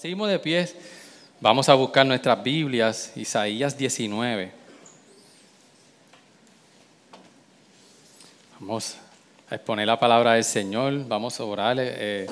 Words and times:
Seguimos 0.00 0.28
de 0.28 0.38
pies, 0.38 0.76
vamos 1.40 1.68
a 1.68 1.74
buscar 1.74 2.06
nuestras 2.06 2.40
Biblias, 2.40 3.10
Isaías 3.16 3.76
19. 3.76 4.52
Vamos 8.60 8.94
a 9.50 9.56
exponer 9.56 9.88
la 9.88 9.98
palabra 9.98 10.34
del 10.34 10.44
Señor, 10.44 11.04
vamos 11.08 11.40
a 11.40 11.44
orar, 11.44 11.78
eh, 11.80 12.28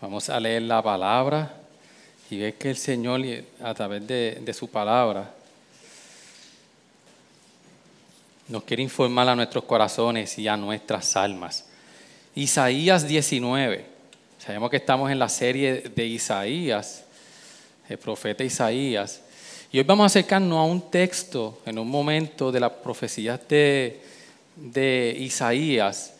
vamos 0.00 0.28
a 0.28 0.38
leer 0.38 0.62
la 0.62 0.80
palabra 0.80 1.52
y 2.30 2.38
ver 2.38 2.54
que 2.54 2.70
el 2.70 2.76
Señor 2.76 3.20
a 3.60 3.74
través 3.74 4.06
de 4.06 4.54
su 4.56 4.70
palabra 4.70 5.28
nos 8.46 8.62
quiere 8.62 8.84
informar 8.84 9.28
a 9.28 9.34
nuestros 9.34 9.64
corazones 9.64 10.38
y 10.38 10.46
a 10.46 10.56
nuestras 10.56 11.16
almas. 11.16 11.64
Isaías 12.36 13.08
19. 13.08 13.91
Sabemos 14.44 14.70
que 14.70 14.78
estamos 14.78 15.08
en 15.08 15.20
la 15.20 15.28
serie 15.28 15.84
de 15.94 16.04
Isaías, 16.04 17.04
el 17.88 17.96
profeta 17.96 18.42
Isaías. 18.42 19.20
Y 19.70 19.78
hoy 19.78 19.84
vamos 19.84 20.02
a 20.02 20.06
acercarnos 20.06 20.58
a 20.58 20.64
un 20.64 20.90
texto 20.90 21.60
en 21.64 21.78
un 21.78 21.88
momento 21.88 22.50
de 22.50 22.58
la 22.58 22.68
profecía 22.68 23.40
de, 23.48 24.00
de 24.56 25.16
Isaías, 25.16 26.14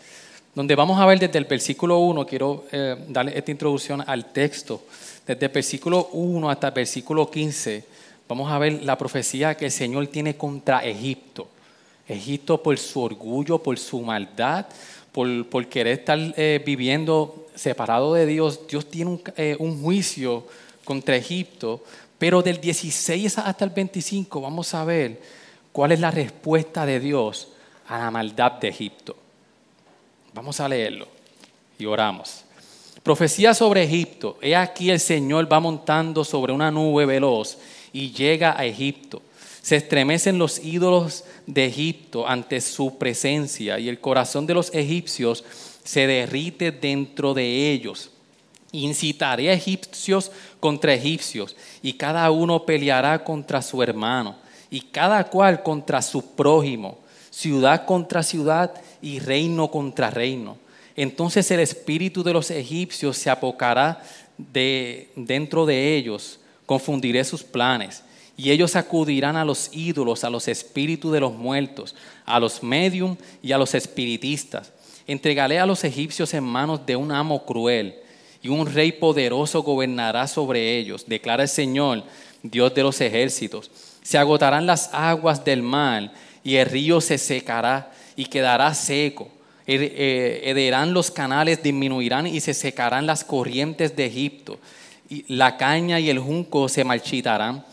donde 0.55 0.77
vamos 0.77 1.01
a 1.01 1.07
ver 1.07 1.19
desde 1.19 1.37
el 1.37 1.47
versículo 1.47 1.99
1, 1.99 2.25
quiero 2.25 2.67
eh, 2.71 2.95
darle 3.09 3.37
esta 3.37 3.51
introducción 3.51 4.05
al 4.07 4.33
texto, 4.33 4.85
desde 5.27 5.47
el 5.47 5.53
versículo 5.53 6.11
1 6.13 6.49
hasta 6.49 6.69
el 6.69 6.75
versículo 6.75 7.29
15, 7.29 7.85
vamos 8.29 8.53
a 8.53 8.59
ver 8.61 8.85
la 8.85 8.97
profecía 8.97 9.57
que 9.57 9.65
el 9.65 9.73
Señor 9.73 10.07
tiene 10.07 10.37
contra 10.37 10.85
Egipto. 10.85 11.49
Egipto 12.07 12.63
por 12.63 12.79
su 12.79 13.01
orgullo, 13.01 13.59
por 13.59 13.77
su 13.81 14.01
maldad, 14.01 14.67
por, 15.11 15.49
por 15.49 15.67
querer 15.67 15.99
estar 15.99 16.19
eh, 16.37 16.63
viviendo 16.65 17.42
separado 17.55 18.15
de 18.15 18.27
Dios. 18.27 18.67
Dios 18.69 18.87
tiene 18.87 19.11
un, 19.11 19.23
eh, 19.37 19.57
juicio 19.59 20.47
contra 20.85 21.17
Egipto, 21.17 21.83
pero 22.19 22.43
del 22.43 22.61
16 22.61 23.39
hasta 23.39 23.65
el 23.65 23.71
25 23.71 24.41
vamos 24.41 24.75
a 24.75 24.85
ver 24.85 25.21
cuál 25.73 25.93
es 25.93 26.01
la 26.01 26.11
respuesta 26.11 26.87
de 26.87 27.01
Dios 27.01 27.49
a 27.89 27.99
la 27.99 28.11
maldad 28.11 28.53
de 28.53 28.69
Egipto. 28.69 29.17
Vamos 30.35 30.61
a 30.61 30.69
leerlo 30.69 31.09
y 31.79 31.87
oramos. 31.87 32.45
Profecía 33.03 33.53
sobre 33.53 33.83
Egipto. 33.83 34.39
He 34.41 34.55
aquí 34.55 34.91
el 34.91 35.01
Señor 35.01 35.53
va 35.53 35.59
montando 35.59 36.25
sobre 36.25 36.53
una 36.53 36.71
nube 36.71 37.05
veloz 37.05 37.59
y 37.93 38.13
llega 38.13 38.59
a 38.59 38.65
Egipto. 38.65 39.23
Se 39.61 39.77
estremecen 39.77 40.39
los 40.39 40.59
ídolos 40.59 41.25
de 41.47 41.67
Egipto 41.67 42.27
ante 42.27 42.61
su 42.61 42.99
presencia 42.99 43.79
y 43.79 43.89
el 43.89 44.01
corazón 44.01 44.47
de 44.47 44.55
los 44.55 44.73
egipcios 44.75 45.45
se 45.85 46.07
derrite 46.07 46.71
dentro 46.73 47.35
de 47.35 47.71
ellos. 47.73 48.11
Incitaré 48.73 49.51
a 49.51 49.55
egipcios 49.55 50.31
contra 50.61 50.95
egipcios 50.95 51.57
y 51.83 51.95
cada 51.95 52.31
uno 52.31 52.65
peleará 52.65 53.23
contra 53.23 53.61
su 53.61 53.83
hermano 53.83 54.37
y 54.71 54.81
cada 54.81 55.25
cual 55.25 55.63
contra 55.63 56.01
su 56.01 56.35
prójimo, 56.35 56.99
ciudad 57.31 57.85
contra 57.85 58.23
ciudad 58.23 58.73
y 59.03 59.19
reino 59.19 59.71
contra 59.71 60.11
reino. 60.11 60.57
Entonces 60.97 61.51
el 61.51 61.61
espíritu 61.61 62.23
de 62.23 62.33
los 62.33 62.51
egipcios 62.51 63.19
se 63.19 63.31
apocará 63.31 64.03
de, 64.39 65.11
dentro 65.17 65.67
de 65.67 65.97
ellos, 65.97 66.41
confundiré 66.67 67.25
sus 67.25 67.43
planes 67.43 68.03
y 68.37 68.51
ellos 68.51 68.77
acudirán 68.77 69.37
a 69.37 69.45
los 69.45 69.71
ídolos, 69.73 70.25
a 70.25 70.31
los 70.31 70.49
espíritus 70.49 71.13
de 71.13 71.21
los 71.21 71.35
muertos, 71.35 71.95
a 72.25 72.41
los 72.41 72.63
medium 72.63 73.17
y 73.43 73.53
a 73.53 73.59
los 73.59 73.75
espiritistas. 73.75 74.73
Entregaré 75.07 75.59
a 75.59 75.67
los 75.67 75.85
egipcios 75.85 76.33
en 76.35 76.45
manos 76.45 76.85
de 76.87 76.97
un 76.97 77.13
amo 77.13 77.45
cruel, 77.45 77.97
y 78.43 78.49
un 78.49 78.67
rey 78.67 78.93
poderoso 78.93 79.63
gobernará 79.63 80.27
sobre 80.27 80.77
ellos, 80.79 81.05
declara 81.07 81.45
el 81.45 81.49
Señor, 81.49 82.03
Dios 82.43 82.75
de 82.75 82.83
los 82.83 83.01
ejércitos. 83.01 83.71
Se 84.03 84.19
agotarán 84.19 84.67
las 84.67 84.93
aguas 84.93 85.45
del 85.45 85.63
mar, 85.63 86.13
y 86.43 86.57
el 86.57 86.67
río 86.67 87.01
se 87.01 87.19
secará 87.19 87.93
y 88.17 88.27
quedará 88.27 88.75
seco. 88.75 89.29
Hederán 89.65 90.89
eh, 90.89 90.93
los 90.93 91.11
canales, 91.11 91.63
disminuirán 91.63 92.27
y 92.27 92.41
se 92.41 92.53
secarán 92.53 93.07
las 93.07 93.23
corrientes 93.23 93.95
de 93.95 94.07
Egipto. 94.07 94.59
La 95.29 95.57
caña 95.57 96.01
y 96.01 96.11
el 96.11 96.19
junco 96.19 96.69
se 96.69 96.85
marchitarán 96.85 97.65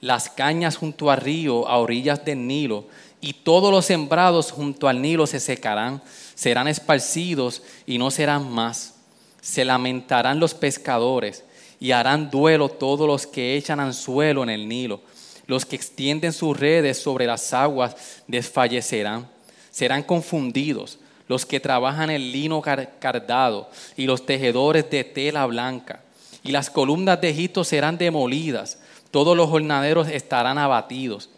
las 0.00 0.28
cañas 0.28 0.76
junto 0.76 1.10
al 1.10 1.20
río, 1.20 1.66
a 1.68 1.78
orillas 1.78 2.24
del 2.24 2.46
Nilo, 2.46 2.84
y 3.20 3.32
todos 3.32 3.70
los 3.72 3.86
sembrados 3.86 4.52
junto 4.52 4.88
al 4.88 5.00
Nilo 5.00 5.26
se 5.26 5.40
secarán, 5.40 6.02
serán 6.36 6.68
esparcidos 6.68 7.62
y 7.84 7.98
no 7.98 8.12
serán 8.12 8.48
más. 8.48 8.94
Se 9.40 9.64
lamentarán 9.64 10.38
los 10.38 10.54
pescadores 10.54 11.42
y 11.80 11.90
harán 11.90 12.30
duelo 12.30 12.68
todos 12.68 13.08
los 13.08 13.26
que 13.26 13.56
echan 13.56 13.80
anzuelo 13.80 14.44
en 14.44 14.50
el 14.50 14.68
Nilo. 14.68 15.00
Los 15.48 15.66
que 15.66 15.74
extienden 15.74 16.32
sus 16.32 16.56
redes 16.56 16.98
sobre 16.98 17.26
las 17.26 17.52
aguas 17.52 17.96
desfallecerán, 18.28 19.28
serán 19.72 20.04
confundidos 20.04 21.00
los 21.26 21.44
que 21.44 21.58
trabajan 21.58 22.10
el 22.10 22.30
lino 22.30 22.62
cardado 22.62 23.68
y 23.96 24.06
los 24.06 24.24
tejedores 24.24 24.88
de 24.88 25.02
tela 25.02 25.44
blanca. 25.46 26.02
Y 26.44 26.52
las 26.52 26.70
columnas 26.70 27.20
de 27.20 27.30
Egipto 27.30 27.64
serán 27.64 27.98
demolidas 27.98 28.78
todos 29.16 29.34
los 29.34 29.48
jornaderos 29.48 30.08
estarán 30.08 30.58
abatidos. 30.58 31.30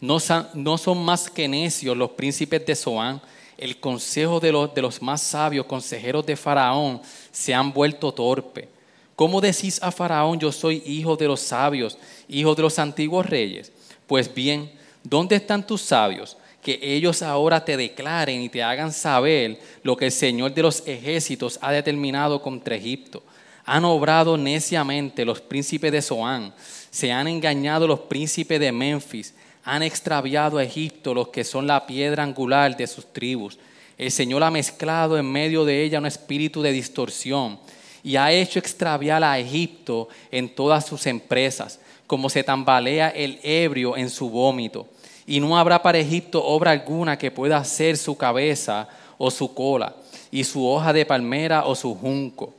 No, 0.00 0.20
son 0.20 1.04
más 1.04 1.28
que 1.28 1.48
necios 1.48 1.96
los 1.96 2.10
príncipes 2.12 2.64
de 2.64 2.76
Zoán. 2.76 3.20
El 3.56 3.78
consejo 3.78 4.40
de 4.40 4.52
los, 4.52 4.74
de 4.74 4.82
los 4.82 5.00
más 5.00 5.22
sabios, 5.22 5.66
consejeros 5.66 6.24
de 6.26 6.36
Faraón, 6.36 7.00
se 7.30 7.54
han 7.54 7.72
vuelto 7.72 8.12
torpe. 8.12 8.68
¿Cómo 9.16 9.40
decís 9.40 9.80
a 9.82 9.92
Faraón, 9.92 10.38
yo 10.38 10.50
soy 10.50 10.82
hijo 10.84 11.16
de 11.16 11.28
los 11.28 11.40
sabios, 11.40 11.96
hijo 12.28 12.54
de 12.54 12.62
los 12.62 12.78
antiguos 12.78 13.26
reyes? 13.26 13.70
Pues 14.06 14.32
bien, 14.32 14.70
¿dónde 15.02 15.36
están 15.36 15.66
tus 15.66 15.82
sabios? 15.82 16.36
Que 16.60 16.78
ellos 16.82 17.22
ahora 17.22 17.64
te 17.64 17.76
declaren 17.76 18.40
y 18.40 18.48
te 18.48 18.62
hagan 18.62 18.92
saber 18.92 19.60
lo 19.82 19.96
que 19.96 20.06
el 20.06 20.12
Señor 20.12 20.52
de 20.52 20.62
los 20.62 20.82
ejércitos 20.86 21.58
ha 21.62 21.70
determinado 21.70 22.42
contra 22.42 22.74
Egipto. 22.74 23.22
Han 23.66 23.84
obrado 23.84 24.36
neciamente 24.36 25.24
los 25.24 25.40
príncipes 25.40 25.92
de 25.92 26.02
Zoán 26.02 26.52
se 26.94 27.10
han 27.10 27.26
engañado 27.26 27.88
los 27.88 27.98
príncipes 27.98 28.60
de 28.60 28.70
Memphis, 28.70 29.34
han 29.64 29.82
extraviado 29.82 30.58
a 30.58 30.64
Egipto 30.64 31.14
los 31.14 31.28
que 31.28 31.42
son 31.42 31.66
la 31.66 31.86
piedra 31.86 32.22
angular 32.22 32.76
de 32.76 32.86
sus 32.86 33.10
tribus. 33.12 33.58
El 33.96 34.10
Señor 34.10 34.42
ha 34.42 34.50
mezclado 34.50 35.16
en 35.16 35.30
medio 35.30 35.64
de 35.64 35.82
ella 35.82 35.98
un 35.98 36.06
espíritu 36.06 36.60
de 36.60 36.72
distorsión 36.72 37.58
y 38.02 38.16
ha 38.16 38.30
hecho 38.30 38.58
extraviar 38.58 39.24
a 39.24 39.38
Egipto 39.38 40.08
en 40.30 40.54
todas 40.54 40.84
sus 40.84 41.06
empresas, 41.06 41.80
como 42.06 42.28
se 42.28 42.44
tambalea 42.44 43.08
el 43.08 43.40
ebrio 43.42 43.96
en 43.96 44.10
su 44.10 44.28
vómito. 44.28 44.86
Y 45.26 45.40
no 45.40 45.56
habrá 45.56 45.82
para 45.82 45.98
Egipto 45.98 46.44
obra 46.44 46.70
alguna 46.70 47.16
que 47.16 47.30
pueda 47.30 47.56
hacer 47.56 47.96
su 47.96 48.14
cabeza 48.14 48.86
o 49.16 49.30
su 49.30 49.54
cola, 49.54 49.94
y 50.30 50.44
su 50.44 50.66
hoja 50.66 50.92
de 50.92 51.06
palmera 51.06 51.64
o 51.64 51.74
su 51.74 51.94
junco. 51.94 52.52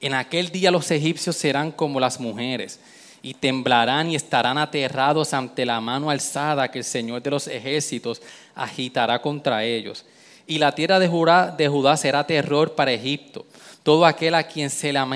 En 0.00 0.14
aquel 0.14 0.50
día 0.50 0.72
los 0.72 0.90
egipcios 0.90 1.36
serán 1.36 1.70
como 1.70 2.00
las 2.00 2.18
mujeres 2.18 2.80
y 3.24 3.32
temblarán 3.32 4.10
y 4.10 4.16
estarán 4.16 4.58
aterrados 4.58 5.32
ante 5.32 5.64
la 5.64 5.80
mano 5.80 6.10
alzada 6.10 6.70
que 6.70 6.80
el 6.80 6.84
Señor 6.84 7.22
de 7.22 7.30
los 7.30 7.48
ejércitos 7.48 8.20
agitará 8.54 9.22
contra 9.22 9.64
ellos. 9.64 10.04
Y 10.46 10.58
la 10.58 10.74
tierra 10.74 10.98
de 10.98 11.08
Judá, 11.08 11.96
será 11.96 12.26
terror 12.26 12.74
para 12.74 12.92
Egipto. 12.92 13.46
Todo 13.82 14.04
aquel 14.04 14.34
a 14.34 14.42
quien, 14.42 14.68
se 14.68 14.92
la, 14.92 15.08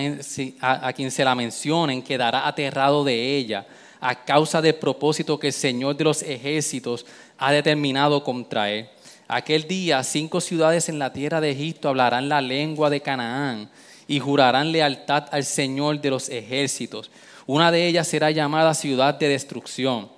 a, 0.62 0.92
quien 0.94 1.10
se 1.10 1.22
la 1.22 1.34
mencionen 1.34 2.00
quedará 2.00 2.48
aterrado 2.48 3.04
de 3.04 3.36
ella 3.36 3.66
a 4.00 4.24
causa 4.24 4.62
del 4.62 4.76
propósito 4.76 5.38
que 5.38 5.48
el 5.48 5.52
Señor 5.52 5.94
de 5.94 6.04
los 6.04 6.22
ejércitos 6.22 7.04
ha 7.36 7.52
determinado 7.52 8.24
contra 8.24 8.70
él. 8.70 8.88
Aquel 9.26 9.68
día 9.68 10.02
cinco 10.02 10.40
ciudades 10.40 10.88
en 10.88 10.98
la 10.98 11.12
tierra 11.12 11.42
de 11.42 11.50
Egipto 11.50 11.90
hablarán 11.90 12.30
la 12.30 12.40
lengua 12.40 12.88
de 12.88 13.02
Canaán 13.02 13.68
y 14.06 14.18
jurarán 14.18 14.72
lealtad 14.72 15.26
al 15.30 15.44
Señor 15.44 16.00
de 16.00 16.08
los 16.08 16.30
ejércitos 16.30 17.10
una 17.48 17.72
de 17.72 17.86
ellas 17.86 18.06
será 18.06 18.30
llamada 18.30 18.74
ciudad 18.74 19.14
de 19.14 19.26
destrucción. 19.26 20.10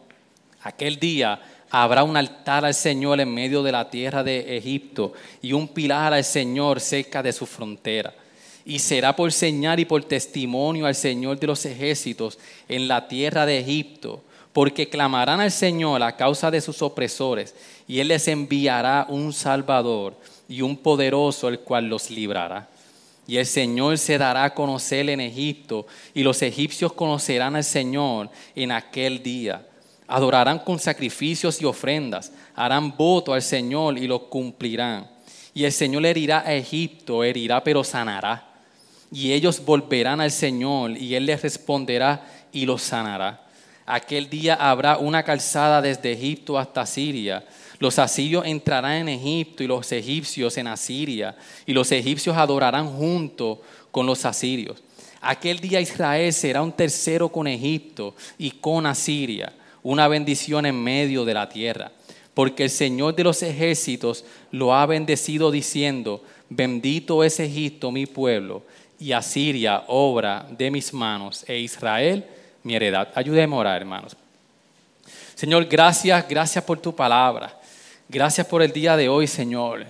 Aquel 0.62 0.98
día 0.98 1.40
habrá 1.70 2.02
un 2.02 2.16
altar 2.16 2.64
al 2.64 2.74
Señor 2.74 3.20
en 3.20 3.32
medio 3.32 3.62
de 3.62 3.70
la 3.70 3.88
tierra 3.88 4.24
de 4.24 4.56
Egipto 4.56 5.12
y 5.40 5.52
un 5.52 5.68
pilar 5.68 6.12
al 6.12 6.24
Señor 6.24 6.80
cerca 6.80 7.22
de 7.22 7.32
su 7.32 7.46
frontera. 7.46 8.12
y 8.64 8.78
será 8.78 9.16
por 9.16 9.32
señal 9.32 9.80
y 9.80 9.84
por 9.84 10.04
testimonio 10.04 10.86
al 10.86 10.94
Señor 10.94 11.38
de 11.38 11.46
los 11.46 11.64
ejércitos 11.64 12.38
en 12.68 12.88
la 12.88 13.08
tierra 13.08 13.46
de 13.46 13.58
Egipto, 13.58 14.22
porque 14.52 14.88
clamarán 14.88 15.40
al 15.40 15.50
Señor 15.50 16.02
a 16.02 16.16
causa 16.16 16.50
de 16.50 16.60
sus 16.60 16.82
opresores, 16.82 17.54
y 17.88 18.00
Él 18.00 18.08
les 18.08 18.28
enviará 18.28 19.06
un 19.08 19.32
Salvador 19.32 20.14
y 20.48 20.62
un 20.62 20.76
poderoso, 20.76 21.48
el 21.48 21.60
cual 21.60 21.86
los 21.86 22.10
librará. 22.10 22.68
Y 23.30 23.38
el 23.38 23.46
Señor 23.46 23.96
se 23.96 24.18
dará 24.18 24.42
a 24.42 24.54
conocer 24.54 25.08
en 25.08 25.20
Egipto, 25.20 25.86
y 26.14 26.24
los 26.24 26.42
egipcios 26.42 26.92
conocerán 26.94 27.54
al 27.54 27.62
Señor 27.62 28.28
en 28.56 28.72
aquel 28.72 29.22
día. 29.22 29.64
Adorarán 30.08 30.58
con 30.58 30.80
sacrificios 30.80 31.62
y 31.62 31.64
ofrendas, 31.64 32.32
harán 32.56 32.96
voto 32.96 33.32
al 33.32 33.42
Señor 33.42 33.96
y 33.98 34.08
lo 34.08 34.28
cumplirán. 34.28 35.08
Y 35.54 35.62
el 35.62 35.70
Señor 35.70 36.06
herirá 36.06 36.40
a 36.40 36.54
Egipto, 36.54 37.22
herirá 37.22 37.62
pero 37.62 37.84
sanará. 37.84 38.48
Y 39.12 39.30
ellos 39.30 39.64
volverán 39.64 40.20
al 40.20 40.32
Señor 40.32 40.98
y 40.98 41.14
Él 41.14 41.26
les 41.26 41.40
responderá 41.40 42.26
y 42.50 42.66
los 42.66 42.82
sanará. 42.82 43.46
Aquel 43.86 44.28
día 44.28 44.56
habrá 44.56 44.98
una 44.98 45.22
calzada 45.22 45.80
desde 45.80 46.10
Egipto 46.10 46.58
hasta 46.58 46.84
Siria. 46.84 47.44
Los 47.80 47.98
asirios 47.98 48.44
entrarán 48.44 48.96
en 48.96 49.08
Egipto 49.08 49.64
y 49.64 49.66
los 49.66 49.90
egipcios 49.90 50.56
en 50.58 50.68
Asiria. 50.68 51.34
Y 51.64 51.72
los 51.72 51.90
egipcios 51.90 52.36
adorarán 52.36 52.86
junto 52.86 53.62
con 53.90 54.04
los 54.06 54.24
asirios. 54.26 54.82
Aquel 55.22 55.58
día 55.58 55.80
Israel 55.80 56.32
será 56.32 56.62
un 56.62 56.72
tercero 56.72 57.30
con 57.30 57.46
Egipto 57.46 58.14
y 58.38 58.50
con 58.52 58.84
Asiria, 58.86 59.52
una 59.82 60.08
bendición 60.08 60.66
en 60.66 60.80
medio 60.82 61.24
de 61.24 61.34
la 61.34 61.48
tierra. 61.48 61.90
Porque 62.34 62.64
el 62.64 62.70
Señor 62.70 63.16
de 63.16 63.24
los 63.24 63.42
ejércitos 63.42 64.26
lo 64.50 64.74
ha 64.74 64.84
bendecido 64.84 65.50
diciendo, 65.50 66.22
bendito 66.50 67.24
es 67.24 67.40
Egipto 67.40 67.90
mi 67.90 68.04
pueblo 68.04 68.62
y 68.98 69.12
Asiria 69.12 69.84
obra 69.88 70.46
de 70.50 70.70
mis 70.70 70.92
manos 70.92 71.44
e 71.48 71.58
Israel 71.58 72.26
mi 72.62 72.74
heredad. 72.74 73.08
Ayúdeme 73.14 73.56
a 73.56 73.58
orar, 73.58 73.80
hermanos. 73.80 74.14
Señor, 75.34 75.64
gracias, 75.64 76.28
gracias 76.28 76.62
por 76.62 76.78
tu 76.78 76.94
palabra. 76.94 77.59
Gracias 78.12 78.44
por 78.48 78.60
el 78.60 78.72
día 78.72 78.96
de 78.96 79.08
hoy, 79.08 79.28
Señor. 79.28 79.86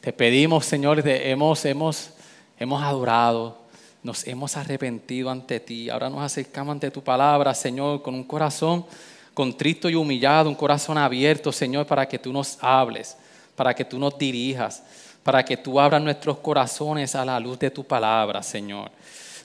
Te 0.00 0.12
pedimos, 0.12 0.64
Señor, 0.64 1.02
de, 1.02 1.28
hemos, 1.32 1.64
hemos, 1.64 2.10
hemos 2.56 2.80
adorado, 2.80 3.58
nos 4.04 4.24
hemos 4.28 4.56
arrepentido 4.56 5.28
ante 5.28 5.58
ti. 5.58 5.90
Ahora 5.90 6.08
nos 6.08 6.22
acercamos 6.22 6.70
ante 6.70 6.92
tu 6.92 7.02
palabra, 7.02 7.52
Señor, 7.52 8.00
con 8.00 8.14
un 8.14 8.22
corazón 8.22 8.86
contrito 9.34 9.90
y 9.90 9.96
humillado, 9.96 10.48
un 10.48 10.54
corazón 10.54 10.98
abierto, 10.98 11.50
Señor, 11.50 11.84
para 11.84 12.06
que 12.06 12.16
tú 12.16 12.32
nos 12.32 12.58
hables, 12.60 13.16
para 13.56 13.74
que 13.74 13.84
tú 13.84 13.98
nos 13.98 14.16
dirijas, 14.16 14.84
para 15.24 15.44
que 15.44 15.56
tú 15.56 15.80
abras 15.80 16.00
nuestros 16.00 16.38
corazones 16.38 17.16
a 17.16 17.24
la 17.24 17.40
luz 17.40 17.58
de 17.58 17.72
tu 17.72 17.82
palabra, 17.82 18.40
Señor. 18.44 18.92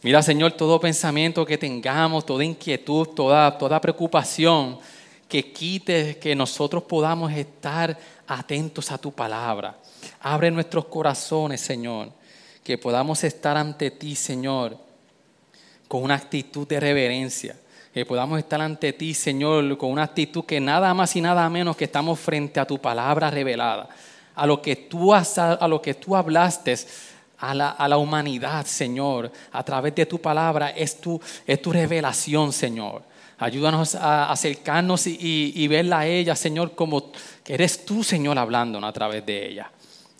Mira, 0.03 0.21
Señor, 0.21 0.51
todo 0.51 0.79
pensamiento 0.79 1.43
que 1.43 1.57
tengamos, 1.57 2.27
toda 2.27 2.45
inquietud, 2.45 3.07
toda, 3.07 3.57
toda 3.57 3.81
preocupación, 3.81 4.77
que 5.29 5.53
quite, 5.53 6.17
que 6.17 6.35
nosotros 6.35 6.83
podamos 6.83 7.31
estar 7.31 7.95
atentos 8.27 8.91
a 8.91 8.97
tu 8.97 9.11
palabra. 9.11 9.77
Abre 10.21 10.49
nuestros 10.49 10.85
corazones, 10.85 11.61
Señor, 11.61 12.09
que 12.63 12.79
podamos 12.79 13.23
estar 13.23 13.55
ante 13.55 13.91
ti, 13.91 14.15
Señor, 14.15 14.75
con 15.87 16.03
una 16.03 16.15
actitud 16.15 16.67
de 16.67 16.79
reverencia. 16.79 17.55
Que 17.93 18.05
podamos 18.05 18.39
estar 18.39 18.59
ante 18.59 18.91
ti, 18.93 19.13
Señor, 19.13 19.77
con 19.77 19.91
una 19.91 20.03
actitud 20.03 20.45
que 20.45 20.59
nada 20.59 20.93
más 20.95 21.15
y 21.15 21.21
nada 21.21 21.47
menos 21.49 21.77
que 21.77 21.85
estamos 21.85 22.19
frente 22.19 22.59
a 22.59 22.65
tu 22.65 22.79
palabra 22.79 23.29
revelada, 23.29 23.87
a 24.33 24.47
lo 24.47 24.61
que 24.61 24.75
tú, 24.75 25.13
has, 25.13 25.37
a 25.37 25.67
lo 25.67 25.81
que 25.81 25.93
tú 25.93 26.15
hablaste 26.15 26.75
a 27.37 27.53
la, 27.53 27.69
a 27.69 27.87
la, 27.87 27.97
humanidad, 27.97 28.65
Señor, 28.65 29.31
a 29.51 29.63
través 29.63 29.95
de 29.95 30.05
tu 30.05 30.19
palabra, 30.19 30.71
es 30.71 30.99
tu, 30.99 31.21
es 31.45 31.61
tu 31.61 31.71
revelación, 31.71 32.51
Señor. 32.51 33.08
Ayúdanos 33.39 33.95
a 33.95 34.31
acercarnos 34.31 35.07
y, 35.07 35.53
y, 35.55 35.67
verla 35.69 35.99
a 35.99 36.07
ella, 36.07 36.35
Señor, 36.35 36.75
como 36.75 37.11
eres 37.47 37.85
tú, 37.85 38.03
Señor, 38.03 38.37
hablándonos 38.37 38.89
a 38.89 38.93
través 38.93 39.25
de 39.25 39.47
ella. 39.47 39.71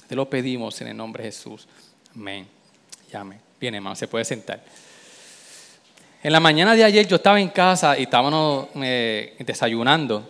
Te 0.07 0.15
lo 0.15 0.29
pedimos 0.29 0.79
en 0.79 0.87
el 0.87 0.97
nombre 0.97 1.23
de 1.23 1.31
Jesús. 1.31 1.67
Amén. 2.15 2.47
Y 3.11 3.15
amén. 3.17 3.41
Bien, 3.59 3.75
hermano, 3.75 3.95
se 3.95 4.07
puede 4.07 4.23
sentar. 4.23 4.63
En 6.23 6.31
la 6.31 6.39
mañana 6.39 6.75
de 6.75 6.83
ayer 6.83 7.07
yo 7.07 7.17
estaba 7.17 7.39
en 7.39 7.49
casa 7.49 7.97
y 7.99 8.03
estábamos 8.03 8.67
eh, 8.75 9.35
desayunando 9.39 10.29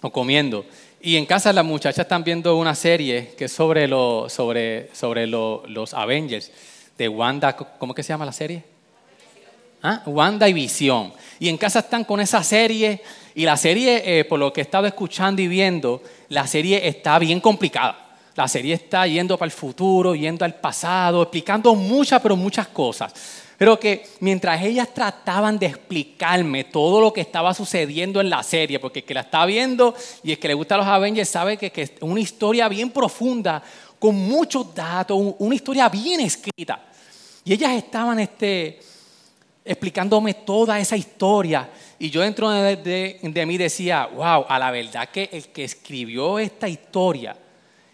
o 0.00 0.10
comiendo. 0.10 0.64
Y 1.00 1.16
en 1.16 1.26
casa 1.26 1.52
las 1.52 1.64
muchachas 1.64 2.04
están 2.04 2.24
viendo 2.24 2.56
una 2.56 2.74
serie 2.74 3.34
que 3.36 3.46
es 3.46 3.52
sobre, 3.52 3.86
lo, 3.88 4.28
sobre, 4.28 4.94
sobre 4.94 5.26
los 5.26 5.92
Avengers 5.94 6.50
de 6.96 7.08
Wanda. 7.08 7.56
¿Cómo 7.56 7.94
que 7.94 8.02
se 8.02 8.08
llama 8.08 8.24
la 8.24 8.32
serie? 8.32 8.64
¿Ah? 9.82 10.02
Wanda 10.06 10.48
y 10.48 10.52
Visión. 10.52 11.12
Y 11.38 11.48
en 11.48 11.56
casa 11.56 11.80
están 11.80 12.04
con 12.04 12.20
esa 12.20 12.42
serie. 12.42 13.00
Y 13.34 13.44
la 13.44 13.56
serie, 13.56 14.02
eh, 14.04 14.24
por 14.24 14.38
lo 14.38 14.52
que 14.52 14.60
he 14.60 14.64
estado 14.64 14.86
escuchando 14.86 15.40
y 15.40 15.48
viendo, 15.48 16.02
la 16.28 16.46
serie 16.46 16.88
está 16.88 17.18
bien 17.18 17.40
complicada. 17.40 18.06
La 18.34 18.48
serie 18.48 18.74
está 18.74 19.06
yendo 19.06 19.36
para 19.36 19.46
el 19.46 19.52
futuro, 19.52 20.14
yendo 20.14 20.44
al 20.44 20.54
pasado, 20.54 21.22
explicando 21.22 21.74
muchas, 21.74 22.20
pero 22.20 22.36
muchas 22.36 22.68
cosas. 22.68 23.12
Pero 23.56 23.78
que 23.80 24.06
mientras 24.20 24.62
ellas 24.62 24.94
trataban 24.94 25.58
de 25.58 25.66
explicarme 25.66 26.62
todo 26.62 27.00
lo 27.00 27.12
que 27.12 27.20
estaba 27.20 27.52
sucediendo 27.52 28.20
en 28.20 28.30
la 28.30 28.44
serie, 28.44 28.78
porque 28.78 29.00
el 29.00 29.04
que 29.04 29.14
la 29.14 29.22
está 29.22 29.44
viendo 29.44 29.92
y 30.22 30.30
el 30.30 30.38
que 30.38 30.46
le 30.46 30.54
gusta 30.54 30.76
a 30.76 30.78
los 30.78 30.86
Avengers 30.86 31.28
sabe 31.28 31.56
que, 31.56 31.72
es 31.82 31.92
una 32.00 32.20
historia 32.20 32.68
bien 32.68 32.90
profunda, 32.90 33.60
con 33.98 34.14
muchos 34.14 34.72
datos, 34.72 35.18
una 35.40 35.56
historia 35.56 35.88
bien 35.88 36.20
escrita. 36.20 36.80
Y 37.44 37.52
ellas 37.52 37.72
estaban 37.72 38.20
este, 38.20 38.78
explicándome 39.68 40.32
toda 40.32 40.80
esa 40.80 40.96
historia. 40.96 41.68
Y 41.98 42.08
yo 42.10 42.22
dentro 42.22 42.50
de, 42.50 42.76
de, 43.22 43.46
mí 43.46 43.58
decía, 43.58 44.06
wow, 44.06 44.46
a 44.48 44.58
la 44.58 44.70
verdad 44.70 45.10
que 45.10 45.28
el 45.30 45.48
que 45.48 45.64
escribió 45.64 46.38
esta 46.38 46.68
historia 46.68 47.36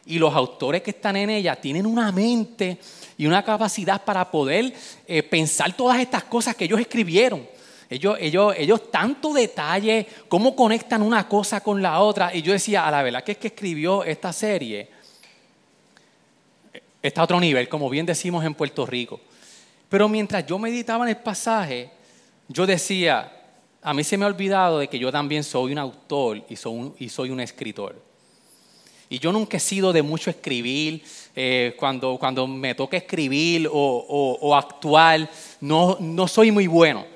y 0.06 0.18
los 0.18 0.32
autores 0.34 0.82
que 0.82 0.90
están 0.90 1.16
en 1.16 1.30
ella 1.30 1.56
tienen 1.56 1.84
una 1.84 2.12
mente 2.12 2.78
y 3.16 3.26
una 3.26 3.44
capacidad 3.44 4.02
para 4.04 4.30
poder 4.30 4.72
eh, 5.06 5.22
pensar 5.24 5.76
todas 5.76 5.98
estas 5.98 6.24
cosas 6.24 6.54
que 6.54 6.66
ellos 6.66 6.78
escribieron. 6.78 7.46
Ellos, 7.90 8.16
ellos, 8.20 8.54
ellos 8.56 8.90
tanto 8.90 9.32
detalle, 9.32 10.06
cómo 10.28 10.54
conectan 10.54 11.02
una 11.02 11.28
cosa 11.28 11.60
con 11.60 11.82
la 11.82 12.00
otra. 12.00 12.34
Y 12.34 12.42
yo 12.42 12.52
decía, 12.52 12.86
a 12.86 12.90
la 12.90 13.02
verdad 13.02 13.24
que 13.24 13.32
es 13.32 13.38
que 13.38 13.48
escribió 13.48 14.04
esta 14.04 14.32
serie, 14.32 14.88
está 17.02 17.20
a 17.20 17.24
otro 17.24 17.40
nivel, 17.40 17.68
como 17.68 17.90
bien 17.90 18.06
decimos 18.06 18.44
en 18.44 18.54
Puerto 18.54 18.86
Rico. 18.86 19.20
Pero 19.94 20.08
mientras 20.08 20.44
yo 20.44 20.58
meditaba 20.58 21.04
en 21.04 21.10
el 21.10 21.22
pasaje, 21.22 21.88
yo 22.48 22.66
decía, 22.66 23.32
a 23.80 23.94
mí 23.94 24.02
se 24.02 24.18
me 24.18 24.24
ha 24.24 24.26
olvidado 24.26 24.80
de 24.80 24.88
que 24.88 24.98
yo 24.98 25.12
también 25.12 25.44
soy 25.44 25.70
un 25.70 25.78
autor 25.78 26.44
y 26.48 26.56
soy 26.56 26.72
un, 26.72 26.96
y 26.98 27.08
soy 27.08 27.30
un 27.30 27.38
escritor. 27.38 28.02
Y 29.08 29.20
yo 29.20 29.30
nunca 29.30 29.56
he 29.56 29.60
sido 29.60 29.92
de 29.92 30.02
mucho 30.02 30.30
escribir. 30.30 31.04
Eh, 31.36 31.76
cuando, 31.78 32.16
cuando 32.18 32.44
me 32.44 32.74
toca 32.74 32.96
escribir 32.96 33.68
o, 33.72 34.38
o, 34.40 34.56
actuar, 34.56 35.30
no, 35.60 35.96
no 36.00 36.26
soy 36.26 36.50
muy 36.50 36.66
bueno. 36.66 37.06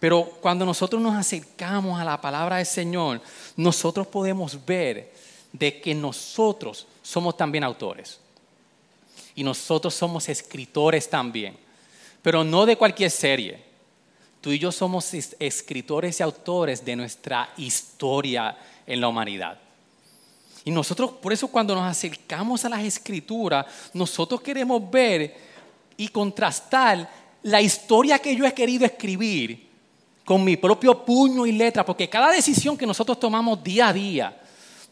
Pero 0.00 0.24
cuando 0.40 0.66
nosotros 0.66 1.00
nos 1.00 1.14
acercamos 1.14 2.00
a 2.00 2.04
la 2.04 2.20
palabra 2.20 2.56
del 2.56 2.66
Señor, 2.66 3.20
nosotros 3.54 4.08
podemos 4.08 4.58
ver 4.66 5.12
de 5.52 5.80
que 5.80 5.94
nosotros 5.94 6.88
somos 7.00 7.36
también 7.36 7.62
autores. 7.62 8.18
Y 9.36 9.44
nosotros 9.44 9.94
somos 9.94 10.28
escritores 10.28 11.08
también. 11.08 11.62
Pero 12.24 12.42
no 12.42 12.64
de 12.64 12.78
cualquier 12.78 13.10
serie. 13.10 13.62
Tú 14.40 14.50
y 14.50 14.58
yo 14.58 14.72
somos 14.72 15.12
escritores 15.12 16.18
y 16.18 16.22
autores 16.22 16.82
de 16.82 16.96
nuestra 16.96 17.50
historia 17.58 18.56
en 18.86 19.02
la 19.02 19.08
humanidad. 19.08 19.58
Y 20.64 20.70
nosotros, 20.70 21.10
por 21.20 21.34
eso 21.34 21.48
cuando 21.48 21.74
nos 21.74 21.84
acercamos 21.84 22.64
a 22.64 22.70
las 22.70 22.82
escrituras, 22.82 23.66
nosotros 23.92 24.40
queremos 24.40 24.90
ver 24.90 25.36
y 25.98 26.08
contrastar 26.08 27.10
la 27.42 27.60
historia 27.60 28.18
que 28.18 28.34
yo 28.34 28.46
he 28.46 28.54
querido 28.54 28.86
escribir 28.86 29.68
con 30.24 30.42
mi 30.42 30.56
propio 30.56 31.04
puño 31.04 31.44
y 31.44 31.52
letra, 31.52 31.84
porque 31.84 32.08
cada 32.08 32.30
decisión 32.30 32.78
que 32.78 32.86
nosotros 32.86 33.20
tomamos 33.20 33.62
día 33.62 33.88
a 33.88 33.92
día, 33.92 34.43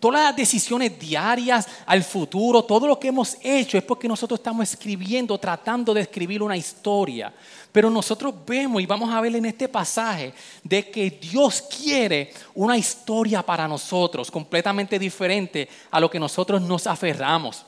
todas 0.03 0.25
las 0.25 0.35
decisiones 0.35 0.99
diarias 0.99 1.69
al 1.87 2.03
futuro, 2.03 2.65
todo 2.65 2.89
lo 2.89 2.99
que 2.99 3.07
hemos 3.07 3.37
hecho 3.41 3.79
es 3.79 3.85
porque 3.85 4.09
nosotros 4.09 4.41
estamos 4.41 4.69
escribiendo, 4.69 5.39
tratando 5.39 5.95
de 5.95 6.01
escribir 6.01 6.43
una 6.43 6.57
historia. 6.57 7.33
Pero 7.71 7.89
nosotros 7.89 8.35
vemos 8.45 8.83
y 8.83 8.87
vamos 8.87 9.15
a 9.15 9.21
ver 9.21 9.37
en 9.37 9.47
este 9.47 9.69
pasaje 9.69 10.35
de 10.65 10.91
que 10.91 11.09
Dios 11.09 11.63
quiere 11.63 12.33
una 12.53 12.77
historia 12.77 13.45
para 13.45 13.69
nosotros 13.69 14.29
completamente 14.29 14.99
diferente 14.99 15.69
a 15.93 16.01
lo 16.01 16.11
que 16.11 16.19
nosotros 16.19 16.61
nos 16.61 16.89
aferramos. 16.89 17.65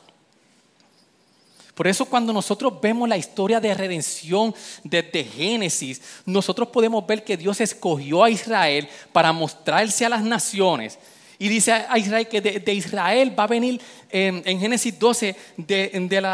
Por 1.73 1.87
eso 1.87 2.05
cuando 2.05 2.33
nosotros 2.33 2.81
vemos 2.81 3.09
la 3.09 3.17
historia 3.17 3.61
de 3.61 3.75
redención 3.75 4.53
desde 4.83 5.23
Génesis, 5.23 6.03
nosotros 6.27 6.67
podemos 6.67 7.07
ver 7.07 7.23
que 7.23 7.37
Dios 7.37 7.61
escogió 7.61 8.25
a 8.25 8.31
Israel 8.31 8.89
para 9.13 9.33
mostrarse 9.33 10.05
a 10.05 10.09
las 10.09 10.25
naciones 10.25 10.99
Y 11.45 11.49
dice 11.51 11.73
a 11.73 11.99
Israel 11.99 12.27
que 12.27 12.41
de, 12.41 12.73
Israel 12.73 13.39
va 13.39 13.45
a 13.45 13.49
venir 13.49 13.79
en, 14.09 14.59
Génesis 14.59 14.99
12, 14.99 15.37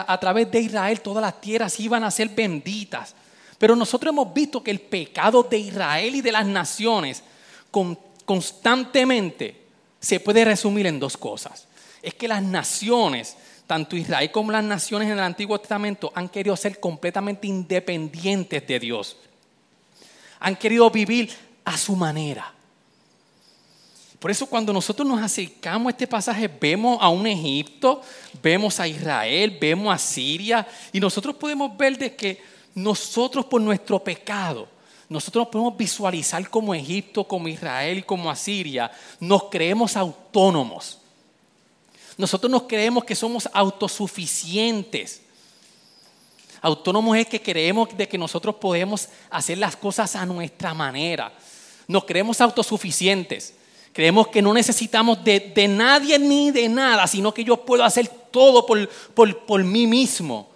a 0.07 0.21
través 0.21 0.49
de 0.53 0.61
Israel 0.61 1.01
todas 1.01 1.21
las 1.21 1.41
tierras 1.41 1.81
iban 1.81 2.05
a 2.05 2.13
ser 2.13 2.29
benditas. 2.29 3.17
Pero 3.59 3.75
nosotros 3.75 4.13
hemos 4.13 4.33
visto 4.33 4.63
que 4.63 4.71
el 4.71 4.79
pecado 4.79 5.43
de 5.43 5.59
Israel 5.59 6.15
y 6.15 6.21
de 6.21 6.31
las 6.31 6.47
naciones 6.47 7.25
constantemente 8.25 9.57
se 9.99 10.21
puede 10.21 10.45
resumir 10.45 10.87
en 10.87 11.01
dos 11.01 11.17
cosas. 11.17 11.67
Es 12.01 12.15
que 12.15 12.29
las 12.29 12.45
naciones, 12.45 13.37
tanto 13.67 13.97
Israel 13.97 14.31
como 14.31 14.53
las 14.53 14.63
naciones 14.63 15.07
en 15.09 15.15
el 15.15 15.25
Antiguo 15.25 15.59
Testamento, 15.59 16.13
han 16.15 16.29
querido 16.29 16.57
ser 16.57 16.79
completamente 16.79 17.49
independientes 17.49 18.65
de 18.65 18.79
Dios. 18.79 19.17
Han 20.39 20.55
querido 20.55 20.89
vivir 20.89 21.33
a 21.65 21.77
su 21.77 21.97
manera. 21.97 22.60
Por 24.21 24.31
eso 24.31 24.47
cuando 24.47 24.71
nosotros 24.71 25.09
nos 25.09 25.21
acercamos 25.21 25.87
a 25.87 25.91
este 25.91 26.07
pasaje, 26.07 26.47
vemos 26.47 26.99
a 27.01 27.09
un 27.09 27.27
Egipto, 27.27 28.03
vemos 28.43 28.79
a 28.79 28.87
Israel, 28.87 29.57
vemos 29.59 29.93
a 29.93 29.97
Siria, 29.97 30.69
y 30.93 31.01
nosotros 31.01 31.35
podemos 31.37 31.75
ver 31.75 31.97
de 31.97 32.15
que 32.15 32.43
nosotros 32.75 33.47
por 33.47 33.63
nuestro 33.63 33.99
pecado, 34.05 34.69
nosotros 35.09 35.47
nos 35.47 35.53
podemos 35.53 35.77
visualizar 35.77 36.51
como 36.51 36.75
Egipto, 36.75 37.25
como 37.25 37.49
Israel 37.49 37.99
y 37.99 38.03
como 38.03 38.31
Asiria, 38.31 38.91
nos 39.19 39.45
creemos 39.45 39.97
autónomos. 39.97 40.99
Nosotros 42.19 42.53
nos 42.53 42.65
creemos 42.65 43.05
que 43.05 43.15
somos 43.15 43.49
autosuficientes. 43.55 45.23
Autónomos 46.61 47.17
es 47.17 47.27
que 47.27 47.41
creemos 47.41 47.89
de 47.97 48.07
que 48.07 48.19
nosotros 48.19 48.57
podemos 48.57 49.09
hacer 49.31 49.57
las 49.57 49.77
cosas 49.77 50.15
a 50.15 50.27
nuestra 50.27 50.75
manera. 50.75 51.33
Nos 51.89 52.05
creemos 52.05 52.39
autosuficientes. 52.43 53.55
Creemos 53.93 54.29
que 54.29 54.41
no 54.41 54.53
necesitamos 54.53 55.23
de, 55.25 55.67
nadie 55.69 56.19
ni 56.19 56.51
de 56.51 56.69
nada, 56.69 57.07
sino 57.07 57.35
que 57.35 57.43
yo 57.43 57.57
puedo 57.57 57.83
hacer 57.85 58.09
todo 58.09 58.65
por, 58.65 58.89
por 59.15 59.65
mí 59.65 59.87
mismo. 59.87 60.49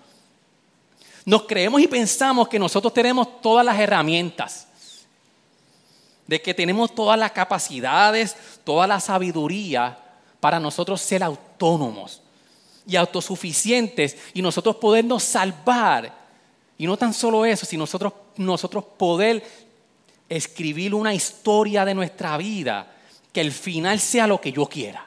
Nos 1.24 1.42
creemos 1.44 1.80
y 1.80 1.88
pensamos 1.88 2.48
que 2.48 2.58
nosotros 2.58 2.92
tenemos 2.92 3.40
todas 3.40 3.64
las 3.64 3.78
herramientas, 3.78 4.68
de 6.26 6.40
que 6.40 6.54
tenemos 6.54 6.94
todas 6.94 7.18
las 7.18 7.32
capacidades, 7.32 8.36
toda 8.62 8.86
la 8.86 9.00
sabiduría 9.00 9.98
para 10.38 10.60
nosotros 10.60 11.00
ser 11.00 11.22
autónomos 11.22 12.20
y 12.86 12.96
autosuficientes 12.96 14.16
y 14.32 14.42
nosotros 14.42 14.76
podernos 14.76 15.22
salvar. 15.24 16.12
Y 16.78 16.86
no 16.86 16.96
tan 16.96 17.12
solo 17.12 17.44
eso, 17.44 17.66
sino 17.66 17.82
nosotros, 17.82 18.12
nosotros 18.36 18.84
poder 18.96 19.44
escribir 20.28 20.94
una 20.94 21.14
historia 21.14 21.84
de 21.84 21.94
nuestra 21.94 22.36
vida 22.36 22.93
que 23.34 23.40
el 23.40 23.52
final 23.52 23.98
sea 23.98 24.28
lo 24.28 24.40
que 24.40 24.52
yo 24.52 24.64
quiera. 24.66 25.04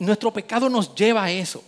Nuestro 0.00 0.32
pecado 0.32 0.68
nos 0.68 0.94
lleva 0.96 1.24
a 1.24 1.30
eso. 1.30 1.62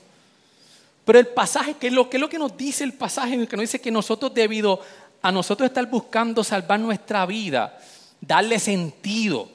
Pero 1.05 1.21
el 1.21 1.29
pasaje, 1.29 1.77
¿qué 1.81 1.87
es 1.87 1.93
lo, 1.93 2.11
que 2.11 2.17
es 2.17 2.21
lo 2.21 2.29
que 2.29 2.39
nos 2.39 2.57
dice 2.57 2.83
el 2.83 2.93
pasaje? 2.93 3.47
Que 3.47 3.57
nos 3.57 3.63
dice 3.63 3.81
que 3.81 3.93
nosotros 3.93 4.35
debido 4.35 4.81
a 5.23 5.31
nosotros 5.31 5.69
estar 5.69 5.87
buscando 5.87 6.43
salvar 6.43 6.81
nuestra 6.81 7.25
vida, 7.27 7.79
darle 8.21 8.59
sentido, 8.59 9.49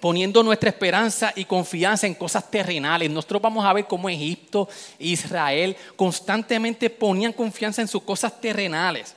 poniendo 0.00 0.42
nuestra 0.42 0.70
esperanza 0.70 1.34
y 1.36 1.44
confianza 1.44 2.06
en 2.06 2.14
cosas 2.14 2.50
terrenales. 2.50 3.10
Nosotros 3.10 3.42
vamos 3.42 3.64
a 3.64 3.74
ver 3.74 3.86
cómo 3.86 4.08
Egipto 4.08 4.68
Israel 4.98 5.76
constantemente 5.96 6.88
ponían 6.88 7.34
confianza 7.34 7.82
en 7.82 7.88
sus 7.88 8.02
cosas 8.02 8.40
terrenales. 8.40 9.14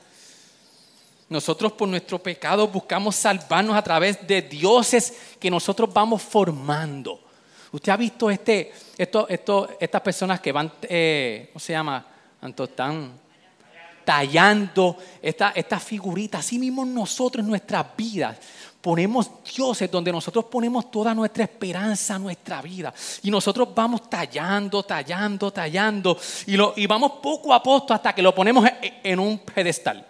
Nosotros 1.29 1.73
por 1.73 1.87
nuestro 1.87 2.17
pecado 2.17 2.67
buscamos 2.67 3.15
salvarnos 3.15 3.75
a 3.75 3.83
través 3.83 4.25
de 4.27 4.41
dioses 4.41 5.13
que 5.39 5.51
nosotros 5.51 5.93
vamos 5.93 6.23
formando. 6.23 7.19
Usted 7.71 7.91
ha 7.91 7.97
visto 7.97 8.31
este, 8.31 8.73
estas 8.97 10.01
personas 10.01 10.39
que 10.39 10.51
van, 10.51 10.71
eh, 10.81 11.49
¿cómo 11.53 11.59
se 11.59 11.73
llama? 11.73 12.03
Están 12.41 13.11
tallando 14.03 14.97
estas 15.21 15.55
esta 15.55 15.79
figuritas. 15.79 16.39
Así 16.39 16.57
mismo 16.57 16.83
nosotros 16.83 17.43
en 17.43 17.49
nuestras 17.49 17.85
vidas 17.95 18.37
ponemos 18.81 19.29
dioses 19.55 19.91
donde 19.91 20.11
nosotros 20.11 20.45
ponemos 20.45 20.89
toda 20.89 21.13
nuestra 21.13 21.43
esperanza, 21.43 22.17
nuestra 22.17 22.59
vida. 22.63 22.91
Y 23.21 23.29
nosotros 23.29 23.69
vamos 23.75 24.09
tallando, 24.09 24.81
tallando, 24.81 25.51
tallando. 25.51 26.17
Y, 26.47 26.57
lo, 26.57 26.73
y 26.75 26.87
vamos 26.87 27.13
poco 27.21 27.53
a 27.53 27.61
poco 27.61 27.93
hasta 27.93 28.15
que 28.15 28.23
lo 28.23 28.33
ponemos 28.33 28.67
en 29.03 29.19
un 29.19 29.37
pedestal. 29.37 30.03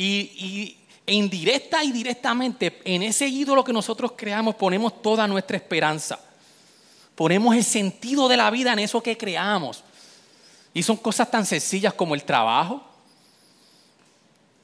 Y, 0.00 0.76
indirecta 1.06 1.82
y 1.82 1.90
directamente 1.90 2.80
en 2.84 3.02
ese 3.02 3.26
ídolo 3.26 3.64
que 3.64 3.72
nosotros 3.72 4.12
creamos 4.14 4.54
ponemos 4.54 5.02
toda 5.02 5.26
nuestra 5.26 5.56
esperanza. 5.56 6.20
Ponemos 7.14 7.56
el 7.56 7.64
sentido 7.64 8.28
de 8.28 8.36
la 8.36 8.50
vida 8.50 8.74
en 8.74 8.78
eso 8.78 9.02
que 9.02 9.16
creamos. 9.16 9.82
Y 10.72 10.82
son 10.82 10.98
cosas 10.98 11.30
tan 11.30 11.44
sencillas 11.44 11.94
como 11.94 12.14
el 12.14 12.22
trabajo. 12.22 12.84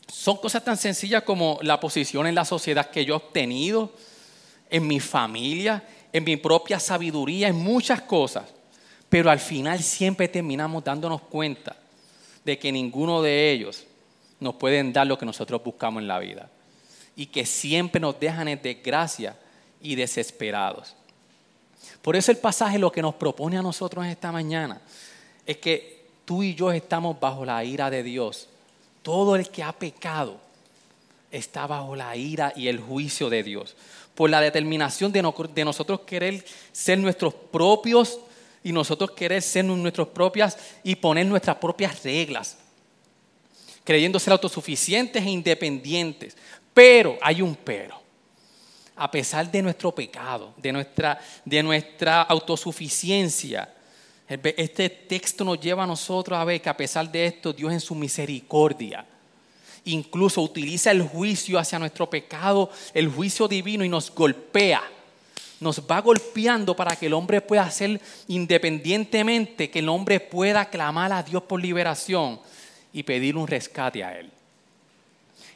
Son 0.07 0.37
cosas 0.37 0.63
tan 0.63 0.77
sencillas 0.77 1.25
como 1.25 1.59
la 1.63 1.81
posición 1.81 2.27
en 2.29 2.37
la 2.37 2.45
sociedad 2.45 2.91
que 2.91 3.05
yo 3.05 3.15
he 3.15 3.17
obtenido, 3.17 3.93
en 4.71 4.87
mi 4.87 5.01
familia, 5.01 5.83
en 6.13 6.23
mi 6.23 6.37
propia 6.37 6.79
sabiduría, 6.79 7.49
en 7.49 7.57
muchas 7.57 8.03
cosas. 8.03 8.45
Pero 9.09 9.31
al 9.31 9.41
final 9.41 9.83
siempre 9.83 10.29
terminamos 10.29 10.85
dándonos 10.85 11.23
cuenta 11.23 11.75
de 12.45 12.59
que 12.59 12.71
ninguno 12.71 13.23
de 13.23 13.51
ellos 13.51 13.85
nos 14.45 14.55
pueden 14.55 14.93
dar 14.93 15.07
lo 15.07 15.19
que 15.19 15.27
nosotros 15.27 15.65
buscamos 15.65 16.03
en 16.03 16.07
la 16.07 16.19
vida. 16.21 16.49
Y 17.17 17.27
que 17.27 17.47
siempre 17.47 18.01
nos 18.01 18.21
dejan 18.21 18.47
en 18.47 18.61
desgracia 18.63 19.37
y 19.81 19.95
desesperados. 19.95 20.95
Por 22.03 22.15
eso 22.15 22.31
el 22.31 22.39
pasaje 22.39 22.79
lo 22.79 22.93
que 22.93 23.03
nos 23.03 23.15
propone 23.15 23.57
a 23.59 23.63
nosotros 23.63 24.07
esta 24.07 24.31
mañana 24.31 24.81
es 25.47 25.57
que 25.57 26.05
tú 26.25 26.43
y 26.43 26.55
yo 26.55 26.71
estamos 26.71 27.19
bajo 27.19 27.45
la 27.45 27.65
ira 27.65 27.91
de 27.91 28.03
Dios. 28.03 28.49
Todo 29.03 29.35
el 29.37 29.49
que 29.49 29.63
ha 29.63 29.73
pecado 29.73 30.39
está 31.31 31.67
bajo 31.67 31.97
la 31.97 32.15
ira 32.17 32.53
y 32.55 32.69
el 32.69 32.81
juicio 32.81 33.31
de 33.31 33.43
Dios. 33.43 33.77
Por 34.15 34.31
la 34.31 34.41
determinación 34.41 35.11
de, 35.11 35.23
de 35.55 35.65
nosotros 35.65 36.01
querer 36.01 36.45
ser 36.73 36.99
nuestros 36.99 37.35
propios 37.35 38.21
y 38.63 38.73
nosotros 38.73 39.13
querer 39.13 39.43
ser 39.43 39.65
nuestros 39.65 40.09
propias 40.09 40.59
y 40.83 40.97
poner 40.97 41.27
nuestras 41.27 41.57
propias 41.57 42.03
reglas 42.03 42.59
creyendo 43.85 44.19
ser 44.19 44.33
autosuficientes 44.33 45.23
e 45.23 45.31
independientes. 45.31 46.37
Pero 46.73 47.19
hay 47.21 47.43
un 47.43 47.55
pero. 47.55 48.03
A 48.97 49.11
pesar 49.11 49.51
de 49.51 49.63
nuestro 49.63 49.93
pecado, 49.93 50.55
de 50.57 50.73
nuestra, 50.73 51.21
de 51.45 51.63
nuestra 51.63 52.23
autosuficiencia, 52.23 53.73
este 54.27 54.89
texto 54.89 55.45
nos 55.45 55.61
lleva 55.61 55.85
a 55.85 55.87
nosotros 55.87 56.39
a 56.39 56.45
ver 56.45 56.61
que 56.63 56.69
a 56.69 56.77
pesar 56.77 57.11
de 57.11 57.27
esto, 57.27 57.53
Dios 57.53 57.73
en 57.73 57.81
su 57.81 57.95
misericordia 57.95 59.05
incluso 59.85 60.41
utiliza 60.41 60.91
el 60.91 61.03
juicio 61.03 61.59
hacia 61.59 61.79
nuestro 61.79 62.09
pecado, 62.09 62.71
el 62.93 63.09
juicio 63.09 63.49
divino 63.49 63.85
y 63.85 63.89
nos 63.89 64.11
golpea. 64.15 64.83
Nos 65.61 65.81
va 65.81 66.01
golpeando 66.01 66.75
para 66.75 66.97
que 66.97 67.07
el 67.07 67.15
hombre 67.15 67.41
pueda 67.41 67.71
ser 67.71 68.01
independientemente, 68.29 69.71
que 69.71 69.79
el 69.79 69.89
hombre 69.89 70.21
pueda 70.21 70.69
clamar 70.69 71.13
a 71.13 71.23
Dios 71.23 71.43
por 71.43 71.61
liberación 71.61 72.41
y 72.95 73.03
pedir 73.03 73.37
un 73.37 73.47
rescate 73.47 74.03
a 74.03 74.17
Él. 74.19 74.31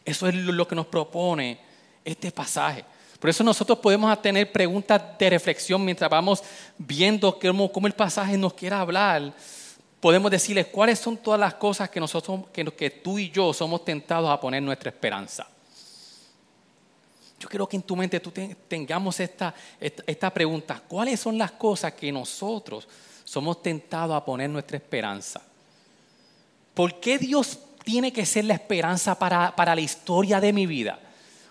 Eso 0.05 0.27
es 0.27 0.35
lo 0.35 0.69
que 0.69 0.75
nos 0.75 0.87
propone 0.87 1.59
este 2.05 2.31
pasaje. 2.33 2.85
Por 3.19 3.31
eso 3.31 3.45
nosotros 3.45 3.79
podemos 3.79 4.21
tener 4.21 4.51
preguntas 4.51 5.01
de 5.19 5.31
reflexión 5.31 5.85
mientras 5.85 6.11
vamos 6.11 6.43
viendo 6.77 7.39
cómo, 7.39 7.87
el 7.87 7.93
pasaje 7.93 8.37
nos 8.37 8.55
quiere 8.55 8.75
hablar. 8.75 9.33
Podemos 10.01 10.31
decirles 10.31 10.67
cuáles 10.67 10.99
son 10.99 11.17
todas 11.17 11.39
las 11.39 11.55
cosas 11.55 11.89
que, 11.91 12.01
nosotros, 12.01 12.41
que, 12.53 12.91
tú 12.91 13.19
y 13.19 13.31
yo 13.31 13.53
somos 13.53 13.85
tentados 13.85 14.31
a 14.31 14.41
poner 14.41 14.63
nuestra 14.63 14.91
esperanza. 14.91 15.47
Yo 17.39 17.49
quiero 17.49 17.69
que 17.69 17.77
en 17.77 17.83
tu 17.83 17.95
mente 17.95 18.19
tú 18.19 18.33
tengamos 18.67 19.21
esta, 19.21 19.55
esta 19.79 20.31
pregunta. 20.33 20.83
¿Cuáles 20.89 21.21
son 21.21 21.39
las 21.39 21.53
cosas 21.53 21.93
que 21.93 22.11
nosotros 22.11 22.89
somos 23.23 23.63
tentados 23.63 24.17
a 24.17 24.25
poner 24.25 24.51
nuestra 24.51 24.77
esperanza? 24.77 25.41
¿Por 26.79 27.01
qué 27.01 27.19
Dios 27.19 27.59
tiene 27.83 28.13
que 28.13 28.25
ser 28.25 28.45
la 28.45 28.55
esperanza 28.55 29.19
para, 29.19 29.53
la 29.75 29.81
historia 29.81 30.41
de 30.41 30.53
mi 30.53 30.65
vida? 30.65 30.97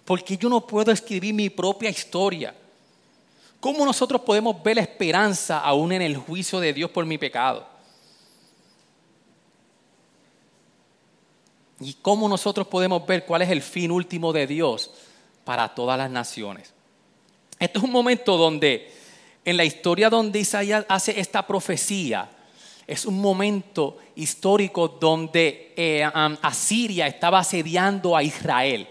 Porque 0.06 0.38
yo 0.38 0.48
no 0.48 0.66
puedo 0.66 0.90
escribir 0.90 1.34
mi 1.34 1.50
propia 1.50 1.90
historia. 1.90 2.56
¿Cómo 3.60 3.84
nosotros 3.84 4.22
podemos 4.22 4.64
ver 4.64 4.78
la 4.78 4.84
esperanza 4.84 5.60
aún 5.60 5.92
en 5.92 6.02
el 6.02 6.16
juicio 6.16 6.62
de 6.62 6.72
Dios 6.72 6.92
por 6.92 7.06
mi 7.06 7.18
pecado? 7.18 7.68
¿Y 11.82 11.96
cómo 11.96 12.30
nosotros 12.30 12.66
podemos 12.68 13.06
ver 13.06 13.26
cuál 13.26 13.42
es 13.42 13.50
el 13.50 13.62
fin 13.62 13.92
último 13.92 14.32
de 14.32 14.48
Dios 14.48 14.92
para 15.44 15.76
todas 15.76 15.98
las 15.98 16.10
naciones? 16.10 16.74
Este 17.60 17.80
es 17.80 17.84
un 17.84 17.92
momento 17.92 18.38
donde, 18.38 18.94
en 19.44 19.58
la 19.58 19.66
historia 19.66 20.10
donde 20.10 20.40
Isaías 20.40 20.86
hace 20.88 21.20
esta 21.20 21.46
profecía, 21.46 22.30
es 22.88 23.06
un 23.06 23.20
momento 23.20 23.98
histórico 24.16 24.88
donde 24.88 25.74
eh, 25.76 26.10
Asiria 26.42 27.06
estaba 27.06 27.40
asediando 27.40 28.16
a 28.16 28.24
Israel. 28.24 28.88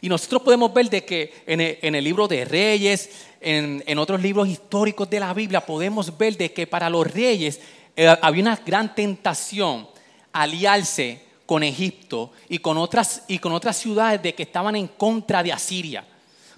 Y 0.00 0.08
nosotros 0.08 0.42
podemos 0.42 0.74
ver 0.74 0.90
de 0.90 1.04
que 1.04 1.32
en 1.46 1.94
el, 1.94 2.04
libro 2.04 2.26
de 2.26 2.44
Reyes, 2.44 3.08
en, 3.40 3.98
otros 3.98 4.20
libros 4.20 4.48
históricos 4.48 5.08
de 5.08 5.20
la 5.20 5.32
Biblia, 5.32 5.64
podemos 5.64 6.18
ver 6.18 6.36
de 6.36 6.52
que 6.52 6.66
para 6.66 6.90
los 6.90 7.10
reyes 7.10 7.60
eh, 7.96 8.14
había 8.20 8.42
una 8.42 8.56
gran 8.56 8.94
tentación 8.94 9.88
aliarse 10.32 11.22
con 11.46 11.62
Egipto 11.62 12.32
y 12.48 12.58
con, 12.58 12.76
otras, 12.76 13.22
y 13.28 13.38
con 13.38 13.52
otras 13.52 13.76
ciudades 13.78 14.20
de 14.22 14.34
que 14.34 14.42
estaban 14.42 14.74
en 14.76 14.88
contra 14.88 15.42
de 15.42 15.52
Asiria. 15.52 16.04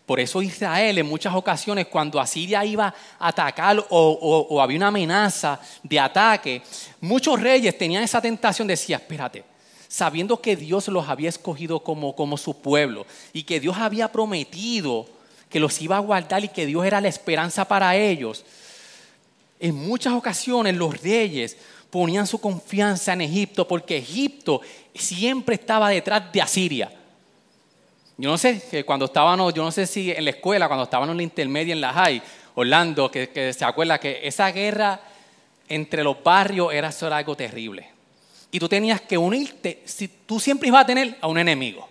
Por 0.07 0.21
eso 0.21 0.41
Israel 0.41 0.99
en 0.99 1.07
muchas 1.07 1.35
ocasiones 1.35 1.89
cuando 1.89 2.21
Asiria 2.21 2.65
iba 2.65 2.95
a 3.19 3.29
atacar 3.29 3.85
o, 3.91 4.61
había 4.63 4.77
una 4.77 4.87
amenaza 4.87 5.61
de 5.83 5.99
ataque, 5.99 6.63
muchos 7.01 7.41
reyes 7.41 7.77
tenían 7.77 8.05
esa 8.05 8.23
tentación, 8.23 8.69
decía, 8.69 8.99
espérate, 8.99 9.45
sabiendo 9.89 10.41
que 10.41 10.55
Dios 10.55 10.87
los 10.89 11.09
había 11.09 11.29
escogido 11.29 11.81
como, 11.81 12.15
como 12.15 12.39
su 12.39 12.61
pueblo 12.61 13.05
y 13.33 13.43
que 13.43 13.59
Dios 13.59 13.77
había 13.79 14.13
prometido 14.13 15.07
que 15.51 15.59
los 15.59 15.81
iba 15.83 15.97
a 15.97 16.01
guardar 16.01 16.45
y 16.45 16.49
que 16.49 16.67
Dios 16.67 16.85
era 16.87 17.01
la 17.01 17.09
esperanza 17.09 17.67
para 17.67 17.97
ellos, 17.97 18.45
en 19.59 19.75
muchas 19.75 20.13
ocasiones 20.13 20.77
los 20.77 21.03
reyes 21.03 21.57
ponían 21.91 22.29
su 22.29 22.41
confianza 22.41 23.13
en 23.13 23.23
Egipto 23.23 23.67
porque 23.67 23.97
Egipto 23.97 24.61
siempre 24.95 25.57
estaba 25.57 25.89
detrás 25.89 26.33
de 26.33 26.43
Asiria. 26.43 26.93
Yo 28.19 28.31
no 28.31 28.39
sé, 28.39 28.63
que 28.71 28.85
cuando 28.85 29.05
estábamos, 29.05 29.53
yo 29.53 29.63
no 29.63 29.71
sé 29.71 29.87
si 29.87 30.11
en 30.11 30.25
la 30.25 30.31
escuela, 30.31 30.69
cuando 30.69 30.85
estábamos 30.85 31.13
en 31.13 31.19
la 31.19 31.23
intermedia, 31.23 31.75
en 31.75 31.83
la 31.83 31.93
high, 31.93 32.23
Orlando, 32.55 33.11
que, 33.11 33.53
se 33.53 33.65
acuerda 33.65 33.99
que 33.99 34.21
esa 34.23 34.51
guerra 34.51 34.99
entre 35.69 36.03
los 36.03 36.23
barrios 36.23 36.73
era, 36.73 36.91
algo 37.15 37.37
terrible. 37.37 37.91
Y 38.51 38.59
tú 38.59 38.69
tenías 38.69 39.03
que 39.03 39.19
unirte, 39.19 39.83
si, 39.85 40.09
tú 40.09 40.41
siempre 40.41 40.69
ibas 40.69 40.85
a 40.85 40.87
tener 40.87 41.19
a 41.21 41.27
un 41.27 41.37
enemigo. 41.37 41.87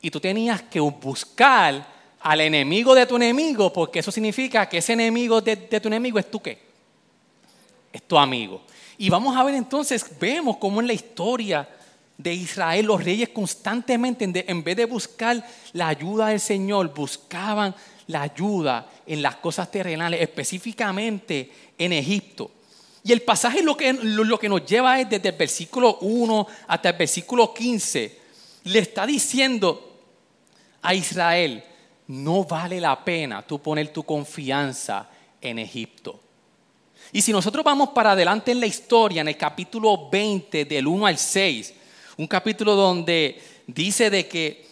Y 0.00 0.10
tú 0.10 0.18
tenías 0.18 0.62
que 0.62 0.80
buscar 0.80 1.86
al 2.18 2.40
enemigo 2.40 2.92
de 2.96 3.06
tu 3.06 3.14
enemigo, 3.14 3.72
porque 3.72 4.00
eso 4.00 4.10
significa 4.10 4.68
que 4.68 4.78
ese 4.78 4.94
enemigo 4.94 5.40
de, 5.40 5.54
de 5.54 5.80
tu 5.80 5.86
enemigo 5.86 6.18
es 6.18 6.28
tu 6.28 6.42
qué? 6.42 6.58
Es 7.92 8.02
tu 8.02 8.18
amigo. 8.18 8.62
Y 8.98 9.08
vamos 9.10 9.36
a 9.36 9.44
ver 9.44 9.54
entonces, 9.54 10.04
vemos 10.18 10.56
cómo 10.56 10.80
en 10.80 10.88
la 10.88 10.92
historia 10.92 11.68
de 12.22 12.34
Israel, 12.34 12.86
los 12.86 13.02
reyes 13.02 13.30
constantemente, 13.30 14.44
en 14.48 14.62
vez 14.62 14.76
de 14.76 14.84
buscar 14.84 15.44
la 15.72 15.88
ayuda 15.88 16.28
del 16.28 16.40
Señor, 16.40 16.94
buscaban 16.94 17.74
la 18.06 18.22
ayuda 18.22 18.88
en 19.06 19.22
las 19.22 19.36
cosas 19.36 19.70
terrenales, 19.70 20.20
específicamente 20.20 21.50
en 21.78 21.92
Egipto. 21.92 22.50
Y 23.04 23.12
el 23.12 23.22
pasaje 23.22 23.62
lo 23.62 23.76
que, 23.76 23.92
lo 23.92 24.38
que 24.38 24.48
nos 24.48 24.64
lleva 24.64 25.00
es 25.00 25.10
desde 25.10 25.30
el 25.30 25.36
versículo 25.36 25.98
1 26.00 26.46
hasta 26.68 26.90
el 26.90 26.96
versículo 26.96 27.52
15. 27.52 28.18
Le 28.64 28.78
está 28.78 29.04
diciendo 29.06 29.98
a 30.82 30.94
Israel, 30.94 31.64
no 32.08 32.44
vale 32.44 32.80
la 32.80 33.04
pena 33.04 33.42
tú 33.42 33.60
poner 33.60 33.92
tu 33.92 34.04
confianza 34.04 35.08
en 35.40 35.58
Egipto. 35.58 36.20
Y 37.10 37.20
si 37.20 37.32
nosotros 37.32 37.64
vamos 37.64 37.90
para 37.90 38.12
adelante 38.12 38.52
en 38.52 38.60
la 38.60 38.66
historia, 38.66 39.22
en 39.22 39.28
el 39.28 39.36
capítulo 39.36 40.08
20, 40.08 40.64
del 40.64 40.86
1 40.86 41.06
al 41.06 41.18
6, 41.18 41.74
un 42.16 42.26
capítulo 42.26 42.74
donde 42.74 43.40
dice 43.66 44.10
de 44.10 44.28
que, 44.28 44.66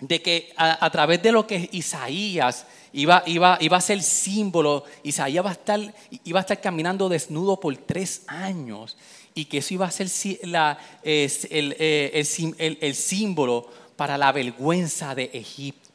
de 0.00 0.20
que 0.20 0.52
a, 0.56 0.90
través 0.90 1.22
de 1.22 1.32
lo 1.32 1.46
que 1.46 1.68
Isaías 1.72 2.66
iba, 2.92 3.22
iba, 3.26 3.58
iba 3.60 3.76
a 3.76 3.80
ser 3.80 4.02
símbolo, 4.02 4.84
Isaías 5.02 5.44
va 5.44 5.50
a 5.50 5.54
estar, 5.54 5.94
iba 6.24 6.40
a 6.40 6.42
estar 6.42 6.60
caminando 6.60 7.08
desnudo 7.08 7.58
por 7.60 7.76
tres 7.76 8.22
años 8.26 8.96
y 9.34 9.44
que 9.46 9.58
eso 9.58 9.74
iba 9.74 9.86
a 9.86 9.90
ser 9.90 10.08
la, 10.44 10.78
el, 11.02 11.76
el, 11.78 12.78
el 12.80 12.94
símbolo 12.94 13.68
para 13.96 14.18
la 14.18 14.32
vergüenza 14.32 15.14
de 15.14 15.30
Egipto. 15.32 15.85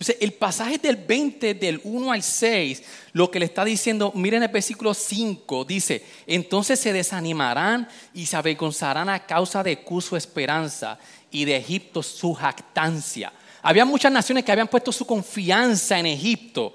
Entonces, 0.00 0.16
el 0.22 0.32
pasaje 0.32 0.78
del 0.78 0.96
20, 0.96 1.52
del 1.52 1.78
1 1.84 2.12
al 2.12 2.22
6, 2.22 2.82
lo 3.12 3.30
que 3.30 3.38
le 3.38 3.44
está 3.44 3.66
diciendo, 3.66 4.10
miren 4.14 4.42
el 4.42 4.48
versículo 4.48 4.94
5, 4.94 5.66
dice, 5.66 6.02
entonces 6.26 6.80
se 6.80 6.94
desanimarán 6.94 7.86
y 8.14 8.24
se 8.24 8.34
avergonzarán 8.34 9.10
a 9.10 9.26
causa 9.26 9.62
de 9.62 9.84
su 10.00 10.16
esperanza 10.16 10.98
y 11.30 11.44
de 11.44 11.54
Egipto 11.54 12.02
su 12.02 12.32
jactancia. 12.32 13.30
Había 13.60 13.84
muchas 13.84 14.10
naciones 14.10 14.42
que 14.42 14.50
habían 14.50 14.68
puesto 14.68 14.90
su 14.90 15.04
confianza 15.04 15.98
en 15.98 16.06
Egipto. 16.06 16.74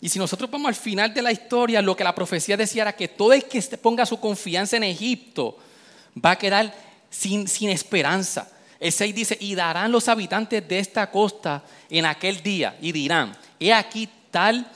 Y 0.00 0.08
si 0.08 0.18
nosotros 0.18 0.50
vamos 0.50 0.68
al 0.68 0.74
final 0.74 1.12
de 1.12 1.20
la 1.20 1.32
historia, 1.32 1.82
lo 1.82 1.94
que 1.94 2.04
la 2.04 2.14
profecía 2.14 2.56
decía 2.56 2.84
era 2.84 2.96
que 2.96 3.06
todo 3.06 3.34
el 3.34 3.44
que 3.44 3.60
ponga 3.76 4.06
su 4.06 4.18
confianza 4.18 4.78
en 4.78 4.84
Egipto 4.84 5.58
va 6.16 6.30
a 6.30 6.38
quedar 6.38 6.74
sin 7.10 7.68
esperanza. 7.68 8.50
El 8.80 8.90
6 8.90 9.14
dice, 9.14 9.36
y 9.38 9.54
darán 9.54 9.92
los 9.92 10.08
habitantes 10.08 10.66
de 10.66 10.78
esta 10.78 11.10
costa 11.10 11.62
en 11.90 12.06
aquel 12.06 12.42
día, 12.42 12.76
y 12.80 12.92
dirán, 12.92 13.36
he 13.60 13.72
aquí 13.72 14.08
tal 14.30 14.66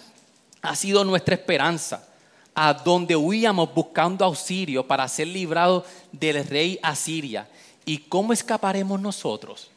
ha 0.61 0.77
sido 0.77 1.05
nuestra 1.05 1.35
esperanza, 1.35 2.07
a 2.55 2.73
donde 2.73 3.17
huíamos 3.17 3.75
buscando 3.75 4.25
auxilio 4.25 4.87
para 4.87 5.09
ser 5.09 5.27
librados 5.27 5.85
del 6.13 6.47
rey 6.47 6.79
Asiria. 6.83 7.49
¿Y 7.85 7.99
cómo 7.99 8.33
escaparemos 8.33 9.01
nosotros? 9.01 9.71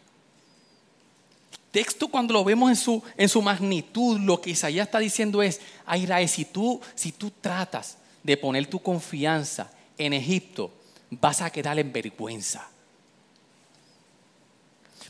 texto 1.77 2.07
cuando 2.07 2.33
lo 2.33 2.43
vemos 2.43 2.71
en 2.71 2.75
su, 2.75 3.03
en 3.15 3.29
su 3.29 3.39
magnitud, 3.39 4.19
lo 4.19 4.41
que 4.41 4.49
Isaías 4.49 4.87
está 4.87 4.97
diciendo 4.97 5.43
es, 5.43 5.61
a 5.85 6.27
si 6.27 6.45
tú, 6.45 6.81
si 6.95 7.11
tú 7.11 7.31
tratas 7.39 7.97
de 8.23 8.35
poner 8.35 8.65
tu 8.65 8.79
confianza 8.79 9.71
en 9.95 10.13
Egipto, 10.13 10.71
vas 11.11 11.39
a 11.39 11.51
quedar 11.51 11.77
en 11.77 11.93
vergüenza. 11.93 12.67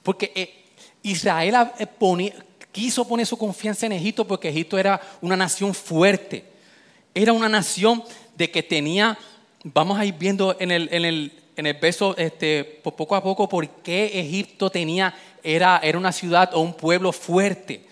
Porque 0.08 0.32
eh, 0.36 0.64
Israel 1.04 1.70
eh, 1.80 2.34
quiso 2.72 3.06
poner 3.06 3.26
su 3.26 3.38
confianza 3.38 3.88
en 3.88 3.92
Egipto 3.92 4.26
porque 4.26 4.48
Egipto 4.48 4.78
era 4.78 5.02
una 5.20 5.36
nación 5.36 5.74
fuerte. 5.74 6.46
Era 7.14 7.34
una 7.34 7.50
nación 7.50 8.02
de 8.38 8.50
que 8.50 8.64
tenía, 8.64 9.20
vamos 9.66 10.00
a 10.00 10.06
ir 10.06 10.14
viendo 10.14 10.56
en 10.62 10.72
el, 10.72 10.88
en 10.94 11.04
el, 11.04 11.34
en 11.58 11.66
el 11.66 11.74
verso 11.74 12.16
este, 12.16 12.64
poco 12.64 13.18
a 13.18 13.22
poco 13.22 13.50
por 13.50 13.68
qué 13.68 14.18
Egipto 14.18 14.70
tenía, 14.70 15.14
era, 15.44 15.82
era 15.84 15.98
una 15.98 16.14
ciudad 16.14 16.52
o 16.54 16.62
un 16.62 16.74
pueblo 16.74 17.12
fuerte. 17.12 17.84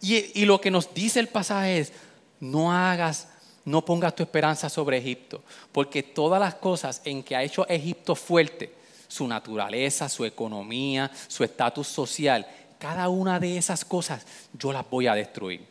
Y, 0.00 0.40
y 0.42 0.46
lo 0.46 0.60
que 0.60 0.72
nos 0.72 0.92
dice 0.94 1.20
el 1.20 1.28
pasaje 1.28 1.78
es, 1.78 1.92
no 2.40 2.72
hagas 2.72 3.28
no 3.64 3.84
pongas 3.84 4.16
tu 4.16 4.24
esperanza 4.24 4.68
sobre 4.68 4.98
Egipto, 4.98 5.42
porque 5.70 6.02
todas 6.02 6.40
las 6.40 6.56
cosas 6.56 7.02
en 7.04 7.22
que 7.22 7.36
ha 7.36 7.44
hecho 7.44 7.68
Egipto 7.68 8.16
fuerte 8.16 8.85
su 9.16 9.26
naturaleza, 9.26 10.08
su 10.08 10.24
economía, 10.24 11.10
su 11.26 11.42
estatus 11.42 11.86
social. 11.86 12.46
Cada 12.78 13.08
una 13.08 13.40
de 13.40 13.56
esas 13.56 13.84
cosas 13.84 14.26
yo 14.52 14.72
las 14.72 14.88
voy 14.88 15.06
a 15.06 15.14
destruir. 15.14 15.64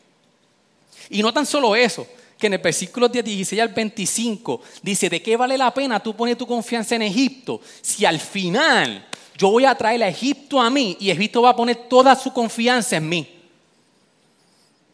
Y 1.09 1.21
no 1.21 1.31
tan 1.31 1.45
solo 1.45 1.75
eso, 1.75 2.07
que 2.39 2.47
en 2.47 2.53
el 2.53 2.59
versículo 2.59 3.07
16 3.07 3.61
al 3.61 3.69
25 3.69 4.61
dice, 4.81 5.09
¿de 5.09 5.21
qué 5.21 5.37
vale 5.37 5.57
la 5.57 5.71
pena 5.73 6.01
tú 6.01 6.15
poner 6.15 6.35
tu 6.35 6.47
confianza 6.47 6.95
en 6.95 7.03
Egipto 7.03 7.61
si 7.81 8.05
al 8.05 8.19
final 8.19 9.05
yo 9.37 9.51
voy 9.51 9.65
a 9.65 9.75
traer 9.75 10.01
a 10.03 10.07
Egipto 10.07 10.59
a 10.59 10.69
mí 10.69 10.97
y 10.99 11.11
Egipto 11.11 11.41
va 11.43 11.51
a 11.51 11.55
poner 11.55 11.75
toda 11.87 12.15
su 12.15 12.33
confianza 12.33 12.97
en 12.97 13.07
mí? 13.07 13.29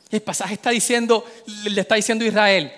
El 0.10 0.22
pasaje 0.22 0.56
está 0.56 0.72
diciendo, 0.72 1.26
le 1.64 1.80
está 1.80 1.96
diciendo 1.96 2.26
a 2.26 2.28
Israel, 2.28 2.72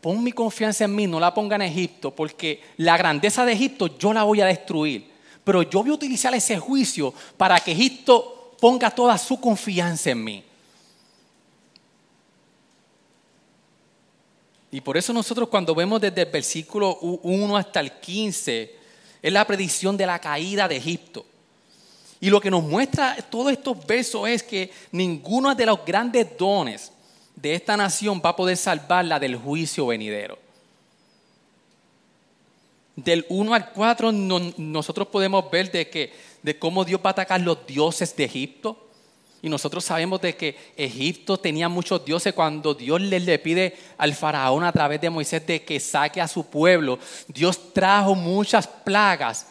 pon 0.00 0.24
mi 0.24 0.32
confianza 0.32 0.84
en 0.84 0.94
mí, 0.94 1.06
no 1.06 1.20
la 1.20 1.32
ponga 1.32 1.54
en 1.54 1.62
Egipto, 1.62 2.10
porque 2.10 2.60
la 2.78 2.96
grandeza 2.96 3.44
de 3.44 3.52
Egipto 3.52 3.96
yo 3.96 4.12
la 4.12 4.24
voy 4.24 4.40
a 4.40 4.46
destruir. 4.46 5.09
Pero 5.50 5.64
yo 5.64 5.80
voy 5.80 5.90
a 5.90 5.94
utilizar 5.94 6.32
ese 6.32 6.56
juicio 6.60 7.12
para 7.36 7.58
que 7.58 7.72
Egipto 7.72 8.54
ponga 8.60 8.88
toda 8.88 9.18
su 9.18 9.40
confianza 9.40 10.10
en 10.10 10.22
mí. 10.22 10.44
Y 14.70 14.80
por 14.80 14.96
eso 14.96 15.12
nosotros 15.12 15.48
cuando 15.48 15.74
vemos 15.74 16.00
desde 16.00 16.22
el 16.22 16.30
versículo 16.30 16.98
1 17.00 17.56
hasta 17.56 17.80
el 17.80 17.90
15, 17.94 18.76
es 19.20 19.32
la 19.32 19.44
predicción 19.44 19.96
de 19.96 20.06
la 20.06 20.20
caída 20.20 20.68
de 20.68 20.76
Egipto. 20.76 21.26
Y 22.20 22.30
lo 22.30 22.40
que 22.40 22.52
nos 22.52 22.62
muestra 22.62 23.16
todos 23.28 23.50
estos 23.50 23.84
versos 23.84 24.28
es 24.28 24.44
que 24.44 24.70
ninguno 24.92 25.52
de 25.56 25.66
los 25.66 25.84
grandes 25.84 26.28
dones 26.38 26.92
de 27.34 27.56
esta 27.56 27.76
nación 27.76 28.22
va 28.24 28.30
a 28.30 28.36
poder 28.36 28.56
salvarla 28.56 29.18
del 29.18 29.34
juicio 29.34 29.88
venidero 29.88 30.39
del 32.96 33.24
1 33.28 33.54
al 33.54 33.70
4 33.72 34.12
nosotros 34.12 35.08
podemos 35.08 35.50
ver 35.50 35.70
de, 35.70 35.88
que, 35.88 36.12
de 36.42 36.58
cómo 36.58 36.84
Dios 36.84 37.00
va 37.04 37.10
a 37.10 37.12
atacar 37.12 37.40
los 37.40 37.66
dioses 37.66 38.14
de 38.16 38.24
Egipto. 38.24 38.86
Y 39.42 39.48
nosotros 39.48 39.84
sabemos 39.84 40.20
de 40.20 40.36
que 40.36 40.72
Egipto 40.76 41.38
tenía 41.38 41.68
muchos 41.68 42.04
dioses 42.04 42.34
cuando 42.34 42.74
Dios 42.74 43.00
le, 43.00 43.20
le, 43.20 43.38
pide 43.38 43.74
al 43.96 44.14
faraón 44.14 44.64
a 44.64 44.72
través 44.72 45.00
de 45.00 45.08
Moisés 45.08 45.46
de 45.46 45.64
que 45.64 45.80
saque 45.80 46.20
a 46.20 46.28
su 46.28 46.44
pueblo. 46.44 46.98
Dios 47.28 47.72
trajo 47.72 48.14
muchas 48.14 48.66
plagas 48.66 49.46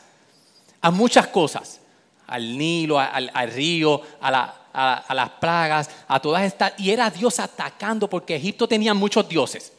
a 0.82 0.92
muchas 0.92 1.28
cosas, 1.28 1.80
al 2.28 2.58
Nilo, 2.58 3.00
al, 3.00 3.52
río, 3.52 4.02
a, 4.22 4.54
a, 4.74 5.14
las 5.14 5.30
plagas, 5.32 5.90
a 6.08 6.20
todas 6.20 6.44
estas. 6.44 6.74
Y 6.78 6.92
era 6.92 7.10
Dios 7.10 7.40
atacando 7.40 8.10
porque 8.10 8.36
Egipto 8.36 8.68
tenía 8.68 8.94
muchos 8.94 9.28
dioses. 9.28 9.74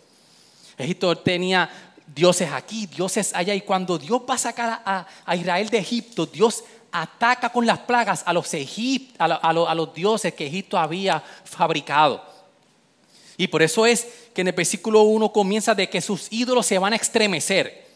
Egipto 0.77 1.17
tenía 1.17 1.90
dioses 2.15 2.51
aquí, 2.53 2.87
dioses 2.87 3.33
allá. 3.35 3.55
Y 3.55 3.63
cuando 3.63 3.99
Dios 3.99 4.23
va 4.29 4.35
a 4.35 4.39
sacar 4.39 4.83
a, 4.85 5.37
Israel 5.37 5.69
de 5.69 5.79
Egipto, 5.79 6.27
Dios 6.27 6.65
ataca 6.93 7.51
con 7.51 7.67
las 7.67 7.79
plagas 7.81 8.23
a 8.27 8.33
los, 8.33 8.49
a 9.19 9.75
los 9.75 9.95
dioses 9.95 10.35
que 10.35 10.47
Egipto 10.47 10.79
había 10.79 11.23
fabricado. 11.45 12.25
Y 13.37 13.49
por 13.49 13.63
eso 13.63 13.87
es 13.87 14.07
que 14.35 14.43
en 14.43 14.49
el 14.49 14.55
versículo 14.55 15.03
1 15.03 15.33
comienza 15.33 15.75
de 15.75 15.89
que 15.89 16.01
sus 16.01 16.27
ídolos 16.31 16.67
se 16.67 16.79
van 16.79 16.93
a 16.93 16.97
estremecer. 16.97 17.89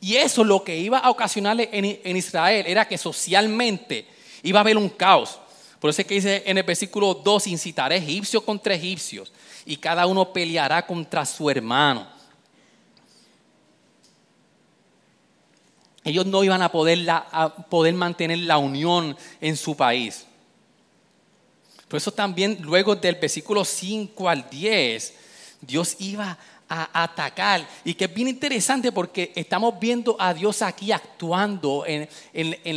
Y 0.00 0.16
eso 0.16 0.44
lo 0.44 0.62
que 0.62 0.76
iba 0.76 0.98
a 0.98 1.10
ocasionarle 1.10 1.68
en, 1.72 2.16
Israel 2.16 2.64
era 2.66 2.86
que 2.86 2.98
socialmente 2.98 4.06
iba 4.42 4.58
a 4.58 4.62
haber 4.62 4.76
un 4.76 4.88
caos. 4.88 5.38
Por 5.80 5.90
eso 5.90 6.02
es 6.02 6.08
que 6.08 6.14
dice 6.14 6.42
en 6.46 6.58
el 6.58 6.64
versículo 6.64 7.14
2, 7.14 7.46
incitaré 7.48 7.96
egipcios 7.96 8.42
contra 8.42 8.74
egipcios 8.74 9.32
y 9.64 9.76
cada 9.76 10.06
uno 10.06 10.32
peleará 10.32 10.84
contra 10.86 11.24
su 11.24 11.48
hermano. 11.48 12.17
Ellos 16.08 16.24
no 16.24 16.42
iban 16.42 16.62
a 16.62 16.72
poder, 16.72 17.08
a 17.10 17.54
poder 17.68 17.92
mantener 17.92 18.38
la 18.38 18.56
unión 18.56 19.14
en 19.42 19.56
su 19.56 19.76
país. 19.76 20.24
Por 21.86 21.98
eso 21.98 22.10
también 22.12 22.58
luego 22.62 22.96
del 22.96 23.16
versículo 23.16 23.62
5 23.62 24.28
al 24.28 24.48
10, 24.48 25.14
Dios 25.60 25.96
iba 25.98 26.38
a 26.66 27.02
atacar. 27.02 27.68
Y 27.84 27.92
que 27.92 28.06
es 28.06 28.14
bien 28.14 28.28
interesante 28.28 28.90
porque 28.90 29.32
estamos 29.34 29.78
viendo 29.78 30.16
a 30.18 30.32
Dios 30.32 30.62
aquí 30.62 30.92
actuando 30.92 31.84
en, 31.86 32.08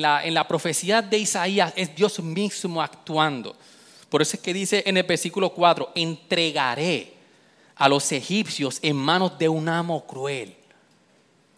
la, 0.02 0.26
en 0.26 0.34
la 0.34 0.46
profecía 0.46 1.02
de 1.02 1.18
Isaías, 1.18 1.72
es 1.78 1.96
Dios 1.96 2.20
mismo 2.20 2.82
actuando. 2.82 3.56
Por 4.10 4.22
eso 4.22 4.36
es 4.36 4.44
que 4.44 4.54
dice 4.54 4.84
en 4.86 4.98
el 4.98 5.04
versículo 5.04 5.54
4, 5.54 5.94
entregaré 5.96 7.14
a 7.78 7.88
los 7.88 8.12
egipcios 8.12 8.80
en 8.82 8.98
manos 8.98 9.38
de 9.40 9.48
un 9.48 9.70
amo 9.70 10.06
cruel. 10.06 10.56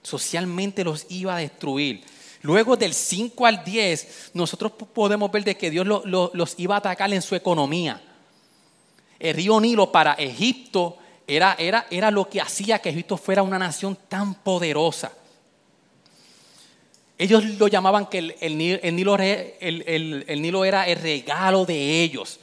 Socialmente 0.04 0.84
los 0.84 1.06
iba 1.10 1.36
a 1.36 1.40
destruir. 1.40 2.04
Luego 2.42 2.76
del 2.76 2.94
5 2.94 3.46
al 3.46 3.64
10, 3.64 4.32
nosotros 4.34 4.74
podemos 4.74 5.32
ver 5.32 5.46
de 5.46 5.56
que 5.56 5.72
Dios 5.72 5.88
los 5.88 6.56
iba 6.58 6.76
a 6.76 6.80
atacar 6.80 7.12
en 7.14 7.22
su 7.22 7.36
economía. 7.36 8.02
El 9.18 9.36
río 9.36 9.62
Nilo 9.62 9.90
para 9.92 10.14
Egipto 10.16 10.98
era, 11.26 11.56
era, 11.58 11.88
era 11.90 12.12
lo 12.12 12.30
que 12.30 12.42
hacía 12.42 12.80
que 12.80 12.90
Egipto 12.90 13.16
fuera 13.16 13.44
una 13.44 13.58
nación 13.58 13.98
tan 14.10 14.36
poderosa. 14.36 15.14
Ellos 17.18 17.46
lo 17.46 17.70
llamaban 17.70 18.08
que 18.08 18.36
el, 18.42 18.58
Nilo, 18.58 18.80
el, 18.82 20.42
Nilo, 20.42 20.66
era 20.66 20.88
el 20.88 20.98
regalo 20.98 21.66
de 21.66 22.04
ellos. 22.04 22.40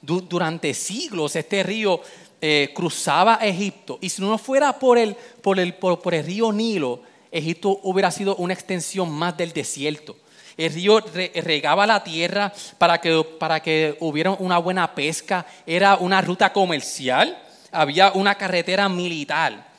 durante 0.00 0.72
siglos 0.74 1.34
este 1.34 1.64
río 1.64 2.00
eh, 2.46 2.72
cruzaba 2.74 3.36
Egipto 3.36 3.98
y 4.02 4.10
si 4.10 4.20
no 4.20 4.36
fuera 4.36 4.78
por 4.78 4.98
el, 4.98 5.16
por, 5.40 5.58
el, 5.58 5.72
por, 5.74 6.14
el 6.14 6.24
río 6.24 6.52
Nilo, 6.52 7.00
Egipto 7.30 7.80
hubiera 7.84 8.10
sido 8.10 8.36
una 8.36 8.52
extensión 8.52 9.10
más 9.10 9.36
del 9.36 9.52
desierto. 9.52 10.16
El 10.56 10.72
río 10.72 11.00
regaba 11.42 11.86
la 11.86 12.04
tierra 12.04 12.52
para 12.76 13.00
que, 13.00 13.24
para 13.38 13.60
que 13.60 13.96
hubiera 14.00 14.32
una 14.32 14.58
buena 14.58 14.94
pesca, 14.94 15.46
era 15.66 15.96
una 15.96 16.20
ruta 16.20 16.52
comercial 16.52 17.36
había 17.74 18.12
una 18.12 18.34
carretera 18.36 18.88
militar. 18.88 19.72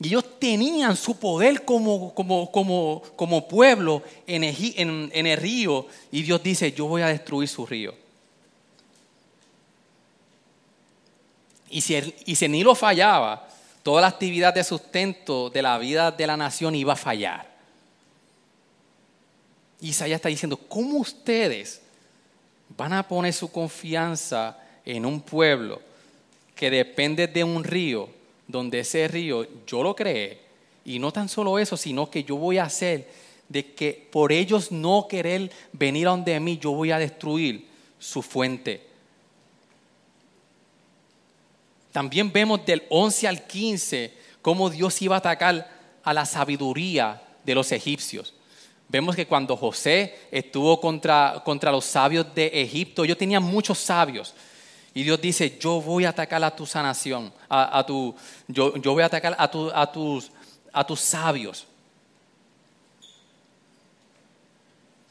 Y 0.00 0.08
ellos 0.08 0.38
tenían 0.38 0.96
su 0.96 1.18
poder 1.18 1.64
como, 1.64 2.14
como, 2.14 2.50
como, 2.52 3.02
como 3.16 3.48
pueblo 3.48 4.02
en 4.26 4.44
en, 4.44 5.26
el 5.26 5.36
río. 5.36 5.86
Y 6.12 6.22
Dios 6.22 6.42
dice, 6.42 6.72
yo 6.72 6.86
voy 6.86 7.02
a 7.02 7.08
destruir 7.08 7.48
su 7.48 7.66
río. 7.66 7.94
Y 11.70 11.80
si, 11.80 11.94
el, 11.94 12.14
y 12.26 12.34
si 12.34 12.48
Nilo 12.48 12.74
fallaba, 12.74 13.48
toda 13.82 14.02
la 14.02 14.08
actividad 14.08 14.54
de 14.54 14.64
sustento 14.64 15.50
de 15.50 15.62
la 15.62 15.78
vida 15.78 16.10
de 16.10 16.26
la 16.26 16.36
nación 16.36 16.74
iba 16.74 16.94
a 16.94 16.96
fallar. 16.96 17.48
Isaías 19.80 20.16
está 20.16 20.28
diciendo, 20.28 20.56
¿cómo 20.56 20.98
ustedes 20.98 21.80
van 22.76 22.92
a 22.92 23.06
poner 23.06 23.32
su 23.32 23.50
confianza 23.50 24.58
en 24.84 25.06
un 25.06 25.20
pueblo 25.20 25.80
que 26.54 26.70
depende 26.70 27.28
de 27.28 27.44
un 27.44 27.62
río, 27.62 28.08
donde 28.46 28.80
ese 28.80 29.06
río 29.08 29.46
yo 29.66 29.82
lo 29.82 29.94
creé, 29.94 30.40
y 30.84 30.98
no 30.98 31.12
tan 31.12 31.28
solo 31.28 31.58
eso, 31.58 31.76
sino 31.76 32.10
que 32.10 32.24
yo 32.24 32.36
voy 32.36 32.58
a 32.58 32.64
hacer 32.64 33.08
de 33.48 33.74
que 33.74 34.08
por 34.10 34.32
ellos 34.32 34.72
no 34.72 35.06
querer 35.08 35.50
venir 35.72 36.06
a 36.06 36.10
donde 36.10 36.38
mí, 36.40 36.58
yo 36.58 36.72
voy 36.72 36.90
a 36.90 36.98
destruir 36.98 37.66
su 37.98 38.22
fuente. 38.22 38.87
También 41.98 42.30
vemos 42.30 42.64
del 42.64 42.84
11 42.90 43.26
al 43.26 43.42
15 43.44 44.14
cómo 44.40 44.70
Dios 44.70 45.02
iba 45.02 45.16
a 45.16 45.18
atacar 45.18 45.68
a 46.04 46.14
la 46.14 46.24
sabiduría 46.26 47.20
de 47.42 47.56
los 47.56 47.72
egipcios. 47.72 48.34
Vemos 48.86 49.16
que 49.16 49.26
cuando 49.26 49.56
José 49.56 50.16
estuvo 50.30 50.80
contra, 50.80 51.42
contra 51.44 51.72
los 51.72 51.84
sabios 51.84 52.32
de 52.36 52.52
Egipto, 52.54 53.02
ellos 53.02 53.18
tenían 53.18 53.42
muchos 53.42 53.78
sabios, 53.78 54.32
y 54.94 55.02
Dios 55.02 55.20
dice, 55.20 55.58
yo 55.58 55.80
voy 55.80 56.04
a 56.04 56.10
atacar 56.10 56.44
a 56.44 56.54
tu 56.54 56.66
sanación, 56.66 57.32
a, 57.48 57.84
tu, 57.84 58.14
yo, 58.46 58.76
yo, 58.76 58.92
voy 58.92 59.02
a 59.02 59.06
atacar 59.06 59.34
a, 59.36 59.50
tu, 59.50 59.68
a, 59.74 59.90
tus, 59.90 60.30
a 60.72 60.86
tus 60.86 61.00
sabios. 61.00 61.66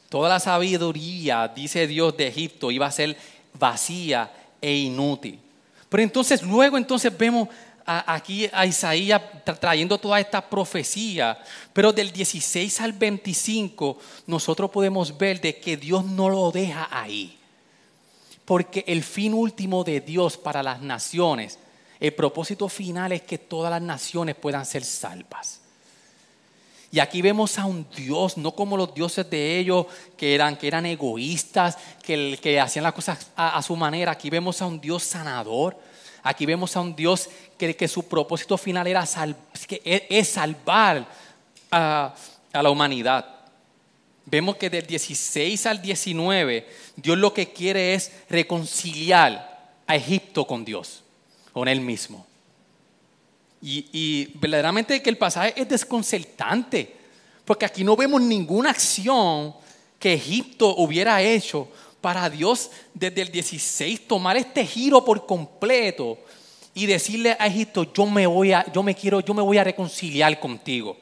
Toda 0.08 0.30
la 0.30 0.40
sabiduría, 0.40 1.48
dice 1.48 1.86
Dios 1.86 2.16
de 2.16 2.28
Egipto, 2.28 2.70
iba 2.70 2.86
a 2.86 2.90
ser 2.90 3.14
vacía 3.52 4.32
e 4.62 4.74
inútil. 4.74 5.38
Pero 5.88 6.02
entonces, 6.02 6.42
luego 6.42 6.76
entonces 6.76 7.16
vemos 7.16 7.48
aquí 7.84 8.48
a 8.52 8.66
Isaías 8.66 9.22
trayendo 9.58 9.96
toda 9.98 10.20
esta 10.20 10.46
profecía, 10.46 11.38
pero 11.72 11.92
del 11.92 12.12
16 12.12 12.80
al 12.82 12.92
25 12.92 13.98
nosotros 14.26 14.70
podemos 14.70 15.16
ver 15.16 15.40
de 15.40 15.58
que 15.58 15.76
Dios 15.78 16.04
no 16.04 16.28
lo 16.28 16.50
deja 16.50 16.88
ahí. 16.90 17.38
Porque 18.44 18.84
el 18.86 19.02
fin 19.02 19.32
último 19.32 19.84
de 19.84 20.00
Dios 20.00 20.36
para 20.36 20.62
las 20.62 20.82
naciones, 20.82 21.58
el 22.00 22.14
propósito 22.14 22.68
final 22.68 23.12
es 23.12 23.22
que 23.22 23.38
todas 23.38 23.70
las 23.70 23.82
naciones 23.82 24.34
puedan 24.36 24.66
ser 24.66 24.84
salvas. 24.84 25.60
Y 26.90 27.00
aquí 27.00 27.20
vemos 27.20 27.58
a 27.58 27.66
un 27.66 27.86
Dios, 27.94 28.38
no 28.38 28.52
como 28.52 28.76
los 28.76 28.94
dioses 28.94 29.28
de 29.28 29.58
ellos, 29.58 29.86
que 30.16 30.34
eran, 30.34 30.56
que 30.56 30.66
eran 30.66 30.86
egoístas, 30.86 31.76
que, 32.02 32.38
que 32.40 32.58
hacían 32.58 32.82
las 32.82 32.94
cosas 32.94 33.30
a, 33.36 33.60
su 33.62 33.76
manera. 33.76 34.12
Aquí 34.12 34.30
vemos 34.30 34.62
a 34.62 34.66
un 34.66 34.80
Dios 34.80 35.02
sanador. 35.02 35.76
Aquí 36.22 36.46
vemos 36.46 36.74
a 36.76 36.80
un 36.80 36.96
Dios 36.96 37.28
que, 37.58 37.76
que 37.76 37.88
su 37.88 38.08
propósito 38.08 38.56
final 38.56 38.86
era 38.86 39.06
que 39.66 40.06
es, 40.08 40.28
salvar 40.28 41.06
a, 41.70 42.14
a 42.52 42.62
la 42.62 42.70
humanidad 42.70 43.38
vemos 44.30 44.56
que 44.56 44.68
del 44.68 44.86
16 44.86 45.66
al 45.66 45.80
19, 45.80 46.68
Dios 46.96 47.18
lo 47.18 47.32
que 47.32 47.52
quiere 47.52 47.94
es 47.94 48.12
reconciliar 48.28 49.76
a 49.86 49.96
Egipto 49.96 50.46
con 50.46 50.64
Dios, 50.64 51.02
con 51.52 51.66
Él 51.68 51.80
mismo. 51.80 52.27
Y, 53.60 54.30
verdaderamente 54.34 55.02
que 55.02 55.10
el 55.10 55.18
pasaje 55.18 55.54
es 55.56 55.68
desconcertante, 55.68 56.94
porque 57.44 57.64
aquí 57.64 57.82
no 57.82 57.96
vemos 57.96 58.20
ninguna 58.20 58.70
acción 58.70 59.54
que 59.98 60.14
Egipto 60.14 60.76
hubiera 60.76 61.20
hecho 61.22 61.68
para 62.00 62.30
Dios 62.30 62.70
desde 62.94 63.22
el 63.22 63.32
16 63.32 64.06
tomar 64.06 64.36
este 64.36 64.64
giro 64.64 65.04
por 65.04 65.26
completo 65.26 66.18
y 66.74 66.86
decirle 66.86 67.36
a 67.38 67.48
Egipto, 67.48 67.92
yo 67.92 68.06
me 68.06 68.26
voy 68.26 68.52
a, 68.52 68.70
yo 68.72 68.82
me 68.84 68.94
quiero, 68.94 69.20
yo 69.20 69.34
me 69.34 69.42
voy 69.42 69.58
a 69.58 69.64
reconciliar 69.64 70.38
contigo. 70.38 70.96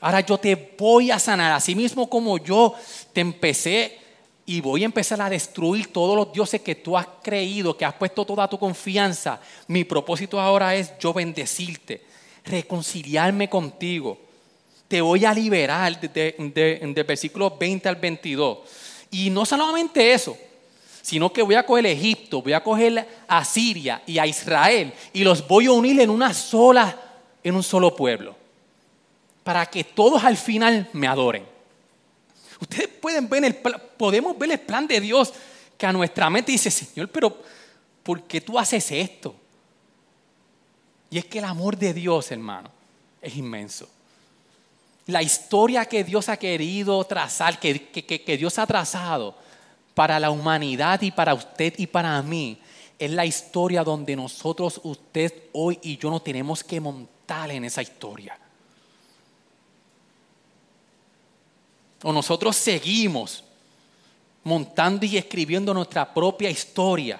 Ahora 0.00 0.20
yo 0.20 0.38
te 0.38 0.74
voy 0.78 1.10
a 1.10 1.18
sanar, 1.18 1.52
así 1.52 1.74
mismo 1.74 2.08
como 2.08 2.38
yo 2.38 2.74
te 3.12 3.20
empecé 3.20 3.98
y 4.46 4.60
voy 4.60 4.82
a 4.82 4.86
empezar 4.86 5.20
a 5.22 5.30
destruir 5.30 5.92
todos 5.92 6.16
los 6.16 6.32
dioses 6.32 6.60
que 6.60 6.74
tú 6.74 6.96
has 6.96 7.06
creído, 7.22 7.76
que 7.76 7.84
has 7.84 7.94
puesto 7.94 8.24
toda 8.24 8.48
tu 8.48 8.58
confianza. 8.58 9.40
Mi 9.68 9.84
propósito 9.84 10.40
ahora 10.40 10.74
es 10.74 10.92
yo 10.98 11.12
bendecirte, 11.12 12.02
reconciliarme 12.44 13.48
contigo. 13.48 14.18
Te 14.88 15.00
voy 15.00 15.24
a 15.24 15.32
liberar 15.32 15.98
de, 16.00 16.34
de, 16.38 17.02
versículos 17.02 17.58
20 17.58 17.88
al 17.88 17.96
22. 17.96 18.58
Y 19.10 19.30
no 19.30 19.46
solamente 19.46 20.12
eso, 20.12 20.36
sino 21.00 21.32
que 21.32 21.42
voy 21.42 21.54
a 21.54 21.64
coger 21.64 21.86
Egipto, 21.86 22.42
voy 22.42 22.52
a 22.52 22.62
coger 22.62 23.08
a 23.26 23.44
Siria 23.44 24.02
y 24.06 24.18
a 24.18 24.26
Israel 24.26 24.92
y 25.12 25.24
los 25.24 25.46
voy 25.46 25.66
a 25.66 25.72
unir 25.72 26.00
en 26.00 26.10
una 26.10 26.34
sola, 26.34 26.96
en 27.42 27.54
un 27.54 27.62
solo 27.62 27.96
pueblo 27.96 28.44
para 29.44 29.66
que 29.66 29.84
todos 29.84 30.24
al 30.24 30.36
final 30.36 30.88
me 30.92 31.06
adoren. 31.06 31.44
Ustedes 32.64 32.88
pueden 32.88 33.28
ver 33.28 33.44
el 33.44 33.54
podemos 33.54 34.38
ver 34.38 34.52
el 34.52 34.60
plan 34.60 34.86
de 34.86 34.98
Dios 34.98 35.32
que 35.76 35.86
a 35.86 35.92
nuestra 35.92 36.30
mente 36.30 36.50
dice, 36.52 36.70
Señor, 36.70 37.08
pero 37.10 37.36
¿por 38.02 38.22
qué 38.22 38.40
tú 38.40 38.58
haces 38.58 38.90
esto? 38.90 39.34
Y 41.10 41.18
es 41.18 41.26
que 41.26 41.38
el 41.40 41.44
amor 41.44 41.76
de 41.76 41.92
Dios, 41.92 42.32
hermano, 42.32 42.70
es 43.20 43.36
inmenso. 43.36 43.88
La 45.06 45.22
historia 45.22 45.84
que 45.84 46.02
Dios 46.02 46.30
ha 46.30 46.38
querido 46.38 47.04
trazar, 47.04 47.60
que, 47.60 47.90
que 47.90 48.36
Dios 48.38 48.58
ha 48.58 48.66
trazado 48.66 49.36
para 49.94 50.18
la 50.18 50.30
humanidad 50.30 51.02
y 51.02 51.10
para 51.10 51.34
usted 51.34 51.74
y 51.76 51.86
para 51.86 52.20
mí, 52.22 52.58
es 52.98 53.10
la 53.10 53.26
historia 53.26 53.84
donde 53.84 54.16
nosotros, 54.16 54.80
usted, 54.84 55.50
hoy 55.52 55.78
y 55.82 55.98
yo 55.98 56.10
no 56.10 56.22
tenemos 56.22 56.64
que 56.64 56.80
montar 56.80 57.50
en 57.50 57.64
esa 57.66 57.82
historia. 57.82 58.38
O 62.04 62.12
nosotros 62.12 62.54
seguimos 62.54 63.42
montando 64.44 65.06
y 65.06 65.16
escribiendo 65.16 65.72
nuestra 65.72 66.12
propia 66.12 66.50
historia. 66.50 67.18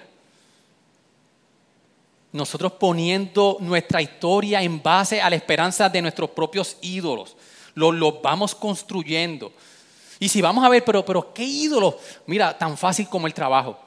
Nosotros 2.33 2.73
poniendo 2.73 3.57
nuestra 3.61 4.03
historia 4.03 4.63
en 4.63 4.83
base 4.83 5.23
a 5.23 5.31
la 5.31 5.37
esperanza 5.37 5.89
de 5.89 6.03
nuestros 6.03 6.29
propios 6.31 6.77
ídolos. 6.83 7.35
Los, 7.75 8.21
vamos 8.23 8.55
construyendo. 8.55 9.53
Y 10.21 10.29
si 10.29 10.43
vamos 10.43 10.63
a 10.63 10.69
ver, 10.69 10.85
pero, 10.85 11.03
pero 11.03 11.33
¿qué 11.33 11.45
ídolos? 11.45 11.95
Mira, 12.27 12.57
tan 12.57 12.77
fácil 12.77 13.09
como 13.09 13.27
el 13.27 13.33
trabajo. 13.33 13.79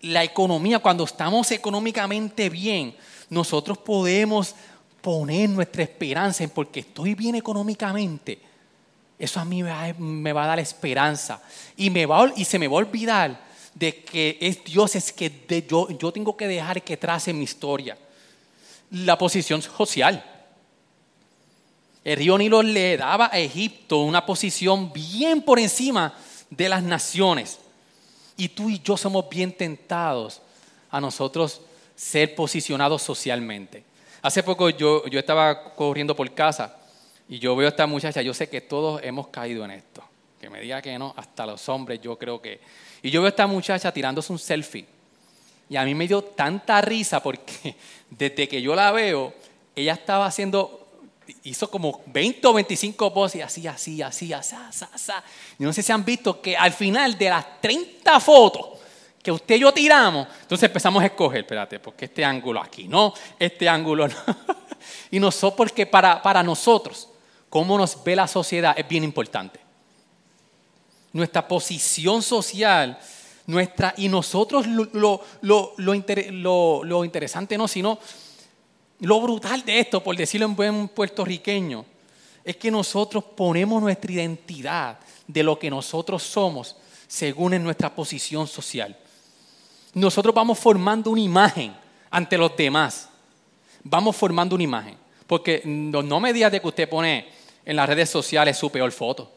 La 0.00 0.24
economía, 0.24 0.80
cuando 0.80 1.04
estamos 1.04 1.52
económicamente 1.52 2.50
bien, 2.50 2.96
nosotros 3.30 3.78
podemos 3.78 4.56
poner 5.00 5.48
nuestra 5.50 5.84
esperanza 5.84 6.42
en 6.42 6.50
porque 6.50 6.80
estoy 6.80 7.14
bien 7.14 7.36
económicamente 7.36 8.50
eso 9.22 9.38
a 9.38 9.44
mí 9.44 9.62
me 9.62 10.32
va 10.32 10.42
a 10.42 10.46
dar 10.48 10.58
esperanza. 10.58 11.40
Y, 11.76 11.90
me 11.90 12.06
va, 12.06 12.32
y 12.34 12.44
se 12.44 12.58
me 12.58 12.66
va 12.66 12.74
a 12.74 12.78
olvidar 12.78 13.40
de 13.72 14.02
que 14.02 14.36
es 14.40 14.64
Dios, 14.64 14.96
es 14.96 15.12
que 15.12 15.64
yo, 15.68 15.88
yo 15.90 16.10
tengo 16.10 16.36
que 16.36 16.48
dejar 16.48 16.82
que 16.82 16.96
trace 16.96 17.32
mi 17.32 17.44
historia. 17.44 17.96
La 18.90 19.16
posición 19.16 19.62
social. 19.62 20.24
El 22.02 22.16
río 22.16 22.36
Nilo 22.36 22.64
le 22.64 22.96
daba 22.96 23.30
a 23.32 23.38
Egipto 23.38 23.98
una 23.98 24.26
posición 24.26 24.92
bien 24.92 25.42
por 25.42 25.60
encima 25.60 26.14
de 26.50 26.68
las 26.68 26.82
naciones. 26.82 27.60
Y 28.36 28.48
tú 28.48 28.70
y 28.70 28.80
yo 28.80 28.96
somos 28.96 29.28
bien 29.28 29.52
tentados 29.52 30.42
a 30.90 31.00
nosotros 31.00 31.60
ser 31.94 32.34
posicionados 32.34 33.02
socialmente. 33.02 33.84
Hace 34.20 34.42
poco 34.42 34.68
yo, 34.70 35.06
yo 35.06 35.20
estaba 35.20 35.74
corriendo 35.76 36.16
por 36.16 36.28
casa 36.34 36.81
y 37.32 37.38
yo 37.38 37.56
veo 37.56 37.66
a 37.66 37.70
esta 37.70 37.86
muchacha, 37.86 38.20
yo 38.20 38.34
sé 38.34 38.50
que 38.50 38.60
todos 38.60 39.00
hemos 39.02 39.28
caído 39.28 39.64
en 39.64 39.70
esto. 39.70 40.04
Que 40.38 40.50
me 40.50 40.60
diga 40.60 40.82
que 40.82 40.98
no, 40.98 41.14
hasta 41.16 41.46
los 41.46 41.66
hombres 41.70 41.98
yo 42.02 42.18
creo 42.18 42.42
que... 42.42 42.60
Y 43.00 43.10
yo 43.10 43.22
veo 43.22 43.28
a 43.28 43.30
esta 43.30 43.46
muchacha 43.46 43.90
tirándose 43.90 44.30
un 44.34 44.38
selfie. 44.38 44.84
Y 45.70 45.76
a 45.76 45.84
mí 45.86 45.94
me 45.94 46.06
dio 46.06 46.20
tanta 46.20 46.82
risa 46.82 47.22
porque 47.22 47.74
desde 48.10 48.46
que 48.46 48.60
yo 48.60 48.74
la 48.74 48.92
veo, 48.92 49.32
ella 49.74 49.94
estaba 49.94 50.26
haciendo, 50.26 50.86
hizo 51.44 51.70
como 51.70 52.02
20 52.04 52.46
o 52.48 52.52
25 52.52 53.14
poses, 53.14 53.42
así, 53.42 53.66
así, 53.66 54.02
así, 54.02 54.30
así, 54.34 54.54
así, 54.54 54.84
así. 54.92 55.12
Yo 55.58 55.66
no 55.66 55.72
sé 55.72 55.82
si 55.82 55.90
han 55.90 56.04
visto 56.04 56.38
que 56.38 56.54
al 56.54 56.74
final 56.74 57.16
de 57.16 57.30
las 57.30 57.62
30 57.62 58.20
fotos 58.20 58.78
que 59.22 59.32
usted 59.32 59.54
y 59.54 59.60
yo 59.60 59.72
tiramos, 59.72 60.28
entonces 60.42 60.66
empezamos 60.66 61.02
a 61.02 61.06
escoger, 61.06 61.40
espérate, 61.40 61.80
porque 61.80 62.04
este 62.04 62.26
ángulo 62.26 62.60
aquí 62.60 62.88
no, 62.88 63.14
este 63.38 63.70
ángulo 63.70 64.06
no. 64.08 64.14
y 65.10 65.18
no 65.18 65.30
so 65.30 65.56
porque 65.56 65.86
para, 65.86 66.20
para 66.20 66.42
nosotros, 66.42 67.08
cómo 67.52 67.76
nos 67.76 68.02
ve 68.02 68.16
la 68.16 68.26
sociedad 68.26 68.74
es 68.78 68.88
bien 68.88 69.04
importante. 69.04 69.60
Nuestra 71.12 71.46
posición 71.46 72.22
social, 72.22 72.98
nuestra, 73.46 73.92
y 73.98 74.08
nosotros 74.08 74.66
lo, 74.66 75.20
lo, 75.42 77.04
interesante 77.04 77.58
no, 77.58 77.68
sino 77.68 77.98
lo 79.00 79.20
brutal 79.20 79.66
de 79.66 79.80
esto, 79.80 80.02
por 80.02 80.16
decirlo 80.16 80.46
en 80.46 80.56
buen 80.56 80.88
puertorriqueño, 80.88 81.84
es 82.42 82.56
que 82.56 82.70
nosotros 82.70 83.22
ponemos 83.22 83.82
nuestra 83.82 84.10
identidad 84.10 84.98
de 85.26 85.42
lo 85.42 85.58
que 85.58 85.68
nosotros 85.68 86.22
somos 86.22 86.74
según 87.06 87.52
en 87.52 87.64
nuestra 87.64 87.94
posición 87.94 88.46
social. 88.46 88.96
Nosotros 89.92 90.34
vamos 90.34 90.58
formando 90.58 91.10
una 91.10 91.20
imagen 91.20 91.76
ante 92.10 92.38
los 92.38 92.56
demás. 92.56 93.10
Vamos 93.84 94.16
formando 94.16 94.54
una 94.54 94.64
imagen. 94.64 94.96
Porque 95.26 95.60
no 95.66 96.18
me 96.18 96.32
digas 96.32 96.50
de 96.50 96.62
que 96.62 96.68
usted 96.68 96.88
pone 96.88 97.41
en 97.64 97.76
las 97.76 97.88
redes 97.88 98.10
sociales 98.10 98.58
su 98.58 98.70
peor 98.70 98.92
foto. 98.92 99.30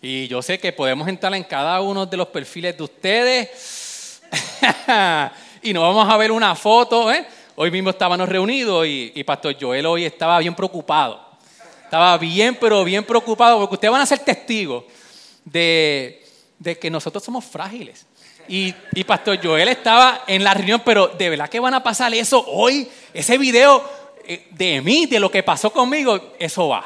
Y 0.00 0.28
yo 0.28 0.40
sé 0.42 0.58
que 0.58 0.72
podemos 0.72 1.08
entrar 1.08 1.34
en 1.34 1.44
cada 1.44 1.80
uno 1.80 2.06
de 2.06 2.16
los 2.16 2.28
perfiles 2.28 2.76
de 2.76 2.82
ustedes 2.84 4.22
y 5.62 5.72
nos 5.72 5.82
vamos 5.82 6.08
a 6.08 6.16
ver 6.16 6.30
una 6.30 6.54
foto. 6.54 7.12
¿eh? 7.12 7.26
Hoy 7.56 7.70
mismo 7.70 7.90
estábamos 7.90 8.28
reunidos 8.28 8.86
y, 8.86 9.12
y 9.14 9.24
Pastor 9.24 9.56
Joel 9.60 9.86
hoy 9.86 10.04
estaba 10.04 10.38
bien 10.38 10.54
preocupado. 10.54 11.28
Estaba 11.82 12.16
bien, 12.18 12.56
pero 12.60 12.84
bien 12.84 13.02
preocupado 13.02 13.58
porque 13.58 13.74
ustedes 13.74 13.92
van 13.92 14.02
a 14.02 14.06
ser 14.06 14.20
testigos 14.20 14.84
de, 15.44 16.24
de 16.58 16.78
que 16.78 16.90
nosotros 16.90 17.24
somos 17.24 17.44
frágiles. 17.44 18.06
Y, 18.46 18.74
y, 18.94 19.04
Pastor 19.04 19.38
Joel 19.42 19.68
estaba 19.68 20.22
en 20.26 20.42
la 20.42 20.54
reunión, 20.54 20.80
pero 20.82 21.08
de 21.08 21.28
verdad 21.28 21.50
que 21.50 21.60
van 21.60 21.74
a 21.74 21.82
pasar 21.82 22.14
eso 22.14 22.42
hoy, 22.46 22.88
ese 23.12 23.36
video 23.36 23.84
de 24.50 24.82
mí, 24.82 25.06
de 25.06 25.18
lo 25.18 25.30
que 25.30 25.42
pasó 25.42 25.70
conmigo, 25.72 26.34
eso 26.38 26.68
va. 26.68 26.84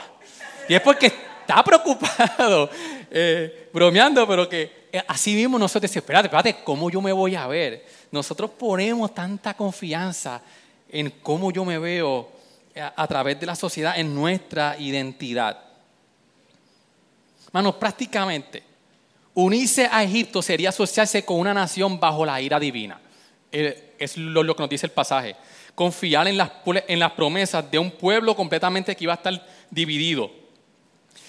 Y 0.68 0.74
es 0.74 0.80
porque 0.80 1.06
está 1.06 1.62
preocupado, 1.64 2.70
eh, 3.10 3.68
bromeando, 3.72 4.26
pero 4.28 4.48
que 4.48 4.88
eh, 4.92 5.02
así 5.08 5.34
mismo 5.34 5.58
nosotros 5.58 5.82
decimos, 5.82 6.04
espérate, 6.04 6.26
espérate, 6.28 6.62
¿cómo 6.62 6.88
yo 6.88 7.00
me 7.00 7.12
voy 7.12 7.34
a 7.34 7.46
ver? 7.48 7.84
Nosotros 8.12 8.50
ponemos 8.50 9.12
tanta 9.14 9.54
confianza 9.54 10.40
en 10.88 11.10
cómo 11.22 11.50
yo 11.50 11.64
me 11.64 11.78
veo 11.78 12.30
a, 12.74 13.06
través 13.08 13.40
de 13.40 13.46
la 13.46 13.56
sociedad, 13.56 13.98
en 13.98 14.14
nuestra 14.14 14.76
identidad. 14.78 15.58
Manos, 17.50 17.74
prácticamente, 17.74 18.62
unirse 19.34 19.88
a 19.90 20.02
Egipto 20.02 20.40
sería 20.42 20.68
asociarse 20.68 21.24
con 21.24 21.38
una 21.38 21.52
nación 21.52 21.98
bajo 21.98 22.24
la 22.24 22.40
ira 22.40 22.60
divina. 22.60 23.00
Es 23.50 24.16
lo 24.16 24.56
que 24.56 24.62
nos 24.62 24.70
dice 24.70 24.86
el 24.86 24.92
pasaje 24.92 25.36
confiar 25.74 26.28
en 26.28 26.36
las, 26.36 27.12
promesas 27.12 27.70
de 27.70 27.78
un 27.78 27.90
pueblo 27.90 28.36
completamente 28.36 28.94
que 28.94 29.04
iba 29.04 29.14
a 29.14 29.16
estar 29.16 29.46
dividido. 29.70 30.30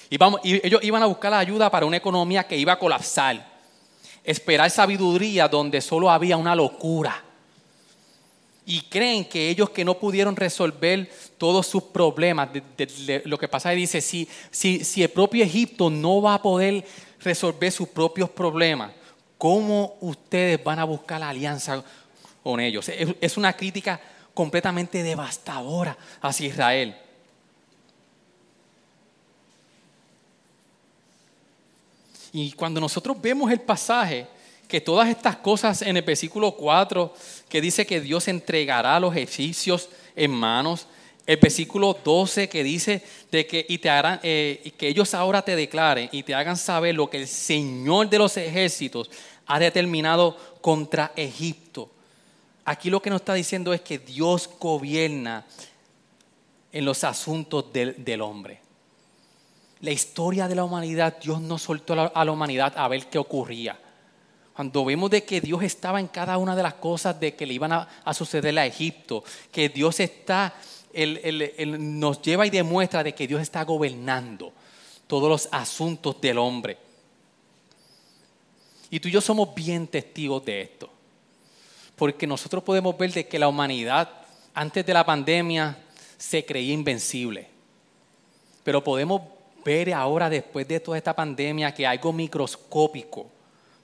Y, 0.10 0.18
vamos, 0.18 0.42
ellos 0.44 0.84
iban 0.84 1.02
a 1.02 1.08
buscar 1.08 1.32
la 1.32 1.40
ayuda 1.40 1.72
para 1.72 1.86
una 1.86 1.98
economía 1.98 2.44
que 2.44 2.58
iba 2.58 2.74
a 2.74 2.80
colapsar. 2.80 3.52
Esperar 4.24 4.70
sabiduría 4.70 5.48
donde 5.48 5.82
solo 5.82 6.10
había 6.10 6.38
una 6.38 6.56
locura. 6.56 7.24
Y 8.66 8.82
creen 8.82 9.26
que 9.26 9.50
ellos 9.50 9.70
que 9.72 9.84
no 9.84 9.96
pudieron 9.96 10.36
resolver 10.36 11.10
todos 11.38 11.68
sus 11.68 11.84
problemas, 11.84 12.50
lo 13.26 13.38
que 13.38 13.48
pasa 13.48 13.74
es 13.74 13.78
dice, 13.78 14.02
si, 14.02 14.28
si, 14.52 14.86
si 14.86 15.04
el 15.04 15.10
propio 15.10 15.44
Egipto 15.44 15.90
no 15.90 16.22
va 16.22 16.36
a 16.36 16.42
poder 16.42 16.86
resolver 17.22 17.72
sus 17.72 17.90
propios 17.90 18.30
problemas, 18.30 18.92
¿cómo 19.38 19.98
ustedes 20.00 20.64
van 20.64 20.80
a 20.80 20.86
buscar 20.86 21.20
la 21.20 21.30
alianza 21.30 21.84
con 22.42 22.62
ellos? 22.62 22.90
Es 23.20 23.36
una 23.36 23.52
crítica 23.52 24.00
completamente 24.34 25.04
devastadora 25.04 25.98
hacia 26.22 26.48
Israel. 26.48 26.96
Y 32.32 32.52
cuando 32.54 32.82
nosotros 32.82 33.22
vemos 33.22 33.52
el 33.52 33.62
pasaje, 33.62 34.28
que 34.68 34.82
todas 34.82 35.08
estas 35.08 35.36
cosas 35.36 35.84
en 35.84 35.98
el 35.98 36.04
versículo 36.04 36.54
4, 36.54 37.14
que 37.48 37.62
dice 37.62 37.86
que 37.86 38.02
Dios 38.02 38.28
entregará 38.28 38.96
a 38.96 39.00
los 39.00 39.16
egipcios 39.16 39.88
en 40.16 40.32
manos, 40.32 40.88
el 41.26 41.38
versículo 41.38 41.98
12 42.04 42.50
que 42.50 42.64
dice 42.64 43.02
de 43.32 43.46
que, 43.46 43.66
y 43.70 43.78
te 43.78 43.90
harán, 43.90 44.20
eh, 44.24 44.74
que 44.78 44.88
ellos 44.88 45.14
ahora 45.14 45.42
te 45.42 45.56
declaren 45.56 46.10
y 46.12 46.24
te 46.24 46.34
hagan 46.34 46.58
saber 46.58 46.96
lo 46.96 47.10
que 47.10 47.18
el 47.18 47.28
Señor 47.28 48.10
de 48.10 48.18
los 48.18 48.36
ejércitos 48.36 49.10
ha 49.46 49.60
determinado 49.60 50.36
contra 50.62 51.14
Egipto. 51.16 51.90
Aquí 52.66 52.90
lo 52.90 53.02
que 53.02 53.10
nos 53.10 53.22
está 53.22 53.34
diciendo 53.34 53.74
es 53.74 53.82
que 53.82 54.00
Dios 54.00 54.50
gobierna 54.60 55.46
en 56.72 56.86
los 56.86 57.04
asuntos 57.04 57.72
del, 57.74 58.22
hombre. 58.22 58.62
La 59.82 59.92
historia 59.92 60.48
de 60.48 60.56
la 60.56 60.64
humanidad, 60.64 61.18
Dios 61.22 61.42
no 61.42 61.58
soltó 61.58 62.12
a 62.14 62.26
la 62.26 62.32
humanidad 62.32 62.74
a 62.78 62.88
ver 62.88 63.08
qué 63.08 63.18
ocurría. 63.18 63.78
Cuando 64.54 64.86
vemos 64.86 65.10
de 65.10 65.24
que 65.26 65.42
Dios 65.42 65.62
estaba 65.62 66.00
en 66.00 66.08
cada 66.08 66.38
una 66.38 66.56
de 66.56 66.64
las 66.64 66.76
cosas 66.76 67.20
de 67.20 67.36
que 67.36 67.46
le 67.46 67.54
iban 67.54 67.74
a, 67.74 68.14
suceder 68.14 68.58
a 68.58 68.66
Egipto, 68.66 69.24
que 69.52 69.68
Dios 69.68 70.00
está, 70.00 70.56
nos 71.68 72.22
lleva 72.22 72.48
y 72.48 72.50
demuestra 72.50 73.04
de 73.04 73.14
que 73.14 73.28
Dios 73.28 73.42
está 73.42 73.64
gobernando 73.64 74.54
todos 75.06 75.28
los 75.28 75.50
asuntos 75.52 76.22
del 76.22 76.38
hombre. 76.38 76.78
Y 78.90 79.00
tú 79.02 79.10
y 79.10 79.12
yo 79.12 79.20
somos 79.20 79.54
bien 79.54 79.88
testigos 79.88 80.46
de 80.46 80.62
esto 80.62 80.93
porque 81.96 82.26
nosotros 82.26 82.64
podemos 82.64 82.98
ver 82.98 83.12
de 83.12 83.28
que 83.28 83.40
la 83.40 83.48
humanidad 83.48 84.10
antes 84.54 84.86
de 84.86 84.94
la 84.94 85.06
pandemia 85.06 85.78
se 86.18 86.46
creía 86.46 86.74
invencible. 86.74 87.48
Pero 88.64 88.84
podemos 88.84 89.22
ver 89.64 89.94
ahora, 89.94 90.30
después 90.30 90.68
de 90.68 90.80
toda 90.80 90.98
esta 90.98 91.16
pandemia, 91.16 91.74
que 91.74 91.86
algo 91.86 92.14
microscópico 92.14 93.28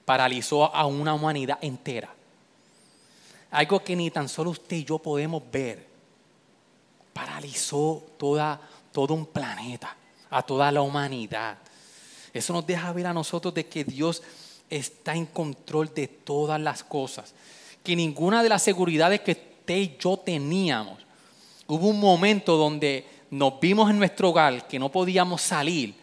paralizó 0.04 0.74
a 0.74 0.86
una 0.86 1.14
humanidad 1.14 1.58
entera. 1.60 2.08
Algo 3.50 3.82
que 3.82 3.96
ni 3.96 4.10
tan 4.10 4.28
solo 4.28 4.50
usted 4.50 4.76
y 4.76 4.84
yo 4.84 4.98
podemos 4.98 5.42
ver. 5.50 5.86
Paralizó 7.12 8.04
toda, 8.16 8.60
todo 8.92 9.14
un 9.14 9.26
planeta, 9.26 9.96
a 10.30 10.42
toda 10.42 10.70
la 10.70 10.82
humanidad. 10.82 11.58
Eso 12.32 12.52
nos 12.52 12.66
deja 12.66 12.92
ver 12.92 13.08
a 13.08 13.12
nosotros 13.12 13.52
de 13.52 13.66
que 13.66 13.84
Dios 13.84 14.22
está 14.68 15.14
en 15.14 15.26
control 15.26 15.92
de 15.92 16.06
todas 16.06 16.60
las 16.60 16.84
cosas 16.84 17.34
que 17.82 17.96
ninguna 17.96 18.42
de 18.42 18.48
las 18.48 18.62
seguridades 18.62 19.20
que 19.20 19.32
usted 19.32 19.76
y 19.76 19.96
yo 19.98 20.16
teníamos, 20.16 20.98
hubo 21.66 21.88
un 21.88 22.00
momento 22.00 22.56
donde, 22.56 23.06
nos 23.30 23.60
vimos 23.60 23.88
en 23.88 23.98
nuestro 23.98 24.30
hogar 24.30 24.66
que 24.66 24.78
no 24.78 24.90
podíamos 24.90 25.40
salir 25.40 25.94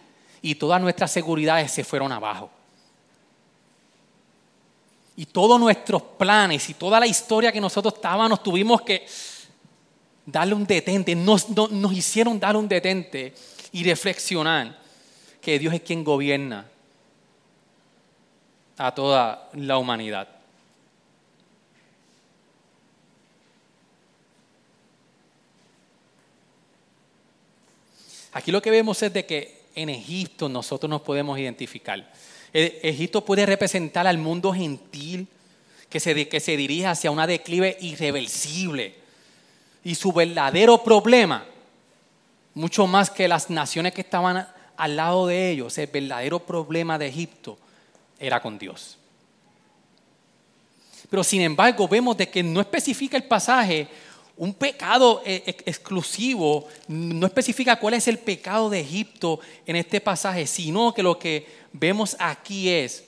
y 0.42 0.56
todas 0.56 0.82
nuestras 0.82 1.12
seguridades 1.12 1.72
se 1.72 1.84
fueron 1.84 2.12
abajo. 2.12 2.50
Y 5.16 5.26
todos 5.26 5.60
nuestros 5.60 6.02
planes 6.02 6.70
y 6.70 6.74
toda 6.76 7.00
la 7.00 7.08
historia 7.08 7.52
que 7.52 7.60
nosotros 7.60 7.96
estábamos, 7.96 8.42
tuvimos 8.42 8.82
que 8.82 9.06
darle 10.26 10.54
un 10.54 10.66
detente, 10.66 11.16
nos, 11.16 11.50
nos 11.50 11.94
hicieron 11.94 12.40
darle 12.40 12.60
un 12.60 12.68
detente 12.68 13.34
y 13.72 13.84
reflexionar 13.84 14.78
que 15.42 15.60
Dios 15.60 15.74
es 15.74 15.82
quien 15.82 16.04
gobierna 16.04 16.66
a 18.78 18.94
toda 18.94 19.50
la 19.54 19.78
humanidad. 19.78 20.37
Aquí 28.34 28.52
lo 28.52 28.62
que 28.62 28.72
vemos 28.72 29.02
es 29.04 29.13
de 29.13 29.26
que 29.26 29.62
en 29.76 29.90
Egipto 29.90 30.50
nosotros 30.50 30.90
nos 30.90 31.02
podemos 31.02 31.38
identificar. 31.38 32.12
E, 32.54 32.80
Egipto 32.84 33.24
puede 33.24 33.46
representar 33.46 34.08
al 34.08 34.18
mundo 34.18 34.54
gentil 34.54 35.28
que 35.90 36.00
se, 36.00 36.28
que 36.28 36.40
se 36.40 36.58
dirige 36.58 36.88
hacia 36.88 37.12
una 37.12 37.28
declive 37.28 37.78
irreversible. 37.82 38.96
Y 39.84 39.96
su 39.96 40.12
verdadero 40.12 40.84
problema, 40.84 41.46
mucho 42.54 42.88
más 42.88 43.10
que 43.10 43.28
las 43.28 43.50
naciones 43.50 43.94
que 43.94 44.02
estaban 44.02 44.48
al 44.76 44.96
lado 44.96 45.28
de 45.28 45.52
ellos, 45.52 45.78
el 45.78 45.88
verdadero 45.88 46.40
problema 46.40 46.98
de 46.98 47.08
Egipto 47.08 47.58
era 48.20 48.42
con 48.42 48.58
Dios. 48.58 48.98
Pero 51.10 51.24
sin 51.24 51.42
embargo 51.42 51.88
vemos 51.88 52.18
de 52.18 52.30
que 52.30 52.44
no 52.44 52.60
especifica 52.60 53.16
el 53.16 53.24
pasaje 53.24 53.88
un 54.38 54.54
pecado 54.54 55.21
eh, 55.26 55.43
exclusivo, 55.65 56.67
no 56.88 57.26
especifica 57.26 57.80
cuál 57.80 57.95
es 57.95 58.08
el 58.08 58.19
pecado 58.19 58.69
de 58.69 58.80
Egipto 58.80 59.39
en 59.65 59.76
este 59.76 60.00
pasaje, 60.00 60.45
sino 60.45 60.93
que 60.93 61.04
lo 61.04 61.17
que 61.17 61.47
vemos 61.73 62.15
aquí 62.19 62.69
es 62.69 63.04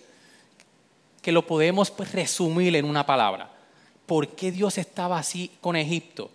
que 1.21 1.31
lo 1.31 1.45
podemos 1.45 1.91
pues, 1.91 2.11
resumir 2.11 2.75
en 2.75 2.85
una 2.85 3.05
palabra. 3.05 3.51
¿Por 4.05 4.29
qué 4.29 4.51
Dios 4.51 4.77
estaba 4.77 5.19
así 5.19 5.51
con 5.61 5.75
Egipto? 5.75 6.31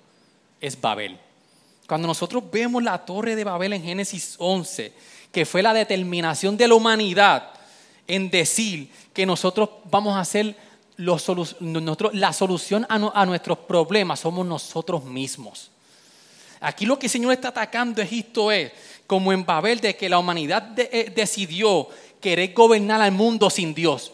Es 0.61 0.81
Babel. 0.81 1.19
Cuando 1.89 2.07
nosotros 2.07 2.45
vemos 2.51 2.83
la 2.83 3.05
torre 3.05 3.35
de 3.35 3.45
Babel 3.45 3.73
en 3.73 3.83
Génesis 3.83 4.37
11, 4.39 4.93
que 5.33 5.45
fue 5.45 5.63
la 5.63 5.75
determinación 5.75 6.57
de 6.57 6.69
la 6.69 6.75
humanidad 6.77 7.51
en 8.07 8.31
decir 8.31 8.91
que 9.13 9.27
nosotros 9.27 9.69
vamos 9.91 10.17
a 10.17 10.21
la 10.97 12.33
solución 12.33 12.87
a, 12.89 13.27
nuestros 13.27 13.59
problemas 13.59 14.21
somos 14.21 14.47
nosotros 14.47 15.05
mismos. 15.05 15.71
Aquí 16.61 16.87
lo 16.87 16.99
que 16.99 17.07
el 17.07 17.11
Señor 17.11 17.33
está 17.33 17.49
atacando 17.49 18.01
Egipto 18.01 18.51
es, 18.51 18.73
como 19.07 19.33
en 19.33 19.45
Babel, 19.45 19.81
de 19.81 19.97
que 19.97 20.09
la 20.09 20.19
humanidad 20.19 20.79
eh, 20.79 21.13
decidió 21.15 21.89
querer 22.21 22.55
gobernar 22.55 23.03
al 23.03 23.13
mundo 23.13 23.51
sin 23.51 23.75
Dios. 23.75 24.13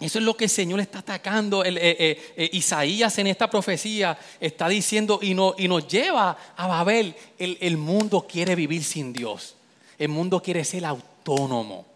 Eso 0.00 0.18
es 0.18 0.24
lo 0.24 0.36
que 0.36 0.44
el 0.44 0.50
Señor 0.50 0.80
está 0.80 0.98
atacando. 0.98 1.64
Eh, 1.64 1.74
eh, 1.76 2.50
Isaías 2.52 3.16
en 3.18 3.28
esta 3.28 3.48
profecía 3.48 4.18
está 4.40 4.68
diciendo 4.68 5.20
y, 5.22 5.30
y 5.30 5.68
nos 5.68 5.88
lleva 5.88 6.36
a 6.56 6.66
Babel. 6.66 7.14
El, 7.38 7.56
el 7.60 7.76
mundo 7.76 8.26
quiere 8.28 8.54
vivir 8.54 8.84
sin 8.84 9.12
Dios. 9.12 9.54
El 9.96 10.08
mundo 10.08 10.42
quiere 10.42 10.64
ser 10.64 10.84
autónomo. 10.84 11.95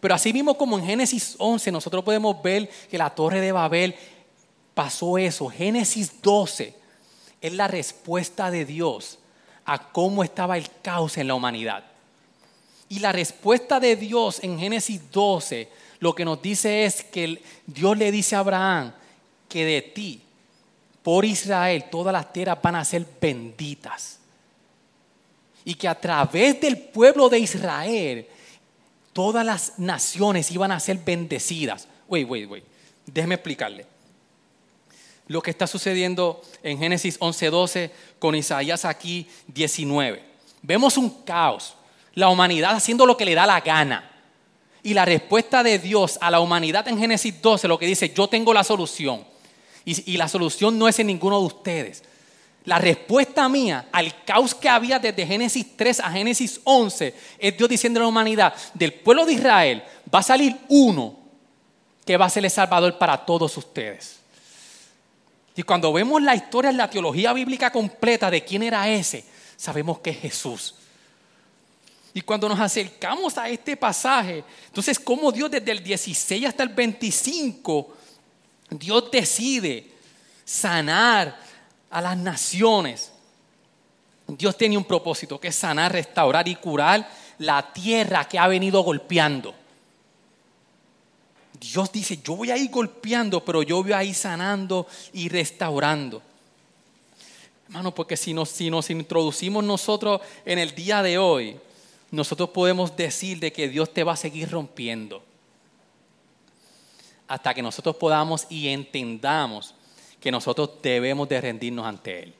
Pero 0.00 0.14
así 0.14 0.32
mismo 0.32 0.56
como 0.56 0.78
en 0.78 0.84
Génesis 0.84 1.34
11 1.38 1.72
nosotros 1.72 2.04
podemos 2.04 2.42
ver 2.42 2.68
que 2.90 2.98
la 2.98 3.10
torre 3.10 3.40
de 3.40 3.52
Babel 3.52 3.94
pasó 4.74 5.16
eso. 5.18 5.48
Génesis 5.48 6.20
12 6.20 6.74
es 7.40 7.52
la 7.52 7.68
respuesta 7.68 8.50
de 8.50 8.64
Dios 8.64 9.18
a 9.64 9.90
cómo 9.92 10.24
estaba 10.24 10.56
el 10.58 10.68
caos 10.82 11.16
en 11.16 11.28
la 11.28 11.34
humanidad. 11.34 11.84
Y 12.88 12.98
la 12.98 13.12
respuesta 13.12 13.80
de 13.80 13.96
Dios 13.96 14.40
en 14.42 14.58
Génesis 14.58 15.00
12 15.10 15.68
lo 16.00 16.14
que 16.14 16.24
nos 16.24 16.42
dice 16.42 16.84
es 16.84 17.02
que 17.02 17.42
Dios 17.66 17.96
le 17.96 18.12
dice 18.12 18.36
a 18.36 18.40
Abraham 18.40 18.92
que 19.48 19.64
de 19.64 19.80
ti, 19.80 20.20
por 21.02 21.24
Israel, 21.24 21.84
todas 21.90 22.12
las 22.12 22.30
tierras 22.30 22.58
van 22.60 22.76
a 22.76 22.84
ser 22.84 23.06
benditas. 23.20 24.18
Y 25.64 25.74
que 25.74 25.88
a 25.88 25.98
través 25.98 26.60
del 26.60 26.76
pueblo 26.76 27.30
de 27.30 27.38
Israel 27.38 28.26
todas 29.14 29.46
las 29.46 29.78
naciones 29.78 30.50
iban 30.50 30.72
a 30.72 30.80
ser 30.80 30.98
bendecidas. 30.98 31.88
Wait, 32.06 32.28
wait, 32.28 32.50
wait. 32.50 32.64
Déjeme 33.06 33.36
explicarle. 33.36 33.86
Lo 35.28 35.40
que 35.40 35.50
está 35.50 35.66
sucediendo 35.66 36.42
en 36.62 36.78
Génesis 36.78 37.18
11:12 37.18 37.90
con 38.18 38.34
Isaías 38.34 38.84
aquí 38.84 39.26
19. 39.48 40.22
Vemos 40.60 40.98
un 40.98 41.22
caos, 41.24 41.76
la 42.14 42.28
humanidad 42.28 42.74
haciendo 42.74 43.06
lo 43.06 43.16
que 43.16 43.24
le 43.24 43.34
da 43.34 43.46
la 43.46 43.60
gana. 43.60 44.10
Y 44.82 44.92
la 44.92 45.06
respuesta 45.06 45.62
de 45.62 45.78
Dios 45.78 46.18
a 46.20 46.30
la 46.30 46.40
humanidad 46.40 46.86
en 46.88 46.98
Génesis 46.98 47.40
12 47.40 47.68
lo 47.68 47.78
que 47.78 47.86
dice, 47.86 48.12
yo 48.14 48.28
tengo 48.28 48.52
la 48.52 48.64
solución. 48.64 49.24
Y, 49.86 50.12
y 50.12 50.16
la 50.18 50.28
solución 50.28 50.78
no 50.78 50.88
es 50.88 50.98
en 50.98 51.06
ninguno 51.06 51.40
de 51.40 51.46
ustedes. 51.46 52.02
La 52.64 52.78
respuesta 52.78 53.46
mía 53.48 53.88
al 53.92 54.24
caos 54.24 54.54
que 54.54 54.68
había 54.68 54.98
desde 54.98 55.26
Génesis 55.26 55.76
3 55.76 56.00
a 56.00 56.10
Génesis 56.10 56.60
11 56.64 57.14
es 57.38 57.58
Dios 57.58 57.68
diciendo 57.68 58.00
a 58.00 58.04
la 58.04 58.08
humanidad, 58.08 58.54
del 58.72 58.94
pueblo 58.94 59.26
de 59.26 59.34
Israel 59.34 59.84
va 60.12 60.20
a 60.20 60.22
salir 60.22 60.56
uno 60.68 61.18
que 62.06 62.16
va 62.16 62.24
a 62.24 62.30
ser 62.30 62.44
el 62.44 62.50
Salvador 62.50 62.96
para 62.96 63.24
todos 63.24 63.56
ustedes. 63.58 64.18
Y 65.56 65.62
cuando 65.62 65.92
vemos 65.92 66.22
la 66.22 66.34
historia, 66.34 66.72
la 66.72 66.88
teología 66.88 67.32
bíblica 67.32 67.70
completa 67.70 68.30
de 68.30 68.42
quién 68.42 68.62
era 68.62 68.88
ese, 68.88 69.24
sabemos 69.56 69.98
que 70.00 70.10
es 70.10 70.18
Jesús. 70.18 70.74
Y 72.14 72.22
cuando 72.22 72.48
nos 72.48 72.60
acercamos 72.60 73.36
a 73.36 73.48
este 73.48 73.76
pasaje, 73.76 74.42
entonces 74.66 74.98
cómo 74.98 75.30
Dios 75.30 75.50
desde 75.50 75.70
el 75.70 75.82
16 75.82 76.46
hasta 76.46 76.62
el 76.62 76.70
25, 76.70 77.96
Dios 78.70 79.10
decide 79.10 79.90
sanar 80.44 81.43
a 81.94 82.00
las 82.00 82.16
naciones. 82.16 83.12
Dios 84.26 84.56
tiene 84.58 84.76
un 84.76 84.84
propósito 84.84 85.38
que 85.38 85.48
es 85.48 85.54
sanar, 85.54 85.92
restaurar 85.92 86.48
y 86.48 86.56
curar 86.56 87.08
la 87.38 87.72
tierra 87.72 88.24
que 88.28 88.36
ha 88.36 88.48
venido 88.48 88.82
golpeando. 88.82 89.54
Dios 91.60 91.92
dice, 91.92 92.18
yo 92.22 92.34
voy 92.34 92.50
a 92.50 92.56
ir 92.56 92.68
golpeando, 92.68 93.44
pero 93.44 93.62
yo 93.62 93.80
voy 93.80 93.92
a 93.92 94.02
ir 94.02 94.14
sanando 94.14 94.88
y 95.12 95.28
restaurando. 95.28 96.20
Hermano, 97.66 97.94
porque 97.94 98.16
si 98.16 98.34
nos, 98.34 98.48
si 98.48 98.70
nos 98.70 98.90
introducimos 98.90 99.62
nosotros 99.62 100.20
en 100.44 100.58
el 100.58 100.74
día 100.74 101.00
de 101.00 101.16
hoy, 101.16 101.56
nosotros 102.10 102.50
podemos 102.50 102.96
decir 102.96 103.38
de 103.38 103.52
que 103.52 103.68
Dios 103.68 103.94
te 103.94 104.02
va 104.02 104.14
a 104.14 104.16
seguir 104.16 104.50
rompiendo. 104.50 105.22
Hasta 107.28 107.54
que 107.54 107.62
nosotros 107.62 107.94
podamos 107.94 108.46
y 108.50 108.66
entendamos 108.66 109.74
que 110.24 110.32
nosotros 110.32 110.70
debemos 110.80 111.28
de 111.28 111.38
rendirnos 111.38 111.84
ante 111.84 112.22
Él. 112.22 112.34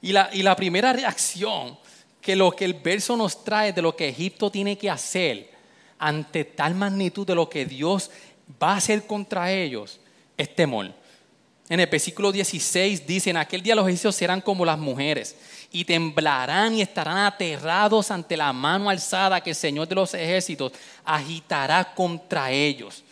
Y 0.00 0.12
la, 0.12 0.30
y 0.32 0.42
la 0.42 0.56
primera 0.56 0.94
reacción 0.94 1.78
que 2.22 2.34
lo 2.34 2.52
que 2.52 2.64
el 2.64 2.72
verso 2.72 3.18
nos 3.18 3.44
trae 3.44 3.74
de 3.74 3.82
lo 3.82 3.94
que 3.94 4.08
Egipto 4.08 4.50
tiene 4.50 4.78
que 4.78 4.88
hacer 4.88 5.50
ante 5.98 6.46
tal 6.46 6.74
magnitud 6.74 7.26
de 7.26 7.34
lo 7.34 7.50
que 7.50 7.66
Dios 7.66 8.10
va 8.60 8.72
a 8.72 8.76
hacer 8.78 9.06
contra 9.06 9.52
ellos 9.52 10.00
es 10.38 10.56
temor. 10.56 10.90
En 11.68 11.78
el 11.78 11.86
versículo 11.86 12.32
16 12.32 13.06
dice, 13.06 13.28
en 13.28 13.36
aquel 13.36 13.62
día 13.62 13.74
los 13.74 13.86
egipcios 13.86 14.16
serán 14.16 14.40
como 14.40 14.64
las 14.64 14.78
mujeres 14.78 15.36
y 15.70 15.84
temblarán 15.84 16.76
y 16.76 16.80
estarán 16.80 17.18
aterrados 17.18 18.10
ante 18.10 18.38
la 18.38 18.54
mano 18.54 18.88
alzada 18.88 19.42
que 19.42 19.50
el 19.50 19.56
Señor 19.56 19.86
de 19.86 19.96
los 19.96 20.14
ejércitos 20.14 20.72
agitará 21.04 21.92
contra 21.92 22.50
ellos. 22.50 23.04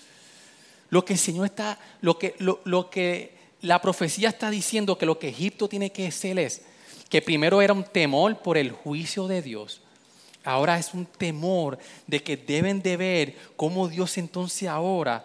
Lo 0.91 1.05
que 1.05 1.15
el 1.15 1.19
Señor 1.19 1.47
está, 1.47 1.79
lo 2.01 2.19
que, 2.19 2.35
lo, 2.39 2.91
que 2.91 3.35
la 3.63 3.81
profecía 3.81 4.29
está 4.29 4.51
diciendo 4.51 4.99
que 4.99 5.07
lo 5.07 5.19
que 5.19 5.29
Egipto 5.29 5.69
tiene 5.69 5.91
que 5.91 6.11
ser 6.11 6.39
es 6.39 6.63
que 7.09 7.23
primero 7.23 7.63
era 7.63 7.73
un 7.73 7.85
temor 7.85 8.39
por 8.39 8.59
el 8.59 8.73
juicio 8.73 9.27
de 9.27 9.41
Dios. 9.41 9.81
Ahora 10.45 10.79
es 10.79 10.93
un 10.95 11.07
temor 11.07 11.79
de 12.07 12.23
que 12.23 12.37
deben 12.37 12.83
de 12.83 12.97
ver 12.97 13.37
cómo 13.57 13.89
Dios 13.89 14.19
entonces 14.19 14.69
ahora, 14.69 15.25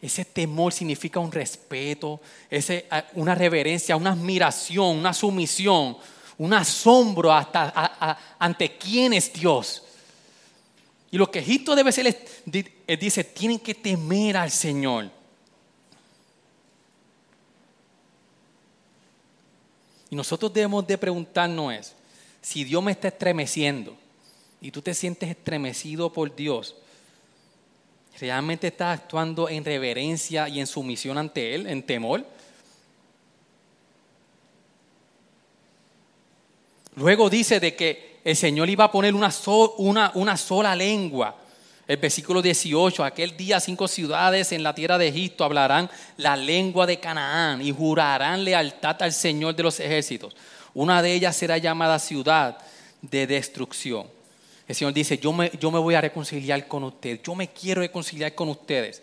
ese 0.00 0.24
temor 0.24 0.72
significa 0.72 1.20
un 1.20 1.30
respeto, 1.30 2.20
ese, 2.50 2.86
una 3.14 3.34
reverencia, 3.34 3.96
una 3.96 4.12
admiración, 4.12 4.98
una 4.98 5.12
sumisión, 5.12 5.96
un 6.38 6.52
asombro 6.54 7.32
hasta 7.32 8.18
ante 8.38 8.76
quién 8.76 9.12
es 9.12 9.32
Dios. 9.32 9.84
Y 11.12 11.18
lo 11.18 11.30
que 11.30 11.38
Egipto 11.38 11.76
debe 11.76 11.92
ser, 11.92 12.18
dice, 12.98 13.22
tienen 13.22 13.60
que 13.60 13.74
temer 13.74 14.36
al 14.36 14.50
Señor. 14.50 15.10
Y 20.10 20.16
nosotros 20.16 20.52
debemos 20.52 20.84
de 20.86 20.98
preguntarnos 20.98 21.92
si 22.40 22.64
Dios 22.64 22.82
me 22.82 22.90
está 22.90 23.06
estremeciendo 23.06 23.96
y 24.60 24.72
tú 24.72 24.82
te 24.82 24.94
sientes 24.94 25.28
estremecido 25.30 26.12
por 26.12 26.34
Dios, 26.34 26.74
¿Realmente 28.20 28.68
estás 28.68 29.00
actuando 29.00 29.48
en 29.48 29.64
reverencia 29.64 30.48
y 30.48 30.60
en 30.60 30.66
sumisión 30.66 31.18
ante 31.18 31.54
Él, 31.54 31.66
en 31.66 31.82
temor? 31.82 32.24
Luego 36.94 37.30
dice 37.30 37.58
de 37.58 37.74
que 37.74 38.11
el 38.24 38.36
Señor 38.36 38.70
iba 38.70 38.84
a 38.84 38.92
poner 38.92 39.14
una, 39.14 39.30
sola 39.30 40.76
lengua. 40.76 41.36
El 41.88 41.96
versículo 41.96 42.40
18, 42.40 43.04
aquel 43.04 43.36
día 43.36 43.58
cinco 43.58 43.88
ciudades 43.88 44.52
en 44.52 44.62
la 44.62 44.74
tierra 44.74 44.98
de 44.98 45.08
Egipto 45.08 45.44
hablarán 45.44 45.90
la 46.16 46.36
lengua 46.36 46.86
de 46.86 47.00
Canaán 47.00 47.60
y 47.60 47.72
jurarán 47.72 48.44
lealtad 48.44 49.02
al 49.02 49.12
Señor 49.12 49.56
de 49.56 49.64
los 49.64 49.80
ejércitos. 49.80 50.36
Una 50.74 51.02
de 51.02 51.12
ellas 51.12 51.36
será 51.36 51.58
llamada 51.58 51.98
ciudad 51.98 52.58
de 53.02 53.26
destrucción. 53.26 54.06
El 54.68 54.76
Señor 54.76 54.94
dice, 54.94 55.18
yo 55.18 55.32
me, 55.32 55.50
yo 55.58 55.72
me 55.72 55.80
voy 55.80 55.96
a 55.96 56.00
reconciliar 56.00 56.68
con 56.68 56.84
ustedes, 56.84 57.20
yo 57.22 57.34
me 57.34 57.48
quiero 57.48 57.80
reconciliar 57.80 58.34
con 58.34 58.48
ustedes. 58.48 59.02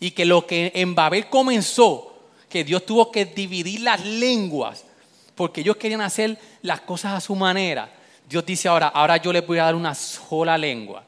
Y 0.00 0.10
que 0.10 0.24
lo 0.24 0.46
que 0.46 0.72
en 0.74 0.94
Babel 0.96 1.28
comenzó, 1.28 2.18
que 2.48 2.64
Dios 2.64 2.84
tuvo 2.84 3.12
que 3.12 3.24
dividir 3.24 3.80
las 3.82 4.04
lenguas, 4.04 4.84
porque 5.36 5.60
ellos 5.60 5.76
querían 5.76 6.00
hacer 6.00 6.36
las 6.62 6.80
cosas 6.80 7.12
a 7.14 7.20
su 7.20 7.36
manera. 7.36 7.99
Dios 8.30 8.46
dice 8.46 8.68
ahora, 8.68 8.86
ahora 8.86 9.16
yo 9.16 9.32
les 9.32 9.44
voy 9.44 9.58
a 9.58 9.64
dar 9.64 9.74
una 9.74 9.92
sola 9.92 10.56
lengua, 10.56 11.02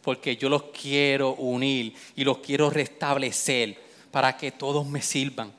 porque 0.00 0.38
yo 0.38 0.48
los 0.48 0.62
quiero 0.72 1.34
unir 1.34 1.94
y 2.16 2.24
los 2.24 2.38
quiero 2.38 2.70
restablecer 2.70 3.78
para 4.10 4.34
que 4.38 4.52
todos 4.52 4.86
me 4.86 5.02
sirvan. 5.02 5.52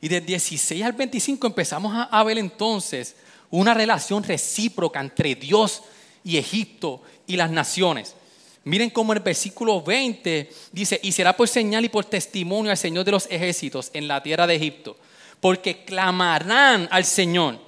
Y 0.00 0.08
del 0.08 0.26
16 0.26 0.82
al 0.82 0.94
25 0.94 1.46
empezamos 1.46 2.08
a 2.10 2.24
ver 2.24 2.38
entonces 2.38 3.14
una 3.50 3.72
relación 3.72 4.24
recíproca 4.24 5.00
entre 5.00 5.36
Dios 5.36 5.84
y 6.24 6.38
Egipto 6.38 7.02
y 7.28 7.36
las 7.36 7.52
naciones. 7.52 8.16
Miren 8.64 8.90
cómo 8.90 9.12
el 9.12 9.20
versículo 9.20 9.80
20 9.80 10.50
dice, 10.72 10.98
y 11.04 11.12
será 11.12 11.36
por 11.36 11.46
señal 11.46 11.84
y 11.84 11.88
por 11.88 12.04
testimonio 12.04 12.72
al 12.72 12.76
Señor 12.76 13.04
de 13.04 13.12
los 13.12 13.26
ejércitos 13.30 13.92
en 13.92 14.08
la 14.08 14.24
tierra 14.24 14.48
de 14.48 14.56
Egipto, 14.56 14.96
porque 15.38 15.84
clamarán 15.84 16.88
al 16.90 17.04
Señor 17.04 17.64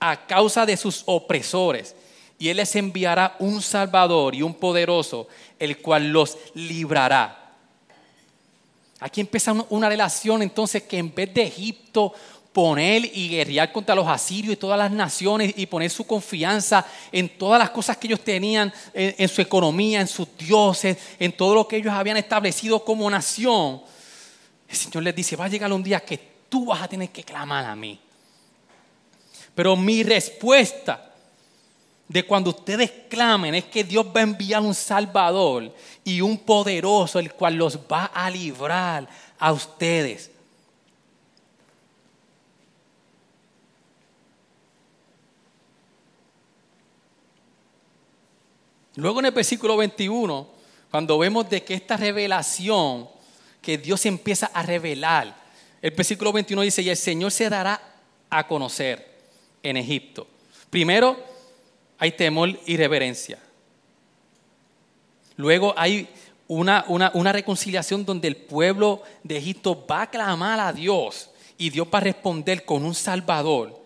a 0.00 0.26
causa 0.26 0.64
de 0.66 0.76
sus 0.76 1.02
opresores, 1.06 1.94
y 2.38 2.48
Él 2.48 2.58
les 2.58 2.74
enviará 2.76 3.36
un 3.40 3.60
Salvador 3.60 4.34
y 4.34 4.42
un 4.42 4.54
poderoso, 4.54 5.26
el 5.58 5.78
cual 5.78 6.08
los 6.08 6.38
librará. 6.54 7.54
Aquí 9.00 9.20
empieza 9.20 9.54
una 9.70 9.88
relación 9.88 10.42
entonces 10.42 10.82
que 10.82 10.98
en 10.98 11.14
vez 11.14 11.32
de 11.32 11.42
Egipto 11.42 12.12
poner 12.52 13.04
y 13.14 13.28
guerrear 13.28 13.70
contra 13.70 13.94
los 13.94 14.08
asirios 14.08 14.54
y 14.54 14.56
todas 14.56 14.78
las 14.78 14.90
naciones 14.90 15.54
y 15.56 15.66
poner 15.66 15.90
su 15.90 16.04
confianza 16.04 16.84
en 17.12 17.28
todas 17.28 17.58
las 17.58 17.70
cosas 17.70 17.96
que 17.96 18.08
ellos 18.08 18.20
tenían, 18.20 18.72
en, 18.92 19.28
su 19.28 19.40
economía, 19.40 20.00
en 20.00 20.08
sus 20.08 20.26
dioses, 20.36 20.96
en 21.20 21.30
todo 21.32 21.54
lo 21.54 21.68
que 21.68 21.76
ellos 21.76 21.92
habían 21.92 22.16
establecido 22.16 22.84
como 22.84 23.08
nación. 23.08 23.80
El 24.68 24.76
Señor 24.76 25.04
les 25.04 25.14
dice, 25.14 25.36
va 25.36 25.44
a 25.44 25.48
llegar 25.48 25.72
un 25.72 25.84
día 25.84 26.00
que 26.00 26.18
tú 26.48 26.66
vas 26.66 26.82
a 26.82 26.88
tener 26.88 27.10
que 27.10 27.22
clamar 27.22 27.64
a 27.64 27.76
mí. 27.76 28.00
Pero 29.58 29.74
mi 29.74 30.04
respuesta 30.04 31.12
de 32.06 32.22
cuando 32.24 32.50
ustedes 32.50 32.92
clamen 33.08 33.56
es 33.56 33.64
que 33.64 33.82
Dios 33.82 34.06
va 34.06 34.20
a 34.20 34.22
enviar 34.22 34.62
un 34.62 34.72
Salvador 34.72 35.74
y 36.04 36.20
un 36.20 36.38
poderoso, 36.38 37.18
el 37.18 37.32
cual 37.32 37.56
los 37.56 37.76
va 37.76 38.04
a 38.04 38.30
librar 38.30 39.08
a 39.36 39.52
ustedes. 39.52 40.30
Luego 48.94 49.18
en 49.18 49.26
el 49.26 49.32
versículo 49.32 49.76
21, 49.76 50.46
cuando 50.88 51.18
vemos 51.18 51.50
de 51.50 51.64
que 51.64 51.74
esta 51.74 51.96
revelación, 51.96 53.08
que 53.60 53.76
Dios 53.76 54.06
empieza 54.06 54.52
a 54.54 54.62
revelar, 54.62 55.34
el 55.82 55.90
versículo 55.90 56.32
21 56.32 56.62
dice, 56.62 56.82
y 56.82 56.90
el 56.90 56.96
Señor 56.96 57.32
se 57.32 57.50
dará 57.50 57.82
a 58.30 58.46
conocer 58.46 59.07
en 59.62 59.76
Egipto. 59.76 60.26
Primero, 60.70 61.16
hay 61.98 62.12
temor 62.12 62.58
y 62.66 62.76
reverencia. 62.76 63.38
Luego 65.36 65.74
hay 65.76 66.08
una, 66.48 66.84
una, 66.88 67.32
reconciliación 67.32 68.04
donde 68.04 68.28
el 68.28 68.36
pueblo 68.36 69.02
de 69.22 69.36
Egipto 69.36 69.86
va 69.86 70.02
a 70.02 70.10
clamar 70.10 70.58
a 70.58 70.72
Dios 70.72 71.30
y 71.56 71.70
Dios 71.70 71.86
va 71.92 71.98
a 71.98 72.02
responder 72.02 72.64
con 72.64 72.84
un 72.84 72.94
Salvador. 72.94 73.78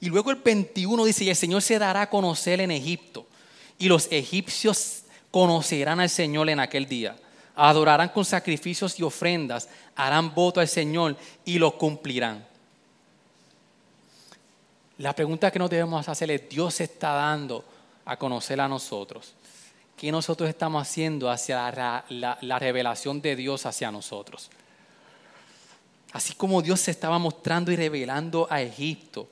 Y 0.00 0.08
luego 0.08 0.30
el 0.30 0.36
21 0.36 1.04
dice, 1.04 1.24
y 1.24 1.30
el 1.30 1.36
Señor 1.36 1.62
se 1.62 1.78
dará 1.78 2.02
a 2.02 2.10
conocer 2.10 2.60
en 2.60 2.70
Egipto. 2.70 3.26
Y 3.78 3.88
los 3.88 4.10
egipcios 4.10 5.02
conocerán 5.30 6.00
al 6.00 6.08
Señor 6.08 6.48
en 6.48 6.60
aquel 6.60 6.86
día. 6.86 7.16
Adorarán 7.54 8.08
con 8.08 8.24
sacrificios 8.24 8.98
y 8.98 9.02
ofrendas, 9.02 9.68
harán 9.94 10.34
voto 10.34 10.60
al 10.60 10.68
Señor 10.68 11.16
y 11.44 11.58
lo 11.58 11.76
cumplirán. 11.76 12.47
La 14.98 15.14
pregunta 15.14 15.50
que 15.50 15.58
nos 15.58 15.70
debemos 15.70 16.08
hacer 16.08 16.30
es, 16.30 16.48
Dios 16.48 16.80
está 16.80 17.12
dando 17.12 17.64
a 18.04 18.16
conocer 18.16 18.60
a 18.60 18.68
nosotros. 18.68 19.32
¿Qué 19.96 20.10
nosotros 20.10 20.48
estamos 20.48 20.82
haciendo 20.82 21.30
hacia 21.30 21.70
la, 21.70 22.38
la 22.40 22.58
revelación 22.58 23.20
de 23.20 23.36
Dios 23.36 23.64
hacia 23.66 23.90
nosotros? 23.90 24.50
Así 26.12 26.34
como 26.34 26.62
Dios 26.62 26.80
se 26.80 26.90
estaba 26.90 27.18
mostrando 27.18 27.70
y 27.70 27.76
revelando 27.76 28.46
a 28.50 28.60
Egipto, 28.60 29.28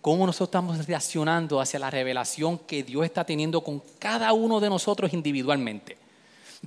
cómo 0.00 0.26
nosotros 0.26 0.48
estamos 0.48 0.86
reaccionando 0.86 1.60
hacia 1.60 1.78
la 1.78 1.90
revelación 1.90 2.58
que 2.58 2.82
Dios 2.82 3.04
está 3.04 3.24
teniendo 3.24 3.62
con 3.62 3.82
cada 3.98 4.32
uno 4.32 4.60
de 4.60 4.70
nosotros 4.70 5.12
individualmente. 5.12 5.99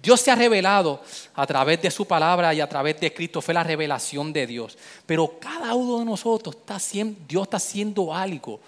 Dios 0.04 0.20
se 0.20 0.32
ha 0.32 0.36
revelado 0.36 1.02
a 1.34 1.48
través 1.48 1.82
de 1.82 1.90
su 1.90 2.06
palabra 2.06 2.54
y 2.54 2.60
a 2.60 2.68
través 2.68 3.00
de 3.00 3.14
Cristo, 3.14 3.42
fue 3.42 3.54
la 3.54 3.64
revelación 3.64 4.34
de 4.34 4.46
Dios. 4.46 4.78
Pero 5.06 5.40
cada 5.40 5.74
uno 5.76 6.00
de 6.00 6.04
nosotros 6.04 6.58
está 6.58 6.76
haciendo, 6.76 7.22
Dios 7.26 7.44
está 7.44 7.56
haciendo 7.56 8.14
algo 8.14 8.60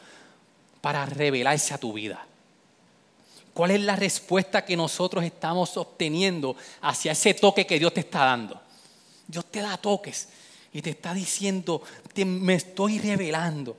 para 0.79 1.05
revelarse 1.05 1.73
a 1.73 1.77
tu 1.77 1.91
vida. 1.91 2.25
¿Cuál 3.53 3.71
es 3.71 3.81
la 3.81 3.97
respuesta 3.97 4.63
que 4.63 4.77
nosotros 4.77 5.25
estamos 5.25 5.75
obteniendo 5.75 6.55
hacia 6.81 7.11
ese 7.11 7.33
toque 7.33 7.67
que 7.67 7.79
Dios 7.79 7.93
te 7.93 7.99
está 7.99 8.23
dando? 8.23 8.61
Dios 9.27 9.43
te 9.51 9.59
da 9.59 9.75
toques 9.75 10.29
y 10.71 10.81
te 10.81 10.91
está 10.91 11.13
diciendo, 11.13 11.81
me 12.15 12.53
estoy 12.53 12.97
revelando. 12.99 13.75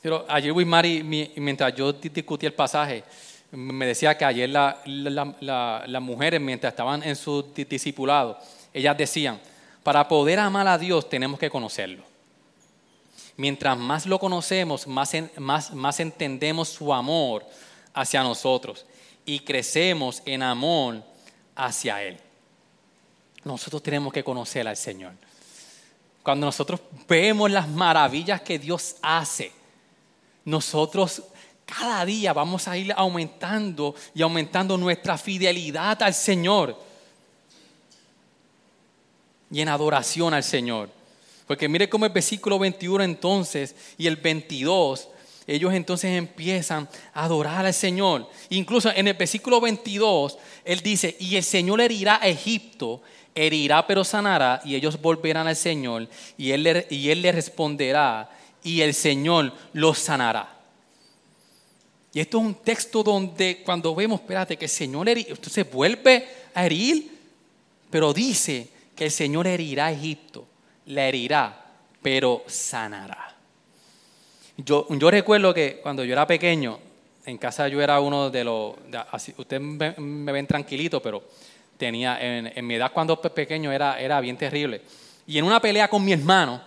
Pero 0.00 0.24
ayer 0.28 0.54
Mari, 0.54 1.02
mientras 1.02 1.74
yo 1.74 1.92
discutía 1.94 2.48
el 2.48 2.54
pasaje, 2.54 3.02
me 3.52 3.86
decía 3.86 4.16
que 4.16 4.24
ayer 4.24 4.50
las 4.50 6.02
mujeres, 6.02 6.40
mientras 6.40 6.72
estaban 6.72 7.02
en 7.02 7.16
su 7.16 7.42
discipulado, 7.42 8.38
ellas 8.72 8.96
decían, 8.96 9.40
para 9.82 10.08
poder 10.08 10.38
amar 10.38 10.66
a 10.66 10.78
Dios 10.78 11.08
tenemos 11.08 11.38
que 11.38 11.48
conocerlo. 11.48 12.04
Mientras 13.36 13.76
más 13.76 14.06
lo 14.06 14.18
conocemos, 14.18 14.86
más, 14.86 15.12
más, 15.36 15.72
más 15.72 16.00
entendemos 16.00 16.68
su 16.68 16.92
amor 16.92 17.44
hacia 17.94 18.22
nosotros 18.22 18.86
y 19.24 19.40
crecemos 19.40 20.22
en 20.24 20.42
amor 20.42 21.02
hacia 21.54 22.02
Él. 22.02 22.18
Nosotros 23.44 23.82
tenemos 23.82 24.12
que 24.12 24.24
conocer 24.24 24.66
al 24.66 24.76
Señor. 24.76 25.12
Cuando 26.22 26.46
nosotros 26.46 26.80
vemos 27.06 27.50
las 27.50 27.68
maravillas 27.68 28.40
que 28.40 28.58
Dios 28.58 28.96
hace, 29.02 29.52
nosotros 30.44 31.22
cada 31.66 32.04
día 32.04 32.32
vamos 32.32 32.68
a 32.68 32.78
ir 32.78 32.94
aumentando 32.96 33.94
y 34.14 34.22
aumentando 34.22 34.78
nuestra 34.78 35.18
fidelidad 35.18 36.00
al 36.02 36.14
Señor 36.14 36.80
y 39.50 39.60
en 39.60 39.68
adoración 39.68 40.32
al 40.32 40.44
Señor. 40.44 40.88
Porque 41.46 41.68
mire 41.68 41.88
cómo 41.88 42.06
el 42.06 42.12
versículo 42.12 42.58
21 42.58 43.04
entonces 43.04 43.74
y 43.98 44.06
el 44.06 44.16
22, 44.16 45.08
ellos 45.46 45.72
entonces 45.72 46.16
empiezan 46.16 46.88
a 47.12 47.24
adorar 47.24 47.66
al 47.66 47.74
Señor. 47.74 48.28
Incluso 48.50 48.90
en 48.90 49.08
el 49.08 49.14
versículo 49.14 49.60
22, 49.60 50.38
Él 50.64 50.80
dice, 50.80 51.16
y 51.20 51.36
el 51.36 51.44
Señor 51.44 51.80
herirá 51.80 52.20
a 52.20 52.28
Egipto, 52.28 53.02
herirá 53.34 53.86
pero 53.86 54.02
sanará, 54.02 54.60
y 54.64 54.74
ellos 54.74 55.00
volverán 55.00 55.46
al 55.46 55.56
Señor, 55.56 56.08
y 56.36 56.50
Él 56.50 56.86
y 56.90 57.10
él 57.10 57.22
le 57.22 57.30
responderá, 57.30 58.30
y 58.64 58.80
el 58.80 58.94
Señor 58.94 59.52
los 59.72 59.98
sanará. 59.98 60.55
Y 62.16 62.20
esto 62.20 62.38
es 62.38 62.44
un 62.46 62.54
texto 62.54 63.02
donde 63.02 63.62
cuando 63.62 63.94
vemos, 63.94 64.22
espérate, 64.22 64.56
que 64.56 64.64
el 64.64 64.70
Señor 64.70 65.06
entonces 65.06 65.70
vuelve 65.70 66.26
a 66.54 66.64
herir, 66.64 67.10
pero 67.90 68.14
dice 68.14 68.68
que 68.96 69.04
el 69.04 69.10
Señor 69.10 69.46
herirá 69.46 69.88
a 69.88 69.92
Egipto, 69.92 70.46
le 70.86 71.10
herirá, 71.10 71.74
pero 72.00 72.42
sanará. 72.46 73.36
Yo, 74.56 74.86
recuerdo 75.10 75.52
que 75.52 75.78
cuando 75.82 76.04
yo 76.04 76.14
era 76.14 76.26
pequeño, 76.26 76.78
en 77.26 77.36
casa 77.36 77.68
yo 77.68 77.82
era 77.82 78.00
uno 78.00 78.30
de 78.30 78.44
los, 78.44 78.76
ustedes 79.36 79.60
me, 79.60 80.32
ven 80.32 80.46
tranquilito, 80.46 81.02
pero 81.02 81.22
tenía, 81.76 82.18
en, 82.18 82.66
mi 82.66 82.76
edad 82.76 82.92
cuando 82.94 83.20
pequeño 83.20 83.70
era, 83.70 84.00
era 84.00 84.22
bien 84.22 84.38
terrible. 84.38 84.80
Y 85.26 85.36
en 85.36 85.44
una 85.44 85.60
pelea 85.60 85.88
con 85.88 86.02
mi 86.02 86.14
hermano, 86.14 86.62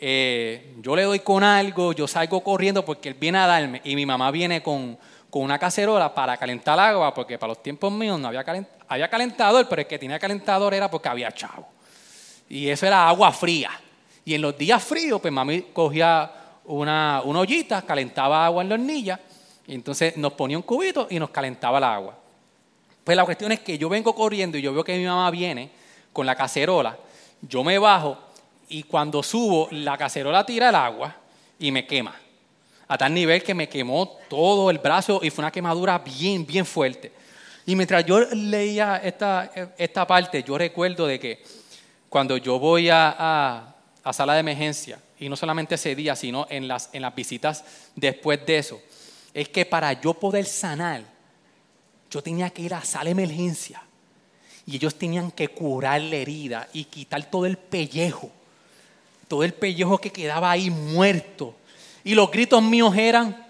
eh, 0.00 0.74
yo 0.80 0.94
le 0.94 1.02
doy 1.02 1.20
con 1.20 1.42
algo, 1.42 1.92
yo 1.92 2.06
salgo 2.06 2.42
corriendo 2.42 2.84
porque 2.84 3.08
él 3.08 3.14
viene 3.14 3.38
a 3.38 3.46
darme 3.46 3.80
y 3.84 3.96
mi 3.96 4.06
mamá 4.06 4.30
viene 4.30 4.62
con, 4.62 4.98
con 5.30 5.42
una 5.42 5.58
cacerola 5.58 6.14
para 6.14 6.36
calentar 6.36 6.78
agua, 6.78 7.12
porque 7.12 7.38
para 7.38 7.48
los 7.48 7.62
tiempos 7.62 7.92
míos 7.92 8.18
no 8.18 8.28
había, 8.28 8.44
había 8.88 9.08
calentador, 9.08 9.66
pero 9.68 9.82
el 9.82 9.88
que 9.88 9.98
tenía 9.98 10.18
calentador 10.18 10.72
era 10.74 10.90
porque 10.90 11.08
había 11.08 11.30
chavo. 11.32 11.68
Y 12.48 12.68
eso 12.68 12.86
era 12.86 13.08
agua 13.08 13.32
fría. 13.32 13.70
Y 14.24 14.34
en 14.34 14.42
los 14.42 14.56
días 14.56 14.82
fríos, 14.82 15.20
pues 15.20 15.32
mami 15.32 15.62
cogía 15.72 16.30
una, 16.64 17.22
una 17.24 17.40
ollita, 17.40 17.82
calentaba 17.82 18.46
agua 18.46 18.62
en 18.62 18.68
la 18.68 18.74
hornilla, 18.76 19.20
y 19.66 19.74
entonces 19.74 20.16
nos 20.16 20.32
ponía 20.32 20.56
un 20.56 20.62
cubito 20.62 21.06
y 21.10 21.18
nos 21.18 21.30
calentaba 21.30 21.78
el 21.78 21.84
agua. 21.84 22.18
Pues 23.04 23.16
la 23.16 23.24
cuestión 23.24 23.52
es 23.52 23.60
que 23.60 23.78
yo 23.78 23.88
vengo 23.88 24.14
corriendo 24.14 24.56
y 24.56 24.62
yo 24.62 24.72
veo 24.72 24.84
que 24.84 24.96
mi 24.96 25.04
mamá 25.04 25.30
viene 25.30 25.70
con 26.12 26.26
la 26.26 26.34
cacerola, 26.34 26.96
yo 27.42 27.62
me 27.62 27.78
bajo 27.78 28.27
y 28.68 28.82
cuando 28.84 29.22
subo, 29.22 29.68
la 29.70 29.96
cacerola 29.96 30.44
tira 30.44 30.68
el 30.68 30.74
agua 30.74 31.16
y 31.58 31.70
me 31.70 31.86
quema. 31.86 32.14
A 32.86 32.96
tal 32.96 33.12
nivel 33.12 33.42
que 33.42 33.54
me 33.54 33.68
quemó 33.68 34.16
todo 34.28 34.70
el 34.70 34.78
brazo 34.78 35.20
y 35.22 35.30
fue 35.30 35.42
una 35.42 35.50
quemadura 35.50 35.98
bien, 35.98 36.46
bien 36.46 36.64
fuerte. 36.64 37.12
Y 37.66 37.76
mientras 37.76 38.04
yo 38.06 38.20
leía 38.20 38.96
esta, 39.04 39.50
esta 39.76 40.06
parte, 40.06 40.42
yo 40.42 40.56
recuerdo 40.56 41.06
de 41.06 41.20
que 41.20 41.42
cuando 42.08 42.38
yo 42.38 42.58
voy 42.58 42.88
a, 42.88 43.74
a, 44.02 44.12
sala 44.14 44.32
de 44.32 44.40
emergencia, 44.40 44.98
y 45.18 45.28
no 45.28 45.36
solamente 45.36 45.74
ese 45.74 45.94
día, 45.94 46.16
sino 46.16 46.46
en 46.48 46.66
las, 46.66 46.88
en 46.94 47.02
las 47.02 47.14
visitas 47.14 47.64
después 47.94 48.44
de 48.46 48.56
eso, 48.58 48.80
es 49.34 49.50
que 49.50 49.66
para 49.66 49.92
yo 50.00 50.14
poder 50.14 50.46
sanar, 50.46 51.02
yo 52.10 52.22
tenía 52.22 52.48
que 52.48 52.62
ir 52.62 52.72
a 52.72 52.82
sala 52.82 53.04
de 53.04 53.10
emergencia. 53.10 53.82
Y 54.64 54.76
ellos 54.76 54.94
tenían 54.94 55.30
que 55.30 55.48
curar 55.48 56.00
la 56.00 56.16
herida 56.16 56.68
y 56.72 56.84
quitar 56.84 57.30
todo 57.30 57.44
el 57.44 57.58
pellejo, 57.58 58.30
todo 59.28 59.44
el 59.44 59.52
pellejo 59.52 59.98
que 59.98 60.10
quedaba 60.10 60.50
ahí 60.50 60.70
muerto 60.70 61.54
y 62.08 62.14
los 62.14 62.30
gritos 62.30 62.62
míos 62.62 62.96
eran, 62.96 63.46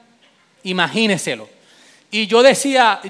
imagíneselo. 0.65 1.49
Y 2.11 2.27
yo 2.27 2.43
decía, 2.43 3.01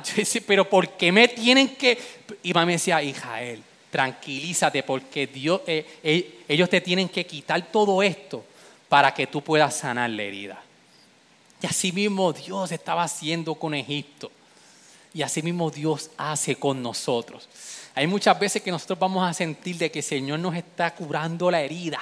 pero 0.47 0.69
¿por 0.69 0.91
qué 0.91 1.11
me 1.11 1.29
tienen 1.29 1.77
que...? 1.77 1.99
Y 2.43 2.53
mamá 2.53 2.67
me 2.67 2.73
decía, 2.73 3.03
Israel, 3.03 3.63
tranquilízate 3.91 4.83
porque 4.83 5.27
Dios, 5.27 5.63
eh, 5.67 5.87
eh, 6.03 6.45
ellos 6.49 6.69
te 6.69 6.81
tienen 6.81 7.09
que 7.09 7.25
quitar 7.25 7.71
todo 7.73 8.03
esto 8.03 8.45
para 8.89 9.15
que 9.15 9.27
tú 9.27 9.43
puedas 9.43 9.77
sanar 9.77 10.11
la 10.11 10.23
herida. 10.23 10.63
Y 11.63 11.67
así 11.67 11.93
mismo 11.93 12.33
Dios 12.33 12.71
estaba 12.73 13.05
haciendo 13.05 13.55
con 13.55 13.75
Egipto. 13.75 14.31
Y 15.15 15.23
así 15.23 15.41
mismo 15.41 15.71
Dios 15.71 16.11
hace 16.19 16.57
con 16.57 16.83
nosotros. 16.83 17.49
Hay 17.95 18.07
muchas 18.07 18.39
veces 18.39 18.61
que 18.61 18.71
nosotros 18.71 18.99
vamos 18.99 19.29
a 19.29 19.33
sentir 19.33 19.79
de 19.79 19.91
que 19.91 20.01
el 20.01 20.05
Señor 20.05 20.41
nos 20.41 20.55
está 20.55 20.95
curando 20.95 21.51
la 21.51 21.63
herida 21.63 22.01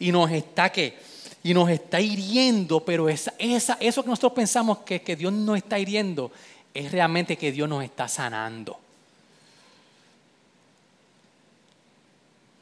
y 0.00 0.10
nos 0.10 0.30
está 0.32 0.72
que 0.72 0.98
y 1.42 1.54
nos 1.54 1.70
está 1.70 2.00
hiriendo, 2.00 2.84
pero 2.84 3.08
esa, 3.08 3.32
esa, 3.38 3.78
eso 3.80 4.02
que 4.02 4.10
nosotros 4.10 4.32
pensamos 4.32 4.78
que, 4.78 5.00
que 5.00 5.16
Dios 5.16 5.32
nos 5.32 5.56
está 5.56 5.78
hiriendo 5.78 6.30
es 6.74 6.92
realmente 6.92 7.36
que 7.36 7.50
Dios 7.50 7.68
nos 7.68 7.82
está 7.82 8.08
sanando. 8.08 8.78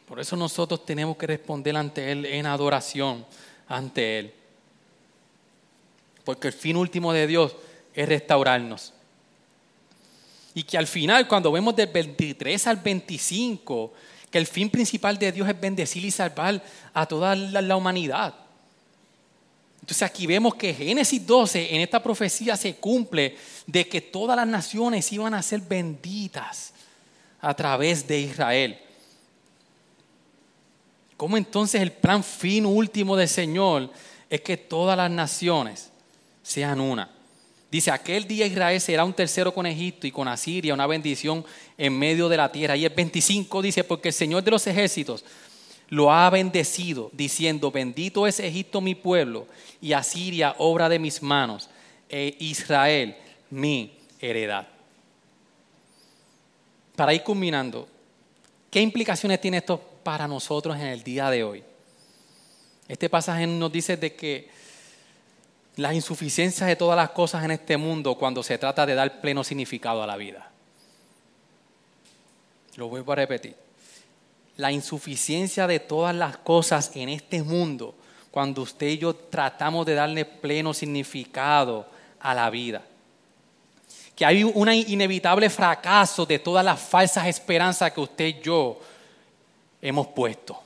Por 0.07 0.20
eso 0.20 0.36
nosotros 0.36 0.86
tenemos 0.86 1.16
que 1.16 1.26
responder 1.26 1.76
ante 1.76 2.12
Él 2.12 2.24
en 2.24 2.47
adoración, 2.47 3.26
ante 3.66 4.18
Él. 4.20 4.34
Porque 6.24 6.49
el 6.49 6.55
fin 6.55 6.76
último 6.76 7.12
de 7.12 7.26
Dios 7.26 7.57
es 7.95 8.09
restaurarnos. 8.09 8.95
Y 10.55 10.62
que 10.62 10.78
al 10.78 10.86
final, 10.86 11.28
cuando 11.28 11.53
vemos 11.53 11.76
del 11.76 11.89
23 11.89 12.66
al 12.68 12.76
25, 12.76 13.93
que 14.31 14.39
el 14.39 14.47
fin 14.47 14.70
principal 14.70 15.18
de 15.18 15.33
Dios 15.33 15.49
es 15.49 15.61
bendecir 15.61 16.05
y 16.05 16.11
salvar 16.11 16.62
a 16.93 17.07
toda 17.07 17.35
la 17.35 17.76
humanidad. 17.76 18.35
Entonces 19.81 20.03
aquí 20.03 20.26
vemos 20.26 20.55
que 20.55 20.74
Génesis 20.74 21.26
12 21.26 21.74
en 21.74 21.81
esta 21.81 22.03
profecía 22.03 22.57
se 22.57 22.76
cumple 22.76 23.37
de 23.66 23.89
que 23.89 24.03
todas 24.03 24.37
las 24.37 24.47
naciones 24.47 25.11
iban 25.12 25.33
a 25.33 25.43
ser 25.43 25.62
benditas 25.62 26.74
a 27.41 27.55
través 27.55 28.07
de 28.07 28.20
Israel. 28.20 28.79
¿Cómo 31.16 31.37
entonces 31.37 31.81
el 31.81 31.93
plan 31.93 32.22
fin 32.22 32.66
último 32.66 33.16
del 33.16 33.29
Señor 33.29 33.91
es 34.29 34.41
que 34.43 34.57
todas 34.57 34.97
las 34.97 35.11
naciones 35.11 35.91
sean 36.43 36.81
una? 36.81 37.17
Dice, 37.70 37.90
aquel 37.90 38.26
día 38.26 38.46
Israel 38.46 38.80
será 38.80 39.04
un 39.04 39.12
tercero 39.12 39.52
con 39.52 39.66
Egipto 39.66 40.06
y 40.06 40.10
con 40.10 40.26
Asiria, 40.26 40.72
una 40.72 40.86
bendición 40.86 41.44
en 41.76 41.98
medio 41.98 42.28
de 42.28 42.38
la 42.38 42.50
tierra. 42.50 42.76
Y 42.76 42.86
el 42.86 42.94
25 42.94 43.60
dice, 43.60 43.84
porque 43.84 44.08
el 44.08 44.14
Señor 44.14 44.42
de 44.42 44.50
los 44.50 44.66
ejércitos 44.66 45.24
lo 45.90 46.12
ha 46.12 46.28
bendecido, 46.30 47.10
diciendo, 47.12 47.70
bendito 47.70 48.26
es 48.26 48.40
Egipto 48.40 48.80
mi 48.80 48.94
pueblo, 48.94 49.46
y 49.80 49.92
Asiria 49.92 50.54
obra 50.58 50.88
de 50.88 50.98
mis 50.98 51.22
manos, 51.22 51.68
e 52.08 52.36
Israel 52.40 53.16
mi 53.50 53.92
heredad. 54.20 54.66
Para 56.96 57.14
ir 57.14 57.22
culminando, 57.22 57.86
¿qué 58.70 58.80
implicaciones 58.80 59.40
tiene 59.40 59.58
esto 59.58 59.78
para 60.02 60.26
nosotros 60.26 60.76
en 60.76 60.86
el 60.86 61.02
día 61.02 61.30
de 61.30 61.44
hoy? 61.44 61.62
Este 62.88 63.08
pasaje 63.08 63.46
nos 63.46 63.70
dice 63.70 63.96
de 63.96 64.14
que 64.14 64.48
las 65.79 65.95
insuficiencias 65.95 66.68
de 66.68 66.76
todas 66.76 66.97
las 66.97 67.11
cosas 67.11 67.45
en 67.45 67.53
este 67.53 67.76
mundo 67.76 68.16
cuando 68.16 68.43
se 68.43 68.59
trata 68.59 68.85
de 68.85 68.95
dar 68.95 69.20
pleno 69.20 69.43
significado 69.43 70.03
a 70.03 70.07
la 70.07 70.16
vida. 70.16 70.51
Lo 72.76 72.89
vuelvo 72.89 73.12
a 73.12 73.16
repetir 73.16 73.57
la 74.59 74.72
insuficiencia 74.72 75.66
de 75.66 75.79
todas 75.79 76.14
las 76.14 76.37
cosas 76.37 76.91
en 76.95 77.09
este 77.09 77.43
mundo 77.43 77.95
cuando 78.31 78.62
usted 78.62 78.89
y 78.89 78.99
yo 78.99 79.14
tratamos 79.14 79.87
de 79.87 79.95
darle 79.95 80.24
pleno 80.24 80.74
significado 80.74 81.87
a 82.20 82.35
la 82.35 82.51
vida. 82.51 82.83
Que 84.16 84.26
hay 84.26 84.43
un 84.43 84.68
inevitable 84.68 85.49
fracaso 85.49 86.26
de 86.26 86.41
todas 86.41 86.64
las 86.64 86.81
falsas 86.81 87.29
esperanzas 87.29 87.93
que 87.93 88.01
usted 88.01 88.24
y 88.26 88.41
yo 88.41 88.81
hemos 89.81 90.09
puesto. 90.09 90.61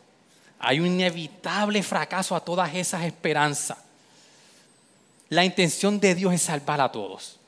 Hay 0.59 0.81
un 0.81 0.87
inevitable 0.87 1.83
fracaso 1.83 2.35
a 2.35 2.41
todas 2.41 2.75
esas 2.75 3.05
esperanzas. 3.05 3.77
La 5.33 5.47
intención 5.47 5.99
de 5.99 6.15
Dios 6.15 6.35
es 6.35 6.43
salvar 6.43 6.79
a 6.83 6.93
todos. 6.93 7.39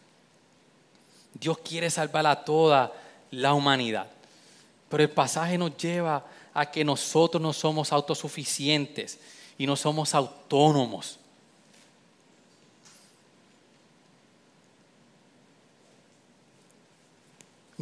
Dios 1.35 1.59
quiere 1.59 1.91
salvar 1.91 2.27
a 2.27 2.43
toda 2.43 2.91
la 3.31 3.53
humanidad. 3.53 4.07
Pero 4.89 5.03
el 5.03 5.11
pasaje 5.11 5.59
nos 5.59 5.77
lleva 5.77 6.25
a 6.55 6.71
que 6.71 6.83
nosotros 6.83 7.43
no 7.43 7.53
somos 7.53 7.93
autosuficientes 7.93 9.19
y 9.59 9.67
no 9.67 9.77
somos 9.77 10.15
autónomos. 10.15 11.19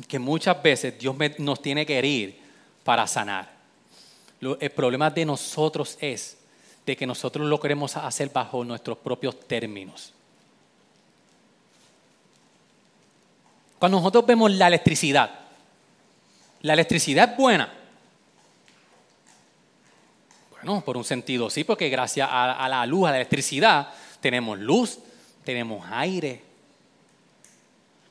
Que 0.09 0.19
muchas 0.19 0.61
veces 0.61 0.99
Dios 0.99 1.15
nos 1.39 1.63
tiene 1.63 1.87
que 1.87 1.97
herir 1.97 2.43
para 2.83 3.07
sanar. 3.07 3.49
El 4.41 4.71
problema 4.73 5.11
de 5.11 5.25
nosotros 5.25 5.97
es 6.01 6.42
de 6.85 6.97
que 6.97 7.07
nosotros 7.07 7.47
lo 7.47 7.61
queremos 7.61 7.97
hacer 7.97 8.31
bajo 8.31 8.65
nuestros 8.65 8.99
propios 8.99 9.39
términos. 9.47 10.13
Cuando 13.79 13.99
nosotros 13.99 14.27
vemos 14.27 14.51
la 14.53 14.69
electricidad, 14.69 15.31
la 16.63 16.73
electricidad 16.75 17.31
es 17.33 17.37
buena, 17.37 17.73
bueno, 20.51 20.81
por 20.85 20.97
un 20.97 21.05
sentido 21.05 21.51
sí, 21.51 21.65
porque 21.65 21.89
gracias 21.89 22.29
a, 22.31 22.69
la 22.69 22.87
luz, 22.87 23.09
a 23.09 23.11
la 23.11 23.17
electricidad, 23.17 23.89
tenemos 24.21 24.59
luz, 24.59 24.99
tenemos 25.45 25.85
aire. 25.91 26.41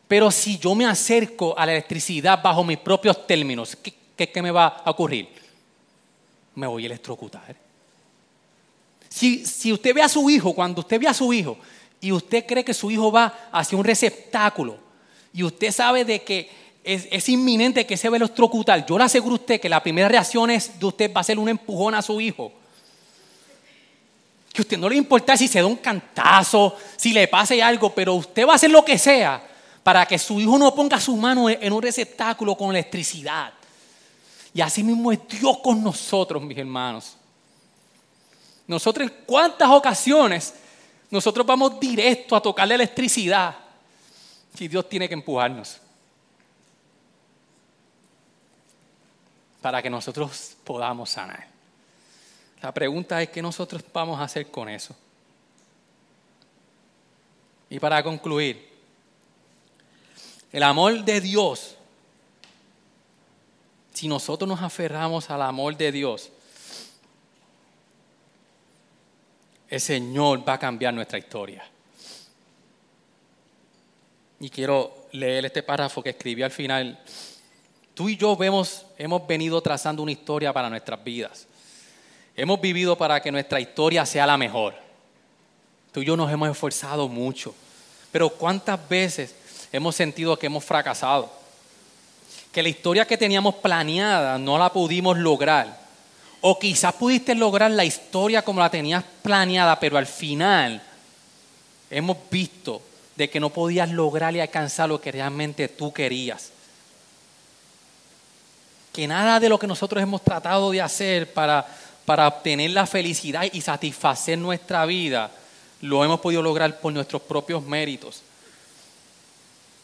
Pero 0.08 0.30
si 0.30 0.58
yo 0.58 0.76
me 0.76 0.86
acerco 0.86 1.58
a 1.58 1.66
la 1.66 1.72
electricidad 1.72 2.42
bajo 2.44 2.66
mis 2.66 2.78
propios 2.78 3.26
términos, 3.26 3.78
¿qué, 3.78 4.30
qué, 4.30 4.42
me 4.42 4.52
va 4.52 4.82
a 4.84 4.92
ocurrir? 4.92 5.30
Me 6.56 6.68
voy 6.68 6.84
a 6.84 6.88
electrocutar. 6.88 7.56
Si, 9.12 9.46
si 9.46 9.74
usted 9.74 9.94
ve 9.94 10.02
a 10.02 10.10
su 10.10 10.30
hijo, 10.30 10.54
cuando 10.54 10.80
usted 10.80 11.00
ve 11.00 11.08
a 11.08 11.14
su 11.14 11.34
hijo 11.34 11.58
y 12.00 12.14
usted 12.14 12.46
cree 12.46 12.64
que 12.64 12.74
su 12.74 12.90
hijo 12.90 13.12
va 13.12 13.50
hacia 13.52 13.78
un 13.78 13.84
receptáculo 13.84 14.78
y 15.34 15.44
usted 15.44 15.72
sabe 15.72 16.06
de 16.06 16.24
que 16.24 16.50
es, 16.84 17.30
inminente 17.30 17.86
que 17.86 17.98
se 17.98 18.10
ve 18.10 18.18
los 18.18 18.34
trocutal. 18.34 18.86
Yo 18.86 18.98
le 18.98 19.04
aseguro 19.04 19.36
a 19.36 19.40
usted 19.40 19.60
que 19.60 19.70
la 19.70 19.84
primera 19.84 20.08
reacción 20.08 20.50
es 20.50 20.80
de 20.80 20.86
usted 20.86 21.14
va 21.14 21.22
a 21.22 21.26
ser 21.26 21.38
un 21.38 21.50
empujón 21.50 21.94
a 21.94 22.02
su 22.02 22.20
hijo. 22.20 22.52
Que 24.52 24.62
a 24.62 24.64
usted 24.64 24.78
no 24.78 24.90
le 24.90 24.96
importa 24.96 25.38
si 25.38 25.48
se 25.48 25.60
da 25.60 25.66
un 25.66 25.76
cantazo, 25.76 26.76
si 26.96 27.14
le 27.14 27.28
pase 27.28 27.62
algo, 27.62 27.94
pero 27.94 28.16
usted 28.16 28.48
va 28.48 28.54
a 28.54 28.56
hacer 28.56 28.72
lo 28.72 28.84
que 28.84 28.98
sea 28.98 29.48
para 29.84 30.06
que 30.06 30.18
su 30.18 30.40
hijo 30.40 30.58
no 30.58 30.74
ponga 30.74 31.00
su 31.00 31.16
mano 31.16 31.50
en 31.50 31.74
un 31.74 31.82
receptáculo 31.82 32.56
con 32.56 32.72
electricidad. 32.72 33.54
Y 34.54 34.62
así 34.62 34.84
mismo 34.84 35.12
es 35.12 35.20
Dios 35.28 35.60
con 35.60 35.84
nosotros, 35.84 36.42
mis 36.42 36.58
hermanos. 36.58 37.16
Nosotros 38.68 39.10
en 39.10 39.18
cuántas 39.26 39.70
ocasiones 39.70 40.54
nosotros 41.10 41.46
vamos 41.46 41.80
directo 41.80 42.36
a 42.36 42.42
tocar 42.42 42.68
la 42.68 42.76
electricidad 42.76 43.56
si 44.56 44.68
Dios 44.68 44.88
tiene 44.88 45.08
que 45.08 45.14
empujarnos. 45.14 45.82
para 49.62 49.82
que 49.82 49.90
nosotros 49.90 50.58
podamos 50.64 51.12
sanar. 51.12 51.48
La 52.62 52.74
pregunta 52.74 53.22
es 53.22 53.30
qué 53.30 53.42
nosotros 53.42 53.84
vamos 53.94 54.20
a 54.20 54.24
hacer 54.24 54.50
con 54.50 54.68
eso. 54.68 54.96
Y 57.70 57.80
para 57.80 58.04
concluir, 58.04 58.70
El 60.52 60.64
amor 60.64 61.06
de 61.06 61.22
Dios, 61.22 61.78
si 63.94 64.10
nosotros 64.10 64.50
nos 64.50 64.62
aferramos 64.62 65.30
al 65.30 65.42
amor 65.44 65.78
de 65.78 65.94
Dios, 65.94 66.30
el 69.72 69.80
Señor 69.80 70.48
va 70.48 70.54
a 70.54 70.60
cambiar 70.60 70.94
nuestra 70.94 71.18
historia. 71.18 71.64
Y 74.42 74.50
quiero 74.50 75.08
leer 75.14 75.46
este 75.46 75.64
párrafo 75.64 76.04
que 76.04 76.10
escribí 76.10 76.44
al 76.44 76.52
final. 76.52 77.00
Tú 77.94 78.10
y 78.10 78.18
yo 78.18 78.36
vemos, 78.36 78.86
hemos 78.98 79.26
venido 79.26 79.62
trazando 79.62 80.04
una 80.04 80.12
historia 80.12 80.52
para 80.52 80.70
nuestras 80.70 81.02
vidas. 81.02 81.48
Hemos 82.36 82.60
vivido 82.60 82.98
para 82.98 83.22
que 83.22 83.32
nuestra 83.32 83.62
historia 83.62 84.06
sea 84.06 84.28
la 84.28 84.38
mejor. 84.38 84.76
Tú 85.94 86.02
y 86.02 86.06
yo 86.06 86.18
nos 86.18 86.30
hemos 86.30 86.50
esforzado 86.50 87.08
mucho. 87.08 87.56
Pero 88.12 88.30
¿cuántas 88.30 88.90
veces 88.90 89.34
hemos 89.72 89.96
sentido 89.96 90.38
que 90.38 90.48
hemos 90.48 90.66
fracasado? 90.66 91.32
Que 92.52 92.62
la 92.62 92.70
historia 92.70 93.08
que 93.08 93.18
teníamos 93.18 93.56
planeada 93.56 94.38
no 94.38 94.58
la 94.58 94.74
pudimos 94.74 95.18
lograr 95.18 95.81
o 96.42 96.58
quizás 96.58 96.94
pudiste 96.96 97.36
lograr 97.36 97.70
la 97.72 97.86
historia 97.86 98.42
como 98.42 98.60
la 98.60 98.72
tenías 98.72 99.04
planeada, 99.22 99.80
pero 99.80 99.98
al 99.98 100.08
final 100.08 100.82
hemos 101.90 102.18
visto 102.30 102.82
de 103.16 103.30
que 103.30 103.40
no 103.40 103.52
podías 103.52 103.90
lograr 103.92 104.36
y 104.36 104.40
alcanzar 104.40 104.90
lo 104.90 105.00
que 105.00 105.12
realmente 105.12 105.68
tú 105.68 105.94
querías. 105.94 106.50
Que 108.92 109.08
nada 109.08 109.40
de 109.40 109.50
lo 109.50 109.60
que 109.60 109.68
nosotros 109.68 110.02
hemos 110.02 110.24
tratado 110.24 110.72
de 110.72 110.82
hacer 110.82 111.32
para, 111.32 111.66
para 112.06 112.28
obtener 112.28 112.72
la 112.72 112.88
felicidad 112.88 113.46
y 113.52 113.62
satisfacer 113.62 114.38
nuestra 114.38 114.86
vida, 114.86 115.30
lo 115.82 116.04
hemos 116.04 116.20
podido 116.20 116.42
lograr 116.42 116.80
por 116.80 116.92
nuestros 116.92 117.22
propios 117.22 117.64
méritos. 117.64 118.24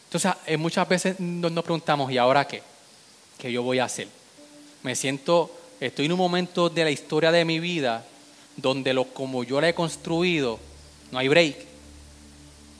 Entonces, 0.06 0.32
eh, 0.46 0.56
muchas 0.56 0.88
veces 0.88 1.20
nos 1.20 1.64
preguntamos, 1.64 2.10
¿y 2.10 2.18
ahora 2.18 2.46
qué? 2.46 2.62
¿Qué 3.38 3.52
yo 3.52 3.62
voy 3.62 3.78
a 3.78 3.84
hacer? 3.84 4.08
Me 4.82 4.96
siento 4.96 5.57
Estoy 5.80 6.06
en 6.06 6.12
un 6.12 6.18
momento 6.18 6.68
de 6.68 6.84
la 6.84 6.90
historia 6.90 7.30
de 7.30 7.44
mi 7.44 7.60
vida 7.60 8.04
donde 8.56 8.92
lo 8.92 9.04
como 9.04 9.44
yo 9.44 9.60
la 9.60 9.68
he 9.68 9.74
construido, 9.74 10.58
no 11.12 11.18
hay 11.18 11.28
break. 11.28 11.56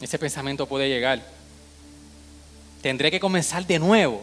Ese 0.01 0.19
pensamiento 0.19 0.67
puede 0.67 0.89
llegar. 0.89 1.23
Tendré 2.83 3.11
que 3.11 3.21
comenzar 3.21 3.65
de 3.67 3.79
nuevo. 3.79 4.23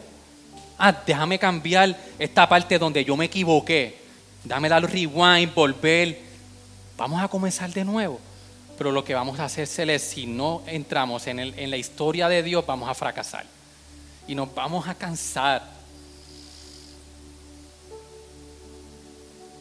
Ah, 0.78 0.94
déjame 1.06 1.38
cambiar 1.38 1.96
esta 2.18 2.46
parte 2.46 2.78
donde 2.78 3.04
yo 3.04 3.16
me 3.16 3.26
equivoqué. 3.26 3.96
Dame 4.44 4.68
dar 4.68 4.82
rewind, 4.82 5.54
volver. 5.54 6.18
Vamos 6.98 7.22
a 7.22 7.28
comenzar 7.28 7.72
de 7.72 7.84
nuevo. 7.84 8.20
Pero 8.76 8.92
lo 8.92 9.02
que 9.02 9.14
vamos 9.14 9.40
a 9.40 9.46
hacer 9.46 9.88
es, 9.88 10.02
si 10.02 10.26
no 10.26 10.62
entramos 10.66 11.26
en, 11.26 11.38
en 11.38 11.70
la 11.70 11.78
historia 11.78 12.28
de 12.28 12.42
Dios, 12.42 12.64
vamos 12.66 12.90
a 12.90 12.94
fracasar. 12.94 13.46
Y 14.28 14.34
nos 14.34 14.54
vamos 14.54 14.86
a 14.86 14.94
cansar 14.94 15.75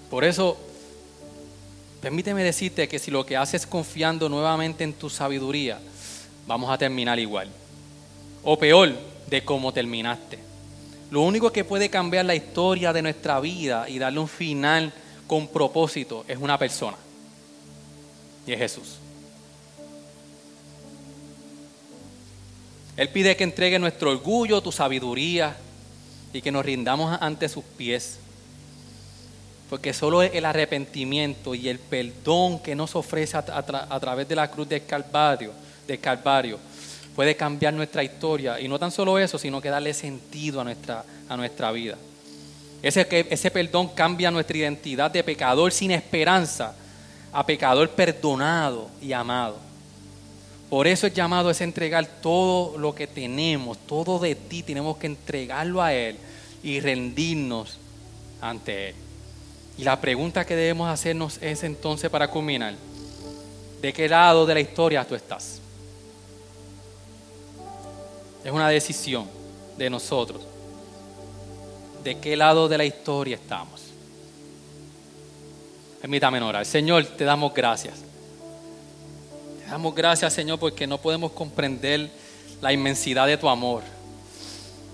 Por 0.09 0.23
eso, 0.23 0.57
permíteme 2.01 2.43
decirte 2.43 2.87
que 2.87 2.99
si 2.99 3.11
lo 3.11 3.25
que 3.25 3.37
haces 3.37 3.65
confiando 3.65 4.29
nuevamente 4.29 4.83
en 4.83 4.93
tu 4.93 5.09
sabiduría, 5.09 5.79
vamos 6.47 6.69
a 6.69 6.77
terminar 6.77 7.19
igual. 7.19 7.49
O 8.43 8.57
peor, 8.57 8.93
de 9.27 9.43
cómo 9.43 9.73
terminaste. 9.73 10.39
Lo 11.11 11.21
único 11.21 11.51
que 11.51 11.63
puede 11.63 11.89
cambiar 11.89 12.25
la 12.25 12.35
historia 12.35 12.93
de 12.93 13.01
nuestra 13.01 13.39
vida 13.39 13.87
y 13.89 13.99
darle 13.99 14.19
un 14.19 14.27
final 14.27 14.93
con 15.27 15.47
propósito 15.47 16.25
es 16.27 16.37
una 16.37 16.57
persona. 16.57 16.97
Y 18.45 18.53
es 18.53 18.59
Jesús. 18.59 18.97
Él 22.97 23.09
pide 23.09 23.35
que 23.35 23.43
entregue 23.43 23.77
nuestro 23.77 24.11
orgullo, 24.11 24.61
tu 24.61 24.71
sabiduría 24.71 25.55
y 26.31 26.41
que 26.41 26.51
nos 26.51 26.65
rindamos 26.65 27.17
ante 27.21 27.49
sus 27.49 27.63
pies. 27.63 28.19
Porque 29.69 29.93
solo 29.93 30.21
el 30.21 30.45
arrepentimiento 30.45 31.55
y 31.55 31.69
el 31.69 31.79
perdón 31.79 32.59
que 32.59 32.75
nos 32.75 32.95
ofrece 32.95 33.37
a, 33.37 33.99
través 33.99 34.27
de 34.27 34.35
la 34.35 34.49
cruz 34.49 34.69
del 34.69 34.85
Calvario, 34.85 35.51
del 35.87 35.99
Calvario 35.99 36.59
puede 37.15 37.35
cambiar 37.35 37.73
nuestra 37.73 38.03
historia. 38.03 38.59
Y 38.59 38.67
no 38.67 38.77
tan 38.77 38.91
solo 38.91 39.17
eso, 39.17 39.37
sino 39.37 39.61
que 39.61 39.69
darle 39.69 39.93
sentido 39.93 40.61
a 40.61 40.63
nuestra, 40.63 41.03
a 41.27 41.37
nuestra 41.37 41.71
vida. 41.71 41.97
Ese, 42.81 43.07
ese 43.09 43.51
perdón 43.51 43.89
cambia 43.95 44.29
nuestra 44.29 44.57
identidad 44.57 45.09
de 45.09 45.23
pecador 45.23 45.71
sin 45.71 45.91
esperanza 45.91 46.75
a 47.31 47.45
pecador 47.45 47.89
perdonado 47.89 48.89
y 49.01 49.11
amado. 49.11 49.57
Por 50.69 50.87
eso 50.87 51.07
el 51.07 51.13
llamado 51.13 51.49
es 51.49 51.61
entregar 51.61 52.05
todo 52.21 52.77
lo 52.77 52.95
que 52.95 53.07
tenemos, 53.07 53.77
todo 53.79 54.19
de 54.19 54.35
ti, 54.35 54.63
tenemos 54.63 54.97
que 54.97 55.07
entregarlo 55.07 55.81
a 55.81 55.93
Él 55.93 56.17
y 56.63 56.79
rendirnos 56.79 57.77
ante 58.41 58.89
Él. 58.89 58.95
Y 59.77 59.83
la 59.83 59.99
pregunta 59.99 60.45
que 60.45 60.55
debemos 60.55 60.89
hacernos 60.89 61.37
es 61.41 61.63
entonces 61.63 62.09
para 62.09 62.29
culminar, 62.29 62.75
¿de 63.81 63.93
qué 63.93 64.07
lado 64.07 64.45
de 64.45 64.53
la 64.53 64.59
historia 64.61 65.05
tú 65.05 65.15
estás? 65.15 65.59
Es 68.43 68.51
una 68.51 68.69
decisión 68.69 69.27
de 69.77 69.89
nosotros. 69.89 70.41
¿De 72.03 72.19
qué 72.19 72.37
lado 72.37 72.69
de 72.69 72.77
la 72.77 72.85
historia 72.85 73.35
estamos? 73.35 73.81
Permítame 75.99 76.39
orar. 76.39 76.65
Señor, 76.65 77.03
te 77.03 77.23
damos 77.23 77.51
gracias. 77.53 77.95
Te 79.59 79.71
damos 79.71 79.95
gracias, 79.95 80.31
Señor, 80.31 80.59
porque 80.59 80.85
no 80.85 80.99
podemos 80.99 81.31
comprender 81.31 82.11
la 82.61 82.71
inmensidad 82.71 83.25
de 83.25 83.37
tu 83.37 83.49
amor. 83.49 83.81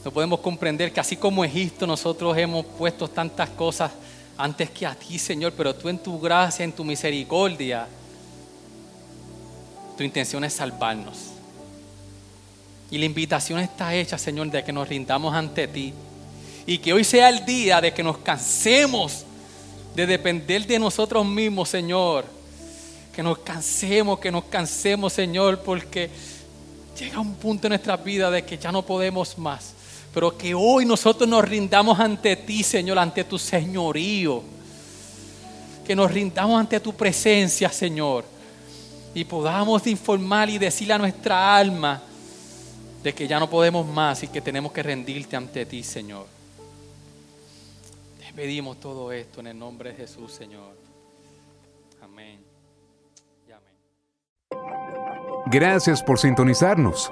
No 0.06 0.12
podemos 0.12 0.40
comprender 0.40 0.94
que 0.94 1.02
así 1.02 1.18
como 1.18 1.44
Egipto 1.44 1.86
nosotros 1.86 2.36
hemos 2.38 2.66
puesto 2.66 3.08
tantas 3.10 3.50
cosas 3.50 3.92
antes 4.38 4.70
que 4.70 4.86
a 4.86 4.96
ti, 4.96 5.20
Señor, 5.20 5.54
pero 5.56 5.76
tú 5.76 5.90
en 5.90 6.00
tu 6.00 6.20
gracia, 6.20 6.64
en 6.64 6.72
tu 6.72 6.84
misericordia, 6.84 7.88
tu 9.98 10.04
intención 10.04 10.44
es 10.44 10.54
salvarnos. 10.54 11.18
Y 12.90 12.98
la 12.98 13.06
invitación 13.06 13.60
está 13.60 13.94
hecha, 13.96 14.18
Señor, 14.18 14.52
de 14.52 14.64
que 14.64 14.74
nos 14.74 14.88
rindamos 14.88 15.34
ante 15.34 15.68
ti. 15.68 15.94
Y 16.66 16.78
que 16.80 16.94
hoy 16.94 17.04
sea 17.04 17.30
el 17.30 17.46
día 17.46 17.80
de 17.80 17.94
que 17.94 18.04
nos 18.04 18.18
cansemos 18.18 19.26
de 19.96 20.06
depender 20.06 20.66
de 20.66 20.80
nosotros 20.80 21.26
mismos, 21.26 21.70
Señor. 21.70 22.26
Que 23.16 23.24
nos 23.24 23.40
cansemos, 23.40 24.20
que 24.20 24.32
nos 24.32 24.46
cansemos, 24.46 25.14
Señor, 25.14 25.60
porque 25.60 26.10
llega 27.00 27.20
un 27.20 27.36
punto 27.36 27.68
en 27.68 27.72
nuestra 27.72 27.96
vida 27.98 28.30
de 28.30 28.44
que 28.44 28.58
ya 28.58 28.72
no 28.72 28.82
podemos 28.82 29.38
más 29.38 29.74
pero 30.14 30.38
que 30.38 30.53
hoy 30.53 30.86
nosotros 30.86 31.28
nos 31.28 31.47
rindamos 31.47 31.99
ante 31.99 32.36
ti, 32.36 32.64
Señor, 32.64 32.99
ante 32.99 33.24
tu 33.24 33.39
señorío. 33.39 34.43
Que 35.86 35.95
nos 35.95 36.12
rindamos 36.12 36.59
ante 36.59 36.80
tu 36.80 36.93
presencia, 36.93 37.70
Señor. 37.70 38.26
Y 39.14 39.24
podamos 39.24 39.88
informar 39.88 40.49
y 40.49 40.57
decirle 40.57 40.93
a 40.93 40.97
nuestra 40.97 41.55
alma 41.55 42.01
de 43.01 43.14
que 43.14 43.28
ya 43.28 43.39
no 43.39 43.49
podemos 43.49 43.86
más 43.88 44.24
y 44.24 44.28
que 44.28 44.41
tenemos 44.41 44.72
que 44.72 44.84
rendirte 44.84 45.36
ante 45.36 45.66
ti, 45.66 45.82
Señor. 45.82 46.28
Te 48.20 48.34
pedimos 48.34 48.80
todo 48.80 49.12
esto 49.12 49.39
en 49.39 49.47
el 49.47 49.59
nombre 49.59 49.91
de 49.91 49.95
Jesús, 49.95 50.32
Señor. 50.34 50.76
Amén. 52.01 52.39
Y 53.47 53.51
amén. 53.51 54.64
Gracias 55.47 56.03
por 56.03 56.20
sintonizarnos. 56.20 57.12